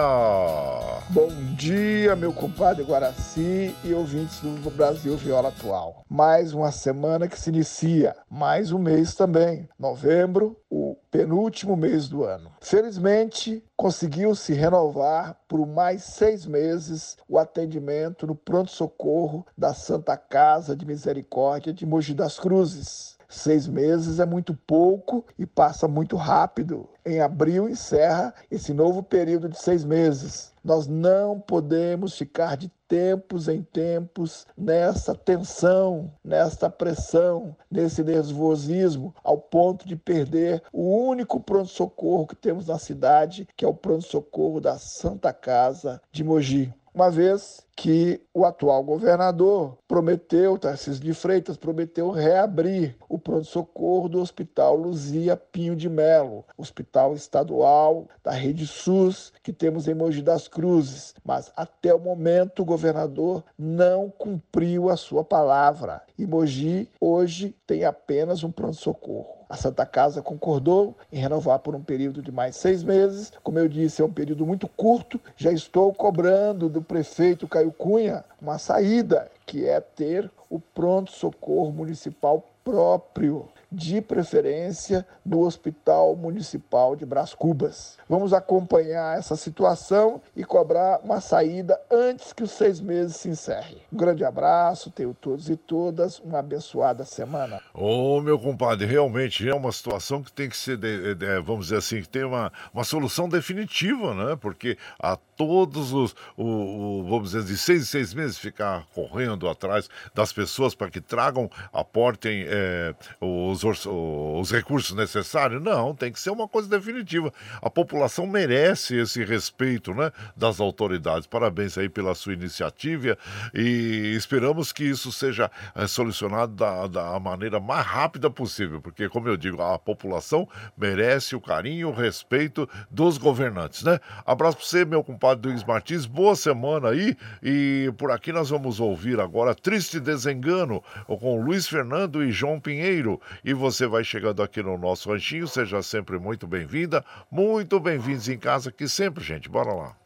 Bom 1.10 1.30
dia, 1.54 2.14
meu 2.16 2.32
compadre 2.32 2.84
Guaraci 2.84 3.74
e 3.84 3.92
ouvintes 3.92 4.40
do 4.40 4.70
Brasil 4.70 5.16
Viola 5.16 5.53
atual. 5.54 6.04
Mais 6.08 6.52
uma 6.52 6.70
semana 6.70 7.28
que 7.28 7.38
se 7.38 7.50
inicia, 7.50 8.14
mais 8.28 8.72
um 8.72 8.78
mês 8.78 9.14
também. 9.14 9.68
Novembro, 9.78 10.56
o 10.68 10.96
penúltimo 11.10 11.76
mês 11.76 12.08
do 12.08 12.24
ano. 12.24 12.52
Felizmente, 12.60 13.64
conseguiu-se 13.76 14.52
renovar 14.52 15.36
por 15.48 15.66
mais 15.66 16.02
seis 16.02 16.44
meses 16.44 17.16
o 17.28 17.38
atendimento 17.38 18.26
no 18.26 18.34
pronto-socorro 18.34 19.46
da 19.56 19.72
Santa 19.72 20.16
Casa 20.16 20.76
de 20.76 20.84
Misericórdia 20.84 21.72
de 21.72 21.86
Mogi 21.86 22.14
das 22.14 22.38
Cruzes. 22.38 23.14
Seis 23.28 23.66
meses 23.66 24.20
é 24.20 24.26
muito 24.26 24.54
pouco 24.54 25.24
e 25.38 25.46
passa 25.46 25.88
muito 25.88 26.14
rápido. 26.16 26.88
Em 27.04 27.20
abril 27.20 27.68
encerra 27.68 28.32
esse 28.50 28.72
novo 28.72 29.02
período 29.02 29.48
de 29.48 29.58
seis 29.58 29.84
meses. 29.84 30.53
Nós 30.64 30.86
não 30.86 31.38
podemos 31.38 32.16
ficar 32.16 32.56
de 32.56 32.70
tempos 32.88 33.48
em 33.48 33.62
tempos 33.62 34.46
nessa 34.56 35.14
tensão, 35.14 36.10
nessa 36.24 36.70
pressão, 36.70 37.54
nesse 37.70 38.02
nervosismo, 38.02 39.14
ao 39.22 39.36
ponto 39.36 39.86
de 39.86 39.94
perder 39.94 40.62
o 40.72 41.06
único 41.06 41.38
pronto-socorro 41.38 42.26
que 42.26 42.34
temos 42.34 42.68
na 42.68 42.78
cidade, 42.78 43.46
que 43.54 43.64
é 43.64 43.68
o 43.68 43.74
pronto-socorro 43.74 44.58
da 44.58 44.78
Santa 44.78 45.34
Casa 45.34 46.00
de 46.10 46.24
Mogi 46.24 46.72
uma 46.94 47.10
vez 47.10 47.66
que 47.76 48.20
o 48.32 48.44
atual 48.44 48.84
governador 48.84 49.76
prometeu, 49.88 50.56
Tarcísio 50.56 51.02
de 51.02 51.12
Freitas 51.12 51.56
prometeu 51.56 52.10
reabrir 52.10 52.96
o 53.08 53.18
pronto-socorro 53.18 54.08
do 54.08 54.20
Hospital 54.20 54.76
Luzia 54.76 55.36
Pinho 55.36 55.74
de 55.74 55.88
Melo, 55.88 56.44
hospital 56.56 57.14
estadual 57.14 58.06
da 58.22 58.30
rede 58.30 58.64
SUS 58.64 59.32
que 59.42 59.52
temos 59.52 59.88
em 59.88 59.94
Mogi 59.94 60.22
das 60.22 60.46
Cruzes. 60.46 61.14
Mas 61.24 61.52
até 61.56 61.92
o 61.92 61.98
momento 61.98 62.62
o 62.62 62.64
governador 62.64 63.42
não 63.58 64.08
cumpriu 64.08 64.88
a 64.88 64.96
sua 64.96 65.24
palavra. 65.24 66.00
E 66.16 66.24
Mogi 66.24 66.88
hoje 67.00 67.56
tem 67.66 67.84
apenas 67.84 68.44
um 68.44 68.52
pronto-socorro. 68.52 69.33
A 69.48 69.56
Santa 69.56 69.84
Casa 69.84 70.22
concordou 70.22 70.96
em 71.12 71.18
renovar 71.18 71.58
por 71.58 71.74
um 71.74 71.82
período 71.82 72.22
de 72.22 72.32
mais 72.32 72.56
seis 72.56 72.82
meses. 72.82 73.32
Como 73.42 73.58
eu 73.58 73.68
disse, 73.68 74.00
é 74.02 74.04
um 74.04 74.12
período 74.12 74.46
muito 74.46 74.68
curto. 74.68 75.20
Já 75.36 75.52
estou 75.52 75.92
cobrando 75.92 76.68
do 76.68 76.82
prefeito 76.82 77.48
Caio 77.48 77.72
Cunha 77.72 78.24
uma 78.40 78.58
saída, 78.58 79.30
que 79.46 79.66
é 79.66 79.80
ter 79.80 80.30
o 80.48 80.58
pronto-socorro 80.58 81.72
municipal 81.72 82.44
próprio 82.64 83.48
de 83.70 84.00
preferência 84.00 85.06
no 85.24 85.40
Hospital 85.40 86.14
Municipal 86.16 86.94
de 86.94 87.04
Brás 87.04 87.34
Cubas. 87.34 87.96
Vamos 88.08 88.32
acompanhar 88.32 89.18
essa 89.18 89.36
situação 89.36 90.20
e 90.36 90.44
cobrar 90.44 91.00
uma 91.02 91.20
saída 91.20 91.80
antes 91.90 92.32
que 92.32 92.42
os 92.42 92.50
seis 92.50 92.80
meses 92.80 93.16
se 93.16 93.28
encerrem. 93.28 93.78
Um 93.92 93.96
grande 93.96 94.24
abraço, 94.24 94.90
tenho 94.90 95.14
todos 95.14 95.48
e 95.48 95.56
todas 95.56 96.18
uma 96.20 96.38
abençoada 96.38 97.04
semana. 97.04 97.60
Ô, 97.72 98.16
oh, 98.16 98.20
meu 98.20 98.38
compadre, 98.38 98.86
realmente 98.86 99.48
é 99.48 99.54
uma 99.54 99.72
situação 99.72 100.22
que 100.22 100.32
tem 100.32 100.48
que 100.48 100.56
ser, 100.56 100.76
de, 100.76 101.14
de, 101.14 101.40
vamos 101.40 101.66
dizer 101.66 101.78
assim, 101.78 102.00
que 102.00 102.08
tem 102.08 102.24
uma, 102.24 102.52
uma 102.72 102.84
solução 102.84 103.28
definitiva, 103.28 104.14
né? 104.14 104.36
Porque 104.40 104.76
a 104.98 105.16
todos 105.16 105.92
os, 105.92 106.14
o, 106.36 106.44
o, 106.44 107.04
vamos 107.04 107.30
dizer, 107.30 107.44
de 107.44 107.56
seis 107.56 107.82
em 107.82 107.86
seis 107.86 108.14
meses 108.14 108.38
ficar 108.38 108.86
correndo 108.94 109.48
atrás 109.48 109.88
das 110.14 110.32
pessoas 110.32 110.74
para 110.74 110.90
que 110.90 111.00
tragam, 111.00 111.50
aportem 111.72 112.44
é, 112.46 112.94
os 113.20 113.63
os, 113.64 113.86
os 113.86 114.50
recursos 114.50 114.96
necessários? 114.96 115.62
Não, 115.62 115.94
tem 115.94 116.12
que 116.12 116.20
ser 116.20 116.30
uma 116.30 116.48
coisa 116.48 116.68
definitiva. 116.68 117.32
A 117.60 117.70
população 117.70 118.26
merece 118.26 118.96
esse 118.96 119.24
respeito 119.24 119.94
né, 119.94 120.10
das 120.36 120.60
autoridades. 120.60 121.26
Parabéns 121.26 121.78
aí 121.78 121.88
pela 121.88 122.14
sua 122.14 122.32
iniciativa 122.32 123.16
e 123.54 124.14
esperamos 124.16 124.72
que 124.72 124.84
isso 124.84 125.12
seja 125.12 125.50
é, 125.74 125.86
solucionado 125.86 126.52
da, 126.54 126.86
da 126.86 127.20
maneira 127.20 127.60
mais 127.60 127.86
rápida 127.86 128.30
possível, 128.30 128.80
porque, 128.80 129.08
como 129.08 129.28
eu 129.28 129.36
digo, 129.36 129.62
a 129.62 129.78
população 129.78 130.48
merece 130.76 131.36
o 131.36 131.40
carinho 131.40 131.88
o 131.88 131.92
respeito 131.92 132.68
dos 132.90 133.18
governantes, 133.18 133.82
né? 133.82 133.98
Abraço 134.24 134.56
para 134.56 134.66
você, 134.66 134.84
meu 134.84 135.02
compadre 135.02 135.50
Luiz 135.50 135.64
Martins, 135.64 136.06
boa 136.06 136.34
semana 136.34 136.90
aí 136.90 137.16
e 137.42 137.92
por 137.96 138.10
aqui 138.10 138.32
nós 138.32 138.50
vamos 138.50 138.80
ouvir 138.80 139.20
agora 139.20 139.54
Triste 139.54 140.00
Desengano 140.00 140.82
com 141.06 141.42
Luiz 141.42 141.68
Fernando 141.68 142.24
e 142.24 142.32
João 142.32 142.58
Pinheiro 142.60 143.20
e 143.44 143.52
você 143.52 143.86
vai 143.86 144.02
chegando 144.02 144.42
aqui 144.42 144.62
no 144.62 144.78
nosso 144.78 145.10
ranchinho, 145.10 145.46
seja 145.46 145.82
sempre 145.82 146.18
muito 146.18 146.46
bem-vinda, 146.46 147.04
muito 147.30 147.78
bem-vindos 147.78 148.28
em 148.28 148.38
casa 148.38 148.70
aqui 148.70 148.88
sempre, 148.88 149.22
gente. 149.22 149.48
Bora 149.50 149.72
lá. 149.72 149.96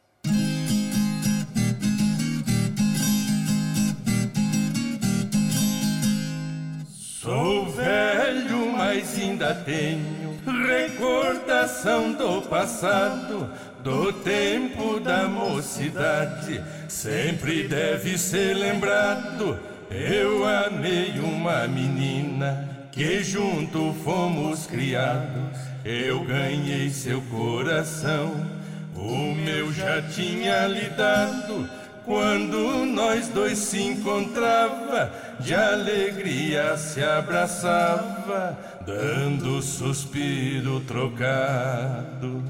Sou 7.21 7.69
velho, 7.69 8.73
mas 8.75 9.17
ainda 9.17 9.55
tenho 9.55 10.37
recordação 10.67 12.11
do 12.13 12.41
passado, 12.41 13.49
do 13.83 14.11
tempo 14.11 14.99
da 14.99 15.27
mocidade. 15.27 16.61
Sempre 16.89 17.67
deve 17.67 18.17
ser 18.17 18.55
lembrado. 18.55 19.59
Eu 19.91 20.45
amei 20.45 21.19
uma 21.19 21.67
menina 21.67 22.78
que 22.99 23.23
junto 23.23 23.93
fomos 24.03 24.67
criados, 24.67 25.57
eu 25.85 26.21
ganhei 26.25 26.89
seu 26.89 27.21
coração. 27.21 28.45
O 28.93 29.33
meu 29.33 29.71
já 29.71 30.01
tinha 30.01 30.67
lhe 30.67 30.89
dado 30.89 31.69
quando 32.03 32.85
nós 32.85 33.29
dois 33.29 33.57
se 33.57 33.81
encontrava, 33.81 35.13
de 35.39 35.55
alegria 35.55 36.75
se 36.75 37.01
abraçava, 37.01 38.59
dando 38.85 39.61
suspiro 39.61 40.81
trocado. 40.81 42.43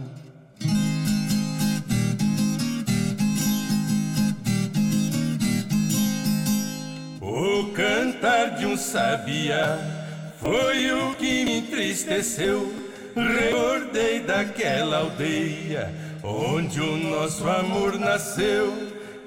O 7.22 7.72
cantar 7.76 8.56
de 8.58 8.66
um 8.66 8.76
sabiá 8.76 9.99
foi 10.40 10.92
o 10.92 11.16
que 11.16 11.46
me 11.46 11.58
entristeceu. 11.60 12.74
Recordei 13.16 14.22
daquela 14.22 15.00
aldeia 15.00 15.94
onde 16.24 16.80
o 16.80 16.98
nosso 16.98 17.48
amor 17.48 18.00
nasceu. 18.00 18.74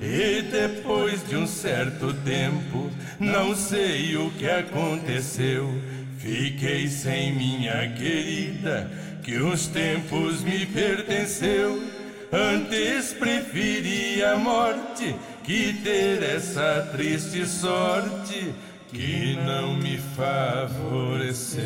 E 0.01 0.43
depois 0.43 1.27
de 1.29 1.37
um 1.37 1.47
certo 1.47 2.13
tempo, 2.25 2.91
não 3.21 3.55
sei 3.55 4.17
o 4.17 4.31
que 4.33 4.49
aconteceu. 4.49 5.71
Fiquei 6.19 6.89
sem 6.89 7.33
minha 7.33 7.93
querida, 7.95 8.91
que 9.23 9.37
os 9.37 9.69
tempos 9.69 10.43
me 10.43 10.67
pertenceu. 10.67 11.81
Antes 12.33 13.13
preferi 13.13 14.25
a 14.25 14.37
morte 14.37 15.15
que 15.45 15.73
ter 15.85 16.23
essa 16.23 16.89
triste 16.93 17.47
sorte 17.47 18.53
que 18.93 19.37
não 19.47 19.75
me 19.77 19.97
favoreceu. 20.15 21.63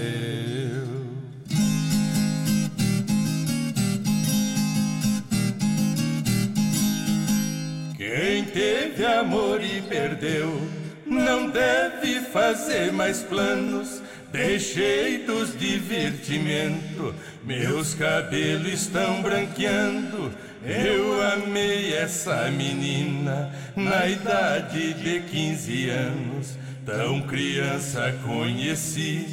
Quem 7.97 8.45
teve 8.45 9.05
amor 9.05 9.61
e 9.62 9.83
perdeu, 9.83 10.61
não 11.05 11.51
deve 11.51 12.20
fazer 12.20 12.93
mais 12.93 13.22
planos. 13.22 14.01
Deixei 14.31 15.18
dos 15.18 15.59
divertimento, 15.59 17.14
meus 17.45 17.95
cabelos 17.95 18.72
estão 18.72 19.22
branqueando. 19.22 20.33
Eu 20.64 21.22
amei 21.33 21.95
essa 21.95 22.51
menina 22.51 23.53
na 23.74 24.07
idade 24.07 24.95
de 24.95 25.20
15 25.20 25.91
anos. 25.91 26.66
Tão 26.87 27.20
criança 27.22 28.14
conheci, 28.24 29.26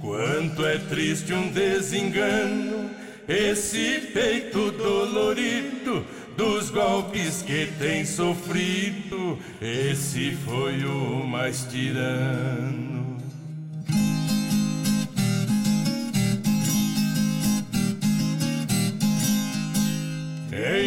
quanto 0.00 0.64
é 0.64 0.78
triste 0.78 1.34
um 1.34 1.50
desengano, 1.50 2.88
esse 3.28 4.10
peito 4.14 4.70
dolorido 4.70 6.02
dos 6.34 6.70
golpes 6.70 7.42
que 7.42 7.66
tem 7.78 8.06
sofrido, 8.06 9.38
esse 9.60 10.30
foi 10.46 10.82
o 10.86 11.26
mais 11.26 11.64
tirano. 11.64 13.18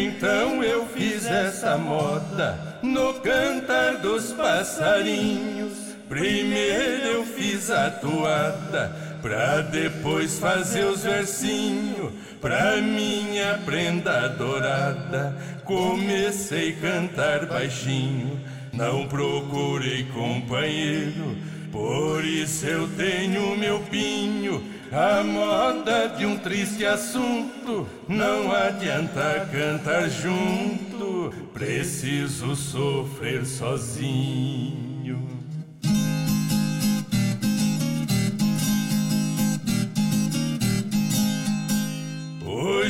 Então 0.00 0.64
eu 0.64 0.84
fiz 0.88 1.26
essa 1.26 1.78
moda 1.78 2.80
no 2.82 3.14
cantar 3.20 3.98
dos 3.98 4.32
passarinhos 4.32 5.87
Primeiro 6.08 7.04
eu 7.04 7.24
fiz 7.24 7.70
a 7.70 7.90
toada, 7.90 8.90
pra 9.20 9.60
depois 9.60 10.38
fazer 10.38 10.84
os 10.84 11.02
versinhos, 11.02 12.12
pra 12.40 12.80
minha 12.80 13.60
prenda 13.64 14.28
dourada. 14.28 15.36
Comecei 15.64 16.70
a 16.70 16.80
cantar 16.80 17.46
baixinho, 17.46 18.40
não 18.72 19.06
procurei 19.06 20.04
companheiro, 20.04 21.36
por 21.70 22.24
isso 22.24 22.64
eu 22.66 22.88
tenho 22.96 23.56
meu 23.56 23.80
pinho. 23.90 24.64
A 24.90 25.22
moda 25.22 26.08
de 26.16 26.24
um 26.24 26.38
triste 26.38 26.86
assunto, 26.86 27.86
não 28.08 28.50
adianta 28.50 29.46
cantar 29.52 30.08
junto, 30.08 31.30
preciso 31.52 32.56
sofrer 32.56 33.44
sozinho. 33.44 35.37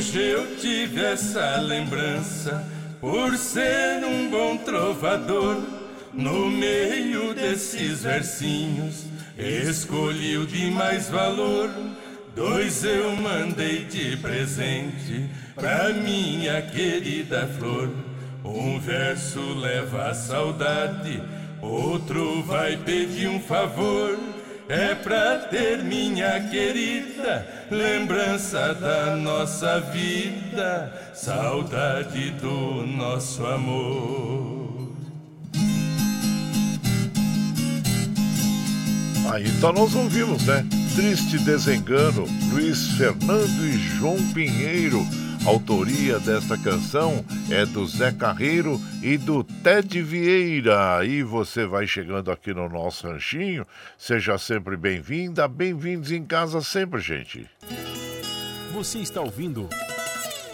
Hoje 0.09 0.21
eu 0.23 0.55
tive 0.57 1.05
essa 1.05 1.57
lembrança 1.57 2.65
por 2.99 3.37
ser 3.37 4.03
um 4.03 4.27
bom 4.27 4.57
trovador. 4.57 5.61
No 6.11 6.49
meio 6.49 7.31
desses 7.35 8.01
versinhos, 8.01 9.05
escolhi 9.37 10.35
o 10.35 10.47
de 10.47 10.71
mais 10.71 11.09
valor. 11.09 11.69
Dois 12.35 12.83
eu 12.83 13.15
mandei 13.17 13.85
de 13.85 14.17
presente 14.17 15.29
pra 15.53 15.93
minha 15.93 16.59
querida 16.59 17.47
flor. 17.59 17.91
Um 18.43 18.79
verso 18.79 19.39
leva 19.59 20.07
a 20.07 20.15
saudade, 20.15 21.21
outro 21.61 22.41
vai 22.41 22.77
pedir 22.77 23.27
um 23.27 23.39
favor. 23.39 24.17
É 24.69 24.93
pra 24.93 25.39
ter 25.39 25.83
minha 25.83 26.47
querida 26.47 27.43
lembrança 27.71 28.71
da 28.75 29.15
nossa 29.15 29.79
vida, 29.79 31.11
saudade 31.11 32.29
do 32.39 32.85
nosso 32.85 33.43
amor. 33.47 34.91
Aí 39.31 39.47
então 39.47 39.73
nós 39.73 39.95
ouvimos, 39.95 40.45
né? 40.45 40.63
Triste 40.95 41.39
Desengano, 41.39 42.27
Luiz 42.51 42.89
Fernando 42.91 43.65
e 43.65 43.75
João 43.75 44.17
Pinheiro 44.33 45.03
autoria 45.45 46.19
desta 46.19 46.57
canção 46.57 47.23
é 47.49 47.65
do 47.65 47.85
Zé 47.85 48.11
Carreiro 48.11 48.79
e 49.01 49.17
do 49.17 49.43
Ted 49.43 50.01
Vieira. 50.01 51.05
E 51.05 51.23
você 51.23 51.65
vai 51.65 51.87
chegando 51.87 52.31
aqui 52.31 52.53
no 52.53 52.67
nosso 52.69 53.07
ranchinho. 53.07 53.65
Seja 53.97 54.37
sempre 54.37 54.75
bem-vinda, 54.75 55.47
bem-vindos 55.47 56.11
em 56.11 56.23
casa 56.23 56.61
sempre, 56.61 56.99
gente. 56.99 57.49
Você 58.73 58.99
está 58.99 59.21
ouvindo 59.21 59.67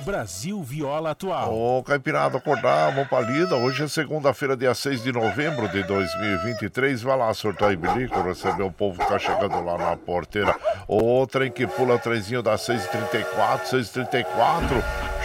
Brasil 0.06 0.62
Viola 0.62 1.12
Atual. 1.12 1.51
Ô, 1.51 1.84
Caipirada, 1.84 2.38
acordar, 2.38 2.93
mão 2.93 3.08
palida. 3.08 3.56
Hoje 3.56 3.84
é 3.84 3.88
segunda-feira, 3.88 4.56
dia 4.56 4.76
6 4.76 5.01
de 5.01 5.12
novembro 5.12 5.68
de 5.68 5.82
2023. 5.82 7.01
Vai 7.01 7.18
lá, 7.18 7.34
surtar 7.34 7.74
e 7.74 7.76
bilico, 7.76 8.22
receber 8.22 8.62
o 8.62 8.72
povo 8.72 8.99
que 8.99 9.08
tá 9.08 9.18
chegando 9.18 9.60
lá 9.66 9.80
na 9.80 9.97
porteira. 9.97 10.56
O 10.88 11.26
trem 11.26 11.51
que 11.51 11.66
pula, 11.66 11.97
trenzinho 11.97 12.43
das 12.43 12.62
6h34, 12.62 13.64
6h34. 13.64 14.84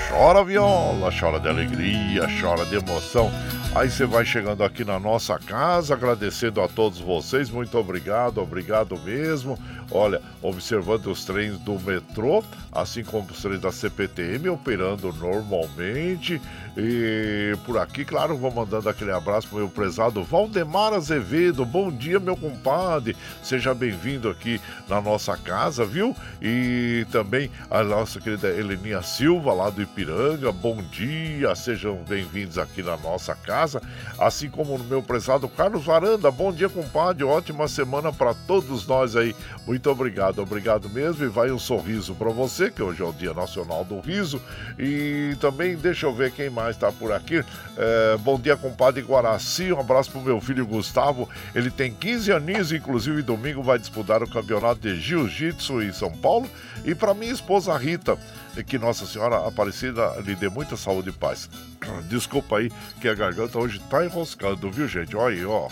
Chora 0.08 0.42
viola, 0.42 1.10
chora 1.12 1.38
de 1.38 1.48
alegria, 1.48 2.26
chora 2.40 2.64
de 2.64 2.76
emoção. 2.76 3.30
Aí 3.72 3.88
você 3.88 4.04
vai 4.04 4.24
chegando 4.24 4.64
aqui 4.64 4.84
na 4.84 4.98
nossa 4.98 5.38
casa, 5.38 5.94
agradecendo 5.94 6.60
a 6.60 6.66
todos 6.66 6.98
vocês, 6.98 7.48
muito 7.48 7.78
obrigado, 7.78 8.38
obrigado 8.38 8.98
mesmo. 8.98 9.56
Olha, 9.90 10.20
observando 10.40 11.06
os 11.06 11.24
trens 11.24 11.58
do 11.58 11.78
metrô, 11.80 12.44
assim 12.70 13.02
como 13.02 13.28
os 13.30 13.42
trens 13.42 13.60
da 13.60 13.72
CPTM 13.72 14.48
operando 14.48 15.12
normalmente. 15.12 16.40
E 16.76 17.56
por 17.66 17.78
aqui, 17.78 18.04
claro, 18.04 18.36
vou 18.36 18.52
mandando 18.52 18.88
aquele 18.88 19.10
abraço 19.10 19.48
pro 19.48 19.58
meu 19.58 19.68
prezado 19.68 20.22
Valdemar 20.22 20.92
Azevedo. 20.92 21.64
Bom 21.64 21.90
dia, 21.90 22.20
meu 22.20 22.36
compadre. 22.36 23.16
Seja 23.42 23.74
bem-vindo 23.74 24.28
aqui 24.28 24.60
na 24.88 25.00
nossa 25.00 25.36
casa, 25.36 25.84
viu? 25.84 26.14
E 26.40 27.04
também 27.10 27.50
a 27.68 27.82
nossa 27.82 28.20
querida 28.20 28.48
Heleninha 28.48 29.02
Silva, 29.02 29.52
lá 29.52 29.70
do 29.70 29.82
Ipiranga. 29.82 30.52
Bom 30.52 30.80
dia, 30.82 31.54
sejam 31.56 31.96
bem-vindos 32.08 32.56
aqui 32.58 32.82
na 32.82 32.96
nossa 32.96 33.34
casa. 33.34 33.82
Assim 34.18 34.48
como 34.48 34.78
no 34.78 34.84
meu 34.84 35.02
prezado 35.02 35.48
Carlos 35.48 35.84
Varanda. 35.84 36.30
Bom 36.30 36.52
dia, 36.52 36.68
compadre. 36.68 37.24
Ótima 37.24 37.66
semana 37.66 38.12
para 38.12 38.32
todos 38.32 38.86
nós 38.86 39.16
aí. 39.16 39.34
Muito 39.66 39.79
obrigado, 39.88 40.40
obrigado 40.40 40.88
mesmo. 40.90 41.24
E 41.24 41.28
vai 41.28 41.50
um 41.50 41.58
sorriso 41.58 42.14
para 42.14 42.30
você, 42.30 42.70
que 42.70 42.82
hoje 42.82 43.02
é 43.02 43.04
o 43.04 43.12
Dia 43.12 43.32
Nacional 43.32 43.84
do 43.84 44.00
Riso. 44.00 44.40
E 44.78 45.36
também, 45.40 45.76
deixa 45.76 46.06
eu 46.06 46.14
ver 46.14 46.32
quem 46.32 46.50
mais 46.50 46.76
está 46.76 46.90
por 46.90 47.12
aqui. 47.12 47.44
É, 47.76 48.16
bom 48.18 48.38
dia, 48.38 48.56
compadre 48.56 49.02
Guaraci. 49.02 49.72
Um 49.72 49.80
abraço 49.80 50.10
pro 50.10 50.20
meu 50.20 50.40
filho 50.40 50.66
Gustavo. 50.66 51.28
Ele 51.54 51.70
tem 51.70 51.92
15 51.92 52.32
aninhos, 52.32 52.72
inclusive 52.72 53.22
domingo 53.22 53.62
vai 53.62 53.78
disputar 53.78 54.22
o 54.22 54.30
campeonato 54.30 54.80
de 54.80 55.00
Jiu-Jitsu 55.00 55.82
em 55.82 55.92
São 55.92 56.10
Paulo. 56.10 56.48
E 56.84 56.94
para 56.94 57.14
minha 57.14 57.32
esposa 57.32 57.76
Rita, 57.76 58.18
que 58.66 58.78
Nossa 58.78 59.06
Senhora 59.06 59.46
Aparecida 59.46 60.16
lhe 60.24 60.34
dê 60.34 60.48
muita 60.48 60.76
saúde 60.76 61.10
e 61.10 61.12
paz. 61.12 61.48
Desculpa 62.08 62.58
aí 62.58 62.70
que 63.00 63.08
a 63.08 63.14
garganta 63.14 63.58
hoje 63.58 63.80
tá 63.90 64.04
enroscando, 64.04 64.70
viu, 64.70 64.88
gente? 64.88 65.16
Olha 65.16 65.36
aí, 65.36 65.44
ó. 65.44 65.68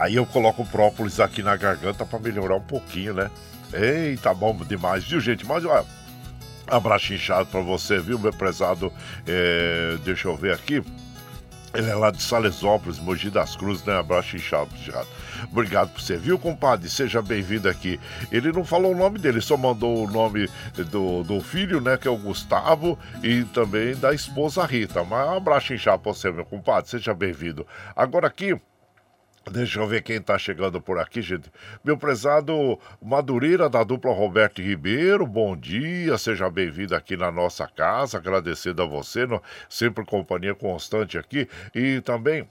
Aí 0.00 0.16
eu 0.16 0.24
coloco 0.24 0.62
o 0.62 0.66
própolis 0.66 1.20
aqui 1.20 1.42
na 1.42 1.54
garganta 1.56 2.06
para 2.06 2.18
melhorar 2.18 2.56
um 2.56 2.62
pouquinho, 2.62 3.12
né? 3.12 3.30
Eita, 3.70 4.32
bom 4.32 4.56
demais, 4.56 5.04
viu, 5.04 5.20
gente? 5.20 5.44
Mas 5.44 5.62
olha, 5.62 5.84
abraço 6.66 7.12
inchado 7.12 7.46
para 7.50 7.60
você, 7.60 7.98
viu, 8.00 8.18
meu 8.18 8.32
prezado? 8.32 8.90
É, 9.26 9.98
deixa 10.02 10.28
eu 10.28 10.36
ver 10.36 10.54
aqui. 10.54 10.82
Ele 11.74 11.90
é 11.90 11.94
lá 11.94 12.10
de 12.10 12.22
Salesópolis, 12.22 12.98
Mogi 12.98 13.28
das 13.28 13.54
Cruzes, 13.54 13.84
né? 13.84 13.98
Abraço 13.98 14.36
inchado. 14.36 14.70
Obrigado 15.52 15.90
por 15.90 16.00
você, 16.00 16.16
viu, 16.16 16.38
compadre? 16.38 16.88
Seja 16.88 17.20
bem-vindo 17.20 17.68
aqui. 17.68 18.00
Ele 18.32 18.50
não 18.52 18.64
falou 18.64 18.92
o 18.92 18.96
nome 18.96 19.18
dele, 19.18 19.42
só 19.42 19.56
mandou 19.56 20.04
o 20.04 20.10
nome 20.10 20.48
do, 20.90 21.22
do 21.22 21.42
filho, 21.42 21.78
né? 21.78 21.98
Que 21.98 22.08
é 22.08 22.10
o 22.10 22.16
Gustavo, 22.16 22.98
e 23.22 23.44
também 23.44 23.94
da 23.94 24.14
esposa 24.14 24.64
Rita. 24.64 25.04
Mas 25.04 25.28
abraço 25.28 25.74
inchado 25.74 26.02
pra 26.02 26.12
você, 26.12 26.32
meu 26.32 26.46
compadre. 26.46 26.88
Seja 26.88 27.12
bem-vindo. 27.12 27.66
Agora 27.94 28.26
aqui. 28.26 28.58
Deixa 29.48 29.80
eu 29.80 29.86
ver 29.86 30.02
quem 30.02 30.16
está 30.16 30.38
chegando 30.38 30.80
por 30.82 30.98
aqui, 30.98 31.22
gente. 31.22 31.50
Meu 31.82 31.96
prezado 31.96 32.78
Madureira 33.00 33.70
da 33.70 33.82
dupla 33.82 34.12
Roberto 34.12 34.60
Ribeiro, 34.60 35.26
bom 35.26 35.56
dia, 35.56 36.18
seja 36.18 36.50
bem-vindo 36.50 36.94
aqui 36.94 37.16
na 37.16 37.32
nossa 37.32 37.66
casa, 37.66 38.18
agradecendo 38.18 38.82
a 38.82 38.86
você, 38.86 39.26
sempre 39.68 40.04
companhia 40.04 40.54
constante 40.54 41.16
aqui. 41.16 41.48
E 41.74 42.02
também 42.02 42.46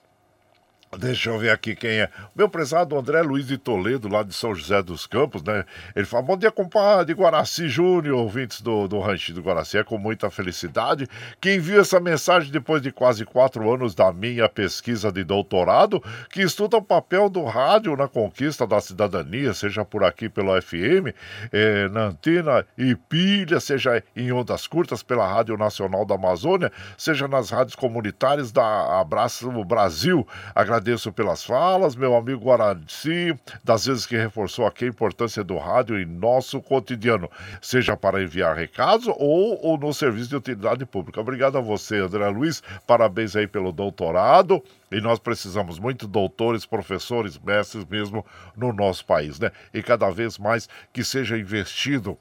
Deixa 0.98 1.30
eu 1.30 1.38
ver 1.38 1.52
aqui 1.52 1.76
quem 1.76 2.00
é. 2.00 2.10
Meu 2.36 2.50
prezado 2.50 2.98
André 2.98 3.22
Luiz 3.22 3.46
de 3.46 3.60
Toledo, 3.60 4.08
lá 4.08 4.24
de 4.24 4.34
São 4.34 4.56
José 4.56 4.82
dos 4.82 5.06
Campos, 5.06 5.44
né? 5.44 5.64
Ele 5.96 6.06
fala: 6.06 6.24
Bom 6.24 6.36
dia, 6.36 6.50
compadre 6.52 7.14
Guaraci 7.14 7.70
Júnior, 7.70 8.18
ouvintes 8.18 8.60
do, 8.60 8.88
do 8.88 9.00
Rancho 9.00 9.32
do 9.32 9.42
Guaraci. 9.42 9.78
É 9.78 9.84
com 9.84 10.00
muita 10.00 10.32
felicidade 10.32 11.08
que 11.40 11.54
envio 11.54 11.80
essa 11.80 12.00
mensagem 12.00 12.52
depois 12.52 12.82
de 12.82 12.92
quase 12.92 13.24
quatro 13.24 13.72
anos 13.72 13.94
da 13.94 14.12
minha 14.12 14.50
pesquisa 14.50 15.12
de 15.12 15.24
doutorado, 15.24 16.04
que 16.28 16.42
estuda 16.42 16.78
o 16.78 16.82
papel 16.82 17.30
do 17.30 17.44
rádio 17.46 17.96
na 17.96 18.08
conquista 18.08 18.66
da 18.66 18.82
cidadania, 18.82 19.54
seja 19.54 19.86
por 19.86 20.04
aqui 20.04 20.28
pelo 20.28 20.60
FM, 20.60 21.14
eh, 21.54 21.88
na 21.90 22.06
antena 22.06 22.66
e 22.76 22.96
pilha, 22.96 23.60
seja 23.60 24.04
em 24.16 24.32
ondas 24.32 24.66
curtas 24.66 25.04
pela 25.04 25.32
Rádio 25.32 25.56
Nacional 25.56 26.04
da 26.04 26.16
Amazônia, 26.16 26.72
seja 26.98 27.28
nas 27.28 27.52
rádios 27.52 27.76
comunitárias 27.76 28.52
da 28.52 29.00
Abraço 29.00 29.52
Brasil. 29.64 30.28
Agradeço 30.56 30.79
agradeço 30.80 31.12
pelas 31.12 31.44
falas, 31.44 31.94
meu 31.94 32.16
amigo 32.16 32.46
Guaraci, 32.46 33.38
das 33.64 33.86
vezes 33.86 34.06
que 34.06 34.16
reforçou 34.16 34.66
aqui 34.66 34.86
a 34.86 34.88
importância 34.88 35.44
do 35.44 35.58
rádio 35.58 36.00
em 36.00 36.06
nosso 36.06 36.62
cotidiano, 36.62 37.30
seja 37.62 37.98
para 37.98 38.24
enviar 38.24 38.56
recados 38.56 39.08
ou, 39.08 39.60
ou 39.62 39.78
no 39.78 39.94
serviço 39.94 40.30
de 40.30 40.38
utilidade 40.38 40.86
pública. 40.86 41.20
Obrigado 41.20 41.58
a 41.58 41.62
você, 41.62 41.98
André 41.98 42.30
Luiz, 42.30 42.64
parabéns 42.88 43.36
aí 43.36 43.46
pelo 43.46 43.74
doutorado. 43.74 44.64
E 44.90 45.00
nós 45.02 45.20
precisamos 45.20 45.78
muito 45.78 46.08
doutores, 46.08 46.66
professores, 46.66 47.38
mestres 47.38 47.86
mesmo 47.86 48.26
no 48.56 48.74
nosso 48.74 49.06
país, 49.06 49.38
né? 49.38 49.52
E 49.72 49.84
cada 49.84 50.10
vez 50.10 50.38
mais 50.40 50.68
que 50.92 51.04
seja 51.04 51.38
investido 51.38 52.18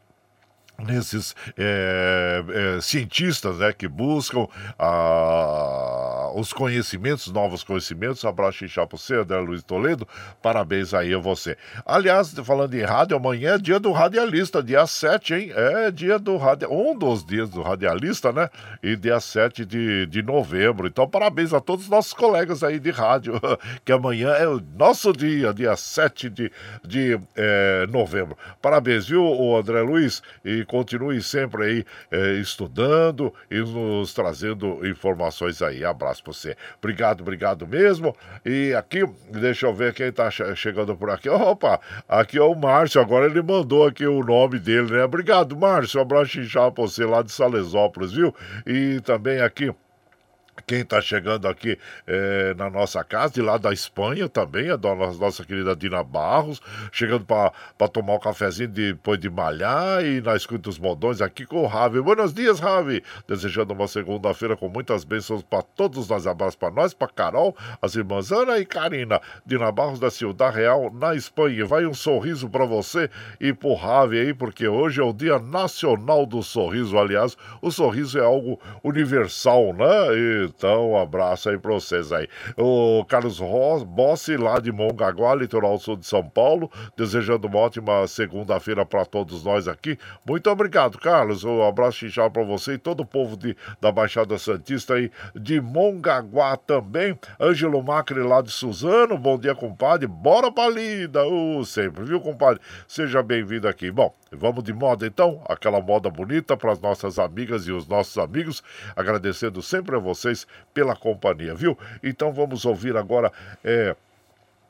nesses 0.78 1.34
é, 1.56 2.44
é, 2.76 2.80
cientistas 2.80 3.58
né, 3.58 3.72
que 3.72 3.88
buscam 3.88 4.46
a, 4.78 6.17
os 6.38 6.52
conhecimentos, 6.52 7.26
novos 7.32 7.64
conhecimentos. 7.64 8.24
Abraço 8.24 8.64
inchar 8.64 8.86
para 8.86 8.96
você, 8.96 9.16
André 9.16 9.38
Luiz 9.40 9.62
Toledo. 9.62 10.06
Parabéns 10.40 10.94
aí 10.94 11.12
a 11.12 11.18
você. 11.18 11.56
Aliás, 11.84 12.32
falando 12.44 12.74
em 12.74 12.82
rádio, 12.82 13.16
amanhã 13.16 13.54
é 13.54 13.58
dia 13.58 13.80
do 13.80 13.90
radialista, 13.90 14.62
dia 14.62 14.86
7, 14.86 15.34
hein? 15.34 15.52
É 15.54 15.90
dia 15.90 16.18
do 16.18 16.36
rádio, 16.36 16.72
um 16.72 16.96
dos 16.96 17.24
dias 17.24 17.50
do 17.50 17.60
radialista, 17.62 18.32
né? 18.32 18.48
E 18.82 18.94
dia 18.94 19.18
7 19.18 19.64
de, 19.64 20.06
de 20.06 20.22
novembro. 20.22 20.86
Então, 20.86 21.08
parabéns 21.08 21.52
a 21.52 21.60
todos 21.60 21.86
os 21.86 21.90
nossos 21.90 22.12
colegas 22.12 22.62
aí 22.62 22.78
de 22.78 22.90
rádio, 22.90 23.34
que 23.84 23.90
amanhã 23.90 24.30
é 24.30 24.46
o 24.46 24.62
nosso 24.76 25.12
dia, 25.12 25.52
dia 25.52 25.76
7 25.76 26.30
de, 26.30 26.52
de 26.86 27.18
é, 27.34 27.86
novembro. 27.88 28.38
Parabéns, 28.62 29.08
viu, 29.08 29.56
André 29.56 29.80
Luiz? 29.82 30.22
E 30.44 30.64
continue 30.64 31.20
sempre 31.20 31.64
aí 31.64 31.84
é, 32.10 32.34
estudando 32.34 33.34
e 33.50 33.58
nos 33.58 34.14
trazendo 34.14 34.86
informações 34.86 35.60
aí. 35.62 35.84
Abraço 35.84 36.27
você. 36.32 36.56
Obrigado, 36.78 37.20
obrigado 37.22 37.66
mesmo. 37.66 38.14
E 38.44 38.74
aqui, 38.74 39.04
deixa 39.30 39.66
eu 39.66 39.74
ver 39.74 39.92
quem 39.94 40.12
tá 40.12 40.30
chegando 40.30 40.96
por 40.96 41.10
aqui. 41.10 41.28
Opa, 41.28 41.80
aqui 42.08 42.38
é 42.38 42.42
o 42.42 42.54
Márcio. 42.54 43.00
Agora 43.00 43.26
ele 43.26 43.42
mandou 43.42 43.86
aqui 43.86 44.06
o 44.06 44.22
nome 44.22 44.58
dele, 44.58 44.92
né? 44.92 45.04
Obrigado, 45.04 45.56
Márcio. 45.56 45.98
Um 45.98 46.02
abraço 46.02 46.38
inchado 46.40 46.72
pra 46.72 46.84
você 46.84 47.04
lá 47.04 47.22
de 47.22 47.32
Salesópolis, 47.32 48.12
viu? 48.12 48.34
E 48.66 49.00
também 49.00 49.40
aqui 49.40 49.72
quem 50.66 50.80
está 50.80 51.00
chegando 51.00 51.46
aqui 51.46 51.78
é, 52.06 52.54
na 52.54 52.70
nossa 52.70 53.02
casa, 53.04 53.34
de 53.34 53.42
lá 53.42 53.58
da 53.58 53.72
Espanha 53.72 54.28
também, 54.28 54.70
a 54.70 54.76
nossa, 54.76 55.18
nossa 55.18 55.44
querida 55.44 55.74
Dina 55.74 56.02
Barros, 56.02 56.60
chegando 56.92 57.24
para 57.24 57.88
tomar 57.88 58.14
um 58.14 58.18
cafezinho 58.18 58.68
depois 58.68 59.18
de 59.18 59.30
malhar 59.30 60.04
e 60.04 60.20
na 60.20 60.36
escuta 60.36 60.62
dos 60.62 60.78
modões 60.78 61.20
aqui 61.20 61.46
com 61.46 61.62
o 61.62 61.66
Ravi. 61.66 62.00
Buenos 62.00 62.32
dias, 62.32 62.58
Ravi! 62.58 63.02
Desejando 63.26 63.72
uma 63.72 63.88
segunda-feira 63.88 64.56
com 64.56 64.68
muitas 64.68 65.04
bênçãos 65.04 65.42
para 65.42 65.62
todos 65.62 66.08
nós. 66.08 66.26
Abraços 66.26 66.56
para 66.56 66.70
nós, 66.70 66.92
para 66.92 67.08
Carol, 67.08 67.56
as 67.80 67.94
irmãs 67.94 68.32
Ana 68.32 68.58
e 68.58 68.66
Karina. 68.66 69.20
Dina 69.46 69.70
Barros 69.70 70.00
da 70.00 70.10
Ciudad 70.10 70.54
Real, 70.54 70.92
na 70.92 71.14
Espanha. 71.14 71.64
Vai 71.66 71.86
um 71.86 71.94
sorriso 71.94 72.48
para 72.48 72.64
você 72.64 73.10
e 73.40 73.52
para 73.52 73.68
o 73.68 73.74
Ravi 73.74 74.18
aí, 74.18 74.34
porque 74.34 74.66
hoje 74.66 75.00
é 75.00 75.04
o 75.04 75.12
Dia 75.12 75.38
Nacional 75.38 76.26
do 76.26 76.42
Sorriso. 76.42 76.98
Aliás, 76.98 77.36
o 77.62 77.70
sorriso 77.70 78.18
é 78.18 78.24
algo 78.24 78.60
universal, 78.82 79.72
né? 79.72 79.86
E 80.14 80.47
então, 80.48 80.92
um 80.92 80.98
abraço 80.98 81.48
aí 81.48 81.58
pra 81.58 81.72
vocês 81.72 82.12
aí. 82.12 82.28
O 82.56 83.04
Carlos 83.04 83.38
Ross, 83.38 83.82
Bossi, 83.82 84.36
lá 84.36 84.58
de 84.58 84.72
Mongaguá, 84.72 85.34
litoral 85.34 85.78
sul 85.78 85.96
de 85.96 86.06
São 86.06 86.28
Paulo, 86.28 86.70
desejando 86.96 87.46
uma 87.46 87.58
ótima 87.58 88.06
segunda-feira 88.06 88.84
para 88.84 89.04
todos 89.04 89.44
nós 89.44 89.68
aqui. 89.68 89.98
Muito 90.26 90.48
obrigado, 90.50 90.98
Carlos. 90.98 91.44
Um 91.44 91.62
abraço 91.62 92.06
inchado 92.06 92.32
para 92.32 92.44
você 92.44 92.74
e 92.74 92.78
todo 92.78 93.00
o 93.00 93.06
povo 93.06 93.36
de, 93.36 93.56
da 93.80 93.92
Baixada 93.92 94.38
Santista 94.38 94.94
aí 94.94 95.10
de 95.34 95.60
Mongaguá 95.60 96.56
também. 96.56 97.18
Ângelo 97.40 97.82
Macri 97.82 98.22
lá 98.22 98.40
de 98.40 98.50
Suzano, 98.50 99.18
bom 99.18 99.38
dia, 99.38 99.54
compadre. 99.54 100.06
Bora 100.06 100.50
pra 100.50 100.68
lida, 100.68 101.26
uh, 101.26 101.64
sempre, 101.64 102.04
viu, 102.04 102.20
compadre? 102.20 102.60
Seja 102.86 103.22
bem-vindo 103.22 103.68
aqui. 103.68 103.90
Bom, 103.90 104.14
vamos 104.32 104.64
de 104.64 104.72
moda 104.72 105.06
então, 105.06 105.42
aquela 105.48 105.80
moda 105.80 106.10
bonita 106.10 106.56
para 106.56 106.72
as 106.72 106.80
nossas 106.80 107.18
amigas 107.18 107.66
e 107.66 107.72
os 107.72 107.86
nossos 107.86 108.16
amigos, 108.18 108.62
agradecendo 108.96 109.62
sempre 109.62 109.96
a 109.96 109.98
vocês 109.98 110.37
pela 110.72 110.94
companhia, 110.94 111.54
viu? 111.54 111.76
Então 112.02 112.32
vamos 112.32 112.64
ouvir 112.64 112.96
agora. 112.96 113.32
É, 113.64 113.96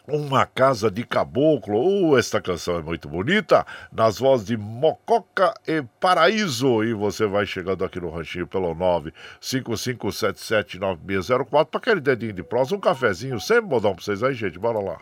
uma 0.09 0.45
Casa 0.47 0.91
de 0.91 1.05
Caboclo. 1.05 1.79
Uh, 1.79 2.19
esta 2.19 2.41
canção 2.41 2.79
é 2.79 2.83
muito 2.83 3.07
bonita. 3.09 3.67
Nas 3.93 4.19
vozes 4.19 4.47
de 4.47 4.57
Mococa 4.57 5.53
e 5.67 5.83
Paraíso. 6.01 6.83
E 6.83 6.95
você 6.95 7.27
vai 7.27 7.45
chegando 7.45 7.85
aqui 7.85 8.01
no 8.01 8.09
ranchinho 8.11 8.47
pelo 8.47 8.75
955779604 8.75 11.67
para 11.67 11.79
aquele 11.79 12.01
dedinho 12.01 12.33
de 12.33 12.43
prosa. 12.43 12.75
Um 12.75 12.81
cafezinho, 12.81 13.39
sempre 13.39 13.67
modão 13.67 13.95
para 13.95 14.03
vocês 14.03 14.23
aí, 14.23 14.33
gente. 14.33 14.59
Bora 14.59 14.79
lá. 14.79 14.99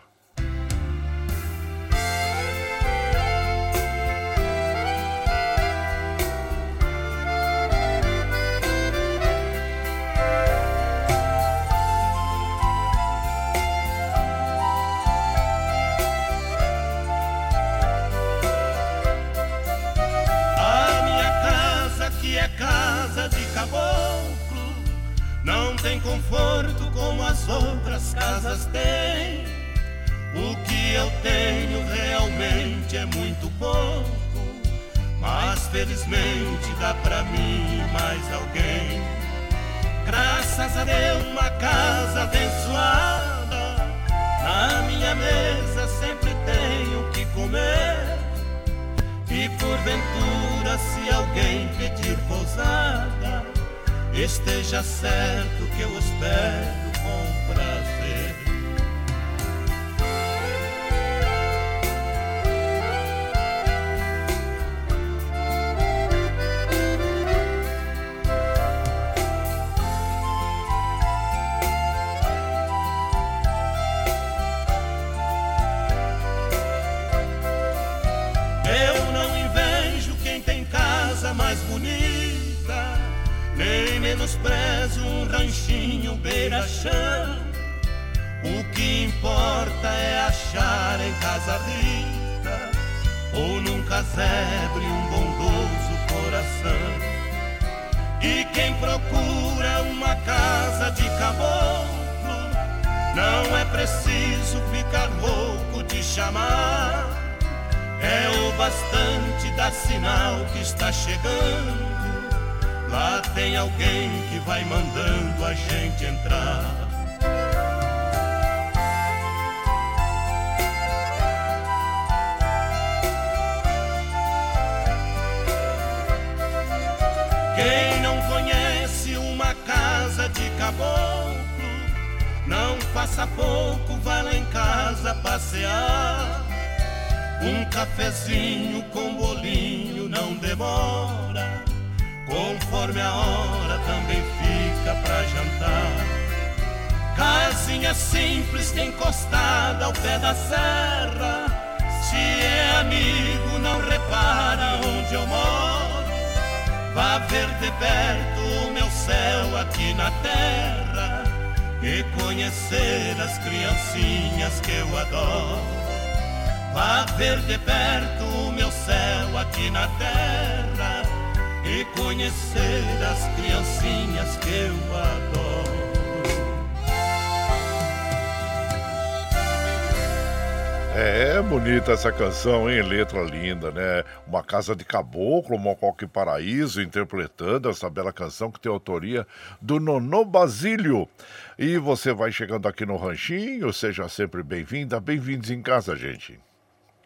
Essa 181.97 182.11
canção, 182.11 182.69
hein? 182.69 182.83
Letra 182.83 183.23
linda, 183.23 183.71
né? 183.71 184.03
Uma 184.27 184.43
Casa 184.43 184.75
de 184.75 184.85
Caboclo, 184.85 185.57
Mocoque 185.57 186.05
Paraíso, 186.05 186.79
interpretando 186.79 187.67
essa 187.69 187.89
bela 187.89 188.13
canção 188.13 188.51
que 188.51 188.59
tem 188.59 188.71
autoria 188.71 189.25
do 189.59 189.79
Nonô 189.79 190.23
Basílio. 190.23 191.09
E 191.57 191.75
você 191.79 192.13
vai 192.13 192.31
chegando 192.31 192.67
aqui 192.67 192.85
no 192.85 192.97
Ranchinho, 192.97 193.73
seja 193.73 194.07
sempre 194.07 194.43
bem-vinda, 194.43 194.99
bem-vindos 194.99 195.49
em 195.49 195.59
casa, 195.59 195.95
gente. 195.95 196.39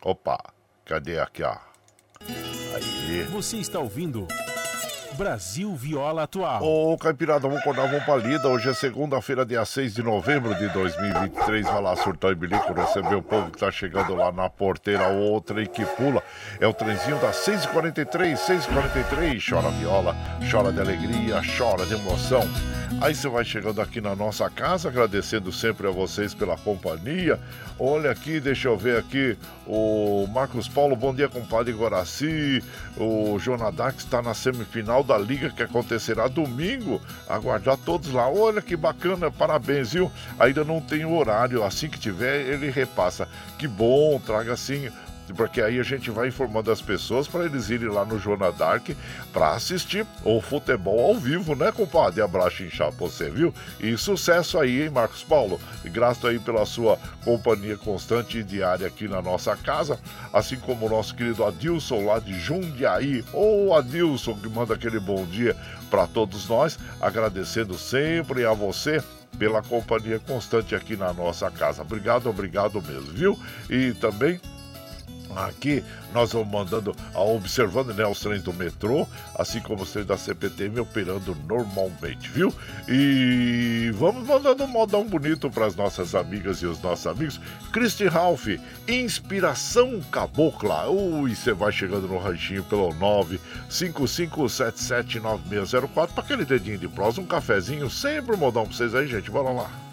Opa, 0.03 0.37
cadê 0.83 1.21
aqui, 1.21 1.41
ó? 1.41 1.55
Aí. 2.75 3.23
Você 3.31 3.57
está 3.57 3.79
ouvindo 3.79 4.27
Brasil 5.21 5.75
Viola 5.75 6.23
Atual. 6.23 6.63
Ô, 6.63 6.97
Caipirada, 6.97 7.41
vamos 7.41 7.59
acordar, 7.59 7.85
vamos 7.87 8.03
pra 8.03 8.15
lida. 8.17 8.47
Hoje 8.47 8.69
é 8.69 8.73
segunda-feira, 8.73 9.45
dia 9.45 9.63
6 9.63 9.93
de 9.93 10.01
novembro 10.01 10.55
de 10.55 10.67
2023. 10.69 11.63
Vai 11.63 11.79
lá, 11.79 11.95
surtar 11.95 12.31
e 12.31 12.35
bilico, 12.35 12.73
receber 12.73 13.13
o 13.13 13.21
povo 13.21 13.51
que 13.51 13.59
tá 13.59 13.69
chegando 13.69 14.15
lá 14.15 14.31
na 14.31 14.49
porteira, 14.49 15.09
outra 15.09 15.61
e 15.61 15.67
que 15.67 15.85
pula. 15.85 16.23
É 16.59 16.65
o 16.65 16.73
trenzinho 16.73 17.19
das 17.19 17.35
6h43, 17.35 18.35
6h43. 18.35 19.47
Chora 19.47 19.69
viola, 19.69 20.15
chora 20.49 20.71
de 20.73 20.79
alegria, 20.79 21.39
chora 21.55 21.85
de 21.85 21.93
emoção. 21.93 22.41
Aí 22.99 23.15
você 23.15 23.29
vai 23.29 23.45
chegando 23.45 23.81
aqui 23.81 24.01
na 24.01 24.15
nossa 24.15 24.49
casa, 24.49 24.89
agradecendo 24.89 25.51
sempre 25.51 25.87
a 25.87 25.91
vocês 25.91 26.33
pela 26.33 26.57
companhia. 26.57 27.39
Olha 27.79 28.11
aqui, 28.11 28.39
deixa 28.39 28.67
eu 28.67 28.77
ver 28.77 28.99
aqui. 28.99 29.37
O 29.65 30.27
Marcos 30.27 30.67
Paulo, 30.67 30.95
bom 30.95 31.13
dia, 31.13 31.29
compadre 31.29 31.73
Guaraci. 31.73 32.63
O 32.97 33.39
Jonadax 33.39 34.03
está 34.03 34.21
na 34.21 34.33
semifinal 34.33 35.03
da 35.11 35.17
liga 35.17 35.49
que 35.49 35.61
acontecerá 35.61 36.29
domingo. 36.29 37.01
Aguardar 37.27 37.75
todos 37.77 38.11
lá. 38.13 38.29
Olha 38.29 38.61
que 38.61 38.77
bacana, 38.77 39.29
parabéns, 39.29 39.91
viu? 39.91 40.09
Ainda 40.39 40.63
não 40.63 40.79
tem 40.79 41.03
horário. 41.05 41.63
Assim 41.63 41.89
que 41.89 41.99
tiver, 41.99 42.47
ele 42.47 42.71
repassa. 42.71 43.27
Que 43.57 43.67
bom, 43.67 44.19
traga 44.25 44.53
assim 44.53 44.89
porque 45.31 45.61
aí 45.61 45.79
a 45.79 45.83
gente 45.83 46.09
vai 46.09 46.27
informando 46.27 46.71
as 46.71 46.81
pessoas 46.81 47.27
para 47.27 47.45
eles 47.45 47.69
irem 47.69 47.89
lá 47.89 48.05
no 48.05 48.19
Jornal 48.19 48.51
Dark 48.53 48.89
para 49.31 49.51
assistir 49.51 50.05
o 50.23 50.41
futebol 50.41 51.07
ao 51.07 51.15
vivo, 51.15 51.55
né, 51.55 51.71
compadre? 51.71 52.21
Abraço 52.21 52.63
inchado 52.63 52.95
você, 52.97 53.29
viu? 53.29 53.53
E 53.79 53.97
sucesso 53.97 54.59
aí, 54.59 54.83
hein, 54.83 54.89
Marcos 54.89 55.23
Paulo? 55.23 55.59
E 55.83 55.89
graças 55.89 56.23
aí 56.25 56.39
pela 56.39 56.65
sua 56.65 56.97
companhia 57.23 57.77
constante 57.77 58.39
e 58.39 58.43
diária 58.43 58.87
aqui 58.87 59.07
na 59.07 59.21
nossa 59.21 59.55
casa, 59.55 59.99
assim 60.33 60.57
como 60.57 60.85
o 60.85 60.89
nosso 60.89 61.15
querido 61.15 61.45
Adilson 61.45 62.05
lá 62.05 62.19
de 62.19 62.39
Jundiaí. 62.39 63.23
Oh, 63.33 63.73
Adilson, 63.73 64.35
que 64.35 64.49
manda 64.49 64.73
aquele 64.73 64.99
bom 64.99 65.25
dia 65.25 65.55
para 65.89 66.07
todos 66.07 66.47
nós, 66.47 66.79
agradecendo 67.01 67.77
sempre 67.77 68.45
a 68.45 68.53
você 68.53 69.03
pela 69.37 69.61
companhia 69.61 70.19
constante 70.19 70.75
aqui 70.75 70.95
na 70.95 71.13
nossa 71.13 71.49
casa. 71.49 71.81
Obrigado, 71.81 72.29
obrigado 72.29 72.81
mesmo, 72.81 73.11
viu? 73.11 73.39
E 73.69 73.93
também 73.93 74.39
Aqui 75.35 75.83
nós 76.13 76.31
vamos 76.33 76.49
mandando, 76.49 76.95
observando 77.13 77.93
né, 77.93 78.05
os 78.05 78.19
trens 78.19 78.43
do 78.43 78.51
metrô, 78.53 79.07
assim 79.35 79.61
como 79.61 79.83
os 79.83 79.91
trens 79.91 80.05
da 80.05 80.17
CPTM 80.17 80.79
operando 80.79 81.35
normalmente, 81.47 82.29
viu? 82.29 82.53
E 82.87 83.91
vamos 83.95 84.27
mandando 84.27 84.63
um 84.63 84.67
modão 84.67 85.05
bonito 85.05 85.49
para 85.49 85.65
as 85.65 85.75
nossas 85.75 86.15
amigas 86.15 86.61
e 86.61 86.65
os 86.65 86.81
nossos 86.81 87.07
amigos. 87.07 87.39
Christy 87.71 88.07
Ralph, 88.07 88.47
Inspiração 88.87 90.01
Cabocla. 90.11 90.89
Ui, 90.89 91.35
você 91.35 91.53
vai 91.53 91.71
chegando 91.71 92.07
no 92.07 92.17
ranchinho 92.17 92.63
pelo 92.63 92.89
955779604 93.69 96.09
para 96.09 96.23
aquele 96.23 96.45
dedinho 96.45 96.77
de 96.77 96.87
prosa, 96.87 97.19
um 97.21 97.25
cafezinho, 97.25 97.89
sempre 97.89 98.35
um 98.35 98.39
modão 98.39 98.65
para 98.65 98.75
vocês 98.75 98.93
aí, 98.93 99.07
gente. 99.07 99.31
Bora 99.31 99.51
lá. 99.51 99.90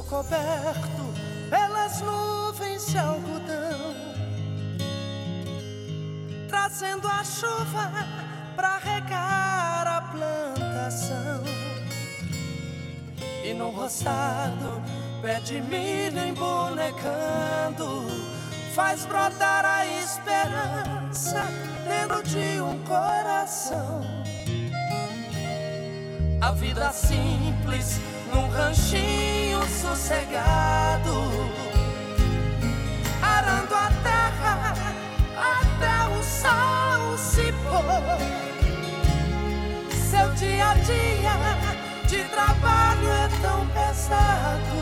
Céu 0.00 0.04
coberto 0.08 1.14
pelas 1.50 2.00
nuvens 2.00 2.86
de 2.86 2.98
algodão, 2.98 3.94
trazendo 6.48 7.06
a 7.08 7.24
chuva 7.24 7.90
para 8.56 8.78
regar 8.78 9.86
a 9.86 10.00
plantação. 10.12 11.42
E 13.44 13.52
no 13.54 13.70
roçado, 13.70 14.82
pé 15.22 15.40
de 15.40 15.60
milho 15.60 16.18
embonecando, 16.18 18.06
faz 18.74 19.04
brotar 19.06 19.64
a 19.64 19.86
esperança 19.86 21.44
dentro 21.86 22.22
de 22.22 22.60
um 22.60 22.78
coração. 22.84 24.02
A 26.40 26.52
vida 26.52 26.90
simples 26.92 28.00
num 28.32 28.48
ranchinho 28.48 29.60
sossegado, 29.68 31.14
arando 33.22 33.74
a 33.74 33.90
terra 34.02 34.74
até 35.36 35.94
o 36.16 36.22
sol 36.22 37.18
se 37.18 37.52
pôr. 37.64 38.18
Seu 40.10 40.28
dia 40.34 40.70
a 40.70 40.74
dia 40.74 41.36
de 42.06 42.24
trabalho 42.24 43.08
é 43.08 43.28
tão 43.40 43.66
pesado 43.68 44.78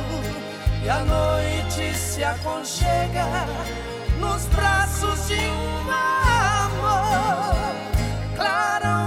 e 0.83 0.89
a 0.89 1.01
noite 1.01 1.95
se 1.97 2.25
aconchega 2.25 3.27
nos 4.19 4.47
braços 4.47 5.29
de 5.29 5.35
um 5.35 5.91
amor. 5.91 7.55
Clarão 8.35 8.98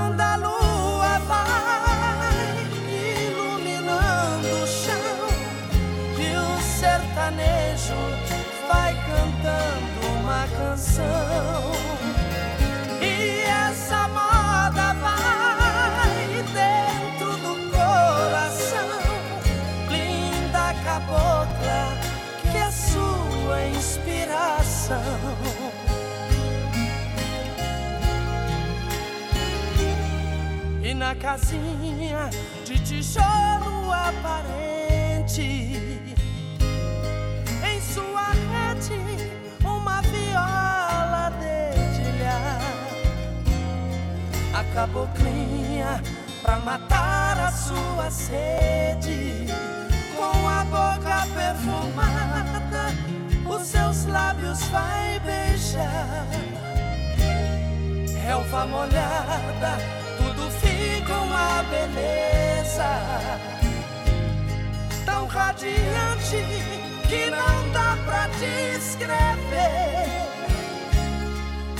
E 30.83 30.93
na 30.93 31.15
casinha 31.15 32.29
de 32.65 32.77
tijolo 32.79 33.93
aparente, 33.93 35.90
caboclinha 44.73 46.01
pra 46.41 46.57
matar 46.59 47.37
a 47.39 47.51
sua 47.51 48.09
sede, 48.09 49.45
com 50.15 50.47
a 50.47 50.63
boca 50.65 51.27
perfumada, 51.33 52.93
os 53.45 53.67
seus 53.67 54.05
lábios 54.05 54.61
vai 54.65 55.19
beijar. 55.19 56.25
Relva 58.23 58.65
molhada, 58.65 59.77
tudo 60.17 60.49
fica 60.51 61.13
uma 61.13 61.63
beleza 61.63 62.51
tão 65.05 65.27
radiante 65.27 66.45
que 67.07 67.29
não 67.29 67.69
dá 67.71 67.97
pra 68.05 68.27
descrever. 68.27 70.07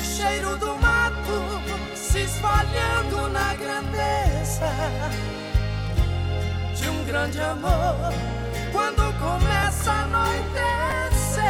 Cheiro 0.04 0.58
do 0.58 0.76
mato 0.78 1.61
se 2.12 2.24
espalhando 2.24 3.30
na 3.30 3.54
grandeza 3.54 4.70
de 6.76 6.90
um 6.90 7.06
grande 7.06 7.40
amor 7.40 8.14
quando 8.74 9.02
começa 9.18 9.92
a 9.92 10.02
anoitecer. 10.02 11.46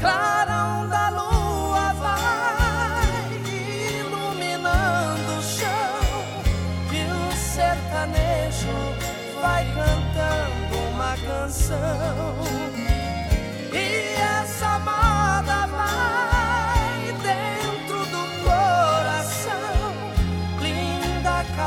Clarão 0.00 0.88
da 0.88 1.10
lua 1.10 1.92
vai 2.00 3.28
iluminando 4.00 5.32
o 5.38 5.42
chão 5.42 6.00
e 6.90 7.02
o 7.12 7.36
sertanejo 7.36 8.78
vai 9.42 9.66
cantando 9.66 10.78
uma 10.94 11.14
canção. 11.18 12.38
E 13.70 14.07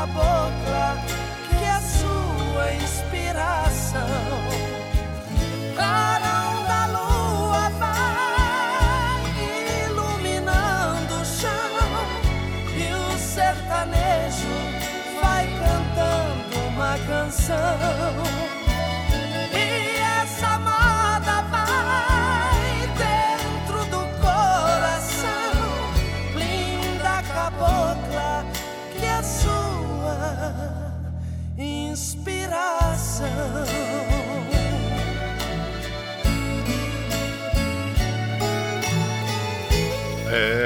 cabocla 0.02 0.96
que 1.48 1.64
a 1.64 1.80
sua 1.80 2.72
inspiração 2.74 4.00
clarão 5.76 6.64
da 6.64 6.86
lua 6.86 7.68
vai 7.78 9.22
iluminando 9.86 11.14
o 11.14 11.24
chão 11.24 11.50
e 12.74 12.92
o 12.92 13.16
sertanejo 13.16 14.56
vai 15.20 15.46
cantando 15.46 16.66
uma 16.66 16.98
canção. 17.06 18.31
生 33.22 34.11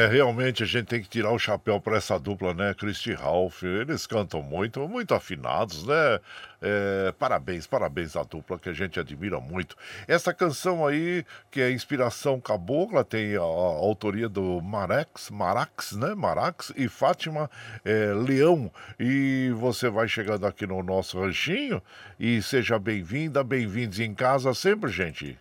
Realmente 0.08 0.62
a 0.62 0.66
gente 0.66 0.86
tem 0.86 1.02
que 1.02 1.08
tirar 1.08 1.30
o 1.32 1.38
chapéu 1.38 1.80
para 1.80 1.96
essa 1.96 2.18
dupla, 2.18 2.54
né? 2.54 2.74
Christy 2.74 3.12
Ralph, 3.12 3.62
eles 3.62 4.06
cantam 4.06 4.42
muito, 4.42 4.86
muito 4.88 5.14
afinados, 5.14 5.86
né? 5.86 6.20
É, 6.60 7.12
parabéns, 7.18 7.66
parabéns 7.66 8.16
à 8.16 8.22
dupla 8.22 8.58
que 8.58 8.68
a 8.68 8.72
gente 8.72 8.98
admira 8.98 9.40
muito. 9.40 9.76
Essa 10.06 10.32
canção 10.32 10.86
aí, 10.86 11.24
que 11.50 11.60
é 11.60 11.70
inspiração 11.70 12.40
cabocla, 12.40 13.04
tem 13.04 13.36
a, 13.36 13.40
a 13.40 13.42
autoria 13.42 14.28
do 14.28 14.60
Marax, 14.62 15.30
Marax, 15.30 15.92
né? 15.92 16.14
Marax 16.14 16.72
e 16.76 16.88
Fátima 16.88 17.50
é, 17.84 18.12
Leão. 18.14 18.70
E 18.98 19.50
você 19.56 19.88
vai 19.88 20.08
chegando 20.08 20.46
aqui 20.46 20.66
no 20.66 20.82
nosso 20.82 21.20
ranchinho 21.20 21.82
e 22.18 22.40
seja 22.42 22.78
bem-vinda, 22.78 23.42
bem-vindos 23.42 24.00
em 24.00 24.14
casa 24.14 24.54
sempre, 24.54 24.90
gente. 24.90 25.38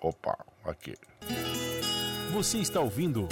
Opa, 0.00 0.36
aqui. 0.64 0.94
Você 2.32 2.56
está 2.56 2.80
ouvindo 2.80 3.28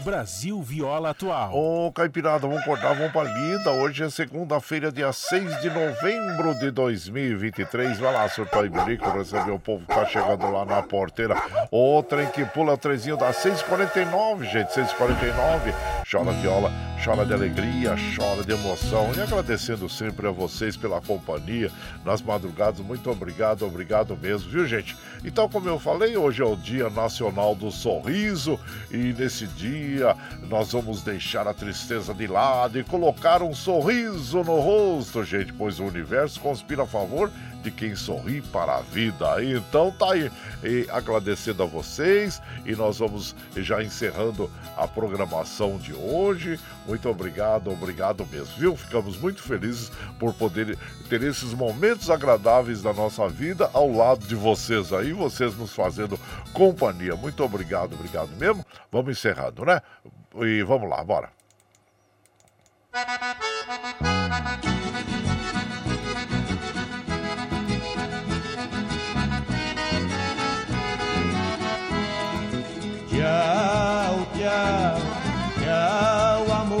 Brasil 0.00 0.60
Viola 0.60 1.10
Atual. 1.10 1.54
Ô, 1.54 1.92
Caipirada, 1.92 2.48
vamos 2.48 2.64
cortar, 2.64 2.92
vamos 2.92 3.12
pra 3.12 3.22
lida. 3.22 3.70
Hoje 3.70 4.02
é 4.02 4.10
segunda-feira, 4.10 4.90
dia 4.90 5.12
6 5.12 5.60
de 5.60 5.70
novembro 5.70 6.52
de 6.58 6.72
2023. 6.72 7.96
Vai 7.98 8.12
lá, 8.12 8.28
surtar 8.28 8.64
e 8.64 8.68
bilico, 8.68 9.08
receber 9.10 9.52
o 9.52 9.58
povo 9.58 9.86
que 9.86 9.94
tá 9.94 10.04
chegando 10.04 10.50
lá 10.50 10.64
na 10.64 10.82
porteira. 10.82 11.36
O 11.70 12.02
trem 12.02 12.26
que 12.26 12.44
pula, 12.44 12.76
trezinho 12.76 13.16
da 13.16 13.32
6h49, 13.32 14.50
gente, 14.50 14.68
6h49. 14.70 15.74
Chora 16.10 16.32
viola, 16.32 16.72
chora 17.04 17.24
de 17.24 17.32
alegria, 17.32 17.94
chora 18.16 18.42
de 18.42 18.52
emoção. 18.52 19.12
E 19.16 19.20
agradecendo 19.20 19.88
sempre 19.88 20.26
a 20.26 20.30
vocês 20.30 20.76
pela 20.76 21.00
companhia 21.00 21.70
nas 22.04 22.20
madrugadas. 22.20 22.80
Muito 22.80 23.10
obrigado, 23.10 23.64
obrigado 23.64 24.16
mesmo, 24.16 24.50
viu, 24.50 24.66
gente? 24.66 24.96
Então, 25.24 25.48
como 25.48 25.68
eu 25.68 25.78
falei, 25.78 26.16
hoje 26.16 26.42
é 26.42 26.44
o 26.44 26.56
Dia 26.56 26.90
Nacional 26.90 27.54
do 27.54 27.70
Sorriso 27.70 28.58
e 28.90 29.14
nesse 29.14 29.46
dia 29.46 30.16
nós 30.48 30.72
vamos 30.72 31.02
deixar 31.02 31.46
a 31.46 31.54
tristeza 31.54 32.12
de 32.12 32.26
lado 32.26 32.78
e 32.78 32.84
colocar 32.84 33.42
um 33.42 33.54
sorriso 33.54 34.42
no 34.42 34.60
rosto, 34.60 35.22
gente, 35.24 35.52
pois 35.52 35.78
o 35.78 35.84
universo 35.84 36.40
conspira 36.40 36.82
a 36.82 36.86
favor 36.86 37.30
de 37.62 37.70
quem 37.70 37.94
sorri 37.94 38.40
para 38.40 38.76
a 38.76 38.80
vida. 38.80 39.42
Então 39.42 39.90
tá 39.90 40.12
aí, 40.12 40.30
e 40.62 40.86
agradecendo 40.90 41.62
a 41.62 41.66
vocês 41.66 42.40
e 42.64 42.74
nós 42.74 42.98
vamos 42.98 43.34
já 43.56 43.82
encerrando 43.82 44.50
a 44.76 44.86
programação 44.86 45.76
de 45.78 45.92
hoje. 45.92 46.58
Muito 46.86 47.08
obrigado, 47.08 47.70
obrigado 47.70 48.26
mesmo, 48.26 48.54
viu? 48.56 48.76
Ficamos 48.76 49.16
muito 49.18 49.42
felizes 49.42 49.90
por 50.18 50.32
poder 50.34 50.78
ter 51.08 51.22
esses 51.22 51.52
momentos 51.52 52.10
agradáveis 52.10 52.82
da 52.82 52.92
nossa 52.92 53.28
vida 53.28 53.70
ao 53.72 53.90
lado 53.90 54.26
de 54.26 54.34
vocês 54.34 54.92
aí, 54.92 55.12
vocês 55.12 55.56
nos 55.56 55.74
fazendo 55.74 56.18
companhia. 56.52 57.14
Muito 57.16 57.42
obrigado, 57.44 57.94
obrigado 57.94 58.30
mesmo. 58.36 58.64
Vamos 58.90 59.12
encerrando, 59.12 59.64
né? 59.64 59.80
E 60.36 60.62
vamos 60.62 60.88
lá, 60.88 61.02
bora. 61.02 61.30
Tchau, 73.28 74.26
tchau, 74.38 74.98
tchau, 75.62 76.52
amor. 76.62 76.78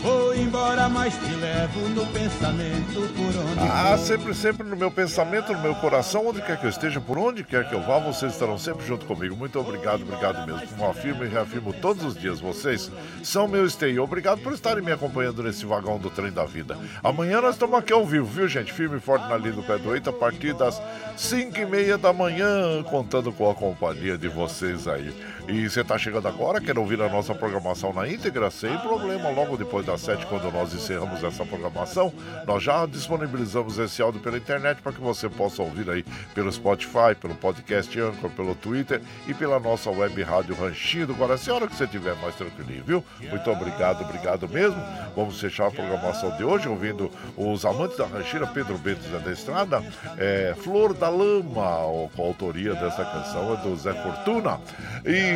Vou 0.00 0.32
embora, 0.36 0.88
mas 0.88 1.12
te 1.14 1.34
levo 1.34 1.80
no 1.88 2.06
pensamento 2.06 3.00
por 3.16 3.36
onde 3.42 3.58
Ah, 3.68 3.96
for. 3.96 4.06
sempre, 4.06 4.34
sempre 4.34 4.64
no 4.68 4.76
meu 4.76 4.88
pensamento, 4.92 5.52
no 5.52 5.58
meu 5.60 5.74
coração, 5.74 6.28
onde 6.28 6.40
quer 6.40 6.60
que 6.60 6.66
eu 6.66 6.70
esteja, 6.70 7.00
por 7.00 7.18
onde 7.18 7.42
quer 7.42 7.68
que 7.68 7.74
eu 7.74 7.82
vá, 7.82 7.98
vocês 7.98 8.32
estarão 8.32 8.56
sempre 8.56 8.86
junto 8.86 9.04
comigo. 9.06 9.34
Muito 9.34 9.58
obrigado, 9.58 10.02
obrigado 10.02 10.46
mesmo. 10.46 10.64
Como 10.68 10.88
afirmo 10.88 11.24
e 11.24 11.28
reafirmo 11.28 11.72
todos 11.72 12.04
os 12.04 12.14
dias, 12.14 12.38
vocês 12.38 12.88
são 13.24 13.48
meu 13.48 13.66
esteio. 13.66 14.00
Obrigado 14.04 14.40
por 14.42 14.52
estarem 14.52 14.84
me 14.84 14.92
acompanhando 14.92 15.42
nesse 15.42 15.66
vagão 15.66 15.98
do 15.98 16.08
trem 16.10 16.30
da 16.30 16.44
vida. 16.44 16.78
Amanhã 17.02 17.40
nós 17.40 17.56
estamos 17.56 17.76
aqui 17.76 17.92
ao 17.92 18.06
vivo, 18.06 18.26
viu, 18.26 18.46
gente? 18.46 18.72
Firme 18.72 18.98
e 18.98 19.00
forte 19.00 19.28
na 19.28 19.36
linha 19.36 19.54
do 19.54 19.64
pé 19.64 19.78
do 19.78 19.92
eito, 19.92 20.10
a 20.10 20.12
partir 20.12 20.54
das 20.54 20.80
5 21.16 21.58
e 21.58 21.66
meia 21.66 21.98
da 21.98 22.12
manhã, 22.12 22.80
contando 22.84 23.32
com 23.32 23.50
a 23.50 23.54
companhia 23.56 24.16
de 24.16 24.28
vocês 24.28 24.86
aí. 24.86 25.12
E 25.48 25.68
você 25.70 25.82
está 25.82 25.96
chegando 25.96 26.26
agora, 26.26 26.60
quer 26.60 26.76
ouvir 26.76 27.00
a 27.00 27.08
nossa 27.08 27.32
programação 27.32 27.92
na 27.92 28.08
íntegra? 28.08 28.50
Sem 28.50 28.76
problema, 28.78 29.30
logo 29.30 29.56
depois 29.56 29.86
das 29.86 30.00
7, 30.00 30.26
quando 30.26 30.50
nós 30.50 30.74
encerramos 30.74 31.22
essa 31.22 31.46
programação, 31.46 32.12
nós 32.44 32.64
já 32.64 32.84
disponibilizamos 32.84 33.78
esse 33.78 34.02
áudio 34.02 34.20
pela 34.20 34.38
internet 34.38 34.82
para 34.82 34.90
que 34.90 35.00
você 35.00 35.28
possa 35.28 35.62
ouvir 35.62 35.88
aí 35.88 36.04
pelo 36.34 36.50
Spotify, 36.50 37.14
pelo 37.20 37.36
podcast 37.36 38.00
Anchor, 38.00 38.28
pelo 38.30 38.56
Twitter 38.56 39.00
e 39.28 39.34
pela 39.34 39.60
nossa 39.60 39.88
web 39.88 40.20
rádio 40.20 40.56
Ranchinho 40.56 41.06
do 41.06 41.14
Guaraci, 41.14 41.48
a 41.48 41.54
hora 41.54 41.68
que 41.68 41.76
você 41.76 41.84
estiver 41.84 42.16
mais 42.16 42.34
tranquilinho, 42.34 42.82
viu? 42.84 43.04
Muito 43.20 43.48
obrigado, 43.48 44.02
obrigado 44.02 44.48
mesmo. 44.48 44.82
Vamos 45.14 45.40
fechar 45.40 45.68
a 45.68 45.70
programação 45.70 46.36
de 46.36 46.42
hoje 46.42 46.68
ouvindo 46.68 47.08
os 47.36 47.64
amantes 47.64 47.96
da 47.96 48.06
rancheira 48.06 48.48
Pedro 48.48 48.76
Bento 48.78 49.06
da 49.08 49.30
Estrada, 49.30 49.80
é, 50.18 50.56
Flor 50.58 50.92
da 50.92 51.08
Lama, 51.08 52.08
com 52.16 52.22
a 52.22 52.26
autoria 52.26 52.74
dessa 52.74 53.04
canção 53.04 53.54
é 53.54 53.56
do 53.58 53.76
Zé 53.76 53.94
Fortuna. 53.94 54.60
E 55.04 55.35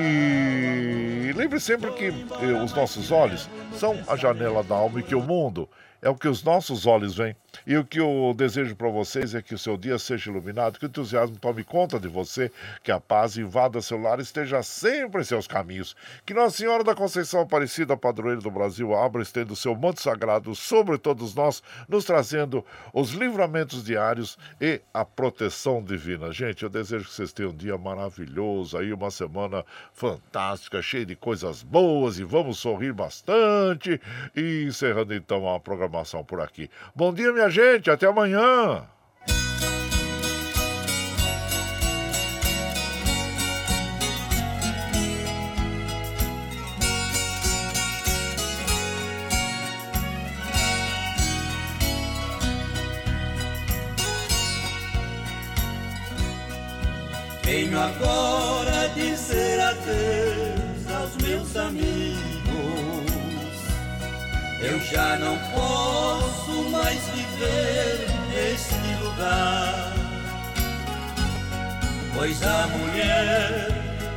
lembre 1.35 1.59
sempre 1.61 1.91
que 1.93 2.07
eh, 2.07 2.63
os 2.63 2.73
nossos 2.75 3.11
olhos 3.11 3.49
são 3.75 3.99
a 4.07 4.17
janela 4.17 4.63
da 4.63 4.75
alma 4.75 5.01
e 5.01 5.03
que 5.03 5.15
o 5.15 5.23
mundo 5.23 5.69
é 6.03 6.09
o 6.09 6.15
que 6.15 6.29
os 6.29 6.43
nossos 6.43 6.87
olhos 6.87 7.15
veem. 7.15 7.35
E 7.67 7.77
o 7.77 7.85
que 7.85 8.01
eu 8.01 8.35
desejo 8.37 8.75
para 8.75 8.89
vocês 8.89 9.35
é 9.35 9.43
que 9.43 9.55
o 9.55 9.59
seu 9.59 9.77
dia 9.77 9.99
seja 9.99 10.31
iluminado, 10.31 10.79
que 10.79 10.87
o 10.87 10.89
entusiasmo 10.89 11.37
tome 11.37 11.63
conta 11.63 11.99
de 11.99 12.09
você, 12.09 12.51
que 12.83 12.91
a 12.91 13.01
paz 13.01 13.37
invada 13.37 13.81
seu 13.81 14.01
lar 14.01 14.19
e 14.19 14.23
esteja 14.23 14.63
sempre 14.63 15.21
em 15.21 15.25
seus 15.25 15.47
caminhos. 15.47 15.95
Que 16.25 16.35
Nossa 16.35 16.57
Senhora 16.57 16.83
da 16.83 16.95
Conceição 16.95 17.41
Aparecida, 17.41 17.97
padroeira 17.97 18.41
do 18.41 18.51
Brasil, 18.51 18.95
abra 18.95 19.23
estendo 19.23 19.55
seu 19.55 19.75
manto 19.75 20.01
sagrado 20.01 20.55
sobre 20.55 20.99
todos 20.99 21.35
nós, 21.35 21.63
nos 21.89 22.05
trazendo 22.05 22.65
os 22.93 23.11
livramentos 23.11 23.85
diários 23.85 24.39
e 24.61 24.81
a 24.93 25.05
proteção 25.05 25.83
divina. 25.83 26.33
Gente, 26.33 26.63
eu 26.63 26.69
desejo 26.69 27.07
que 27.07 27.13
vocês 27.13 27.33
tenham 27.33 27.53
um 27.53 27.57
dia 27.57 27.77
maravilhoso 27.77 28.77
aí, 28.79 28.93
uma 28.93 29.11
semana 29.11 29.65
fantástica, 29.93 30.83
cheia 30.83 31.07
de 31.07 31.17
coisas 31.17 31.63
boas 31.63 32.19
e 32.19 32.25
vamos 32.25 32.59
sorrir 32.59 32.93
bastante. 32.93 34.01
E 34.35 34.65
encerrando 34.67 35.15
então 35.15 35.53
a 35.53 35.61
programação 35.61 36.25
por 36.25 36.41
aqui. 36.41 36.71
Bom 36.95 37.13
dia, 37.13 37.33
minha 37.33 37.40
gente, 37.49 37.91
até 37.91 38.07
amanhã. 38.07 38.85
Venho 57.45 57.81
agora 57.81 58.89
dizer 58.95 59.61
adeus 59.61 60.87
aos 60.95 61.17
meus 61.17 61.57
amigos. 61.57 62.31
Eu 64.61 64.79
já 64.81 65.17
não 65.19 65.37
posso 65.53 66.71
mais 66.71 67.01
viver 67.09 67.20
neste 68.33 68.75
lugar. 69.03 69.93
Pois 72.15 72.43
a 72.43 72.67
mulher 72.67 73.69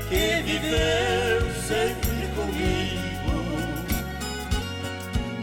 que 0.09 0.41
viveu 0.43 1.41
sempre 1.67 2.27
comigo 2.35 3.03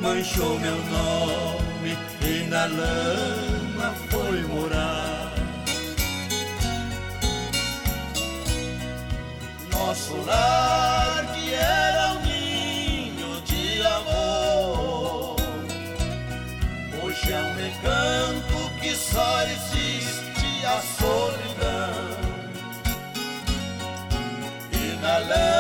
manchou 0.01 0.59
meu 0.59 0.77
nome 0.77 1.97
e 2.23 2.47
na 2.49 2.67
lama 2.67 3.95
foi 4.11 4.43
morar. 4.43 5.33
Nosso 9.73 10.17
lar 10.27 11.20
E 25.21 25.60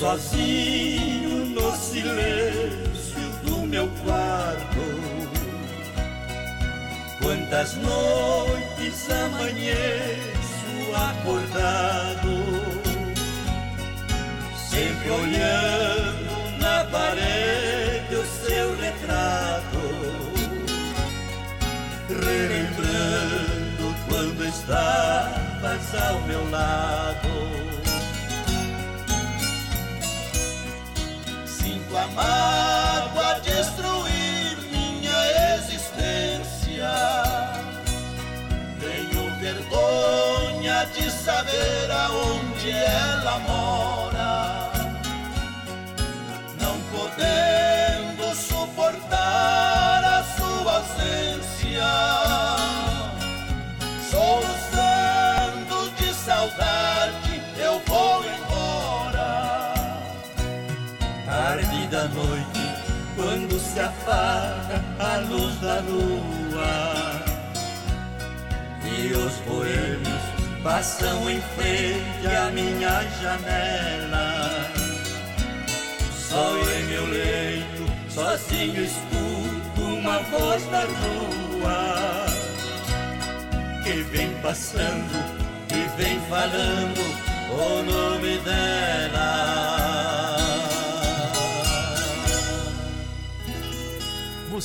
sozinho 0.00 1.44
no 1.44 1.76
silêncio 1.76 3.20
do 3.44 3.58
meu 3.66 3.86
quarto. 4.02 4.80
Quantas 7.22 7.74
noites 7.74 9.10
amanheço 9.10 10.70
acordado 10.96 12.30
Sempre 14.70 15.10
olhando 15.10 16.58
na 16.58 16.82
parede 16.84 18.14
o 18.14 18.24
seu 18.24 18.74
retrato. 18.76 19.80
Relembrando 22.08 23.94
quando 24.08 24.46
estavas 24.46 25.94
ao 25.94 26.22
meu 26.22 26.50
lado 26.50 27.59
a 31.96 32.06
mágoa 32.08 33.40
destruir 33.40 34.56
minha 34.70 35.56
existência. 35.56 36.90
Tenho 38.78 39.30
vergonha 39.40 40.86
de 40.94 41.10
saber 41.10 41.90
aonde 41.90 42.70
ela 42.70 43.38
mora. 43.40 44.70
Não 46.60 46.80
podendo 46.92 47.49
se 63.72 63.78
apaga 63.78 64.82
a 64.98 65.16
luz 65.28 65.54
da 65.60 65.80
lua. 65.80 67.22
E 68.84 69.12
os 69.12 69.34
boêmios 69.46 70.22
passam 70.62 71.30
em 71.30 71.40
frente 71.56 72.26
à 72.26 72.50
minha 72.50 73.02
janela. 73.20 74.70
Só 76.12 76.56
em 76.56 76.84
meu 76.84 77.06
leito, 77.06 77.86
sozinho 78.08 78.84
escuto 78.84 79.80
uma 79.80 80.18
voz 80.18 80.64
da 80.66 80.84
rua 80.84 82.26
que 83.84 84.02
vem 84.02 84.32
passando 84.42 85.40
e 85.72 86.00
vem 86.00 86.20
falando 86.28 87.00
o 87.52 87.82
nome 87.82 88.38
dela. 88.38 88.69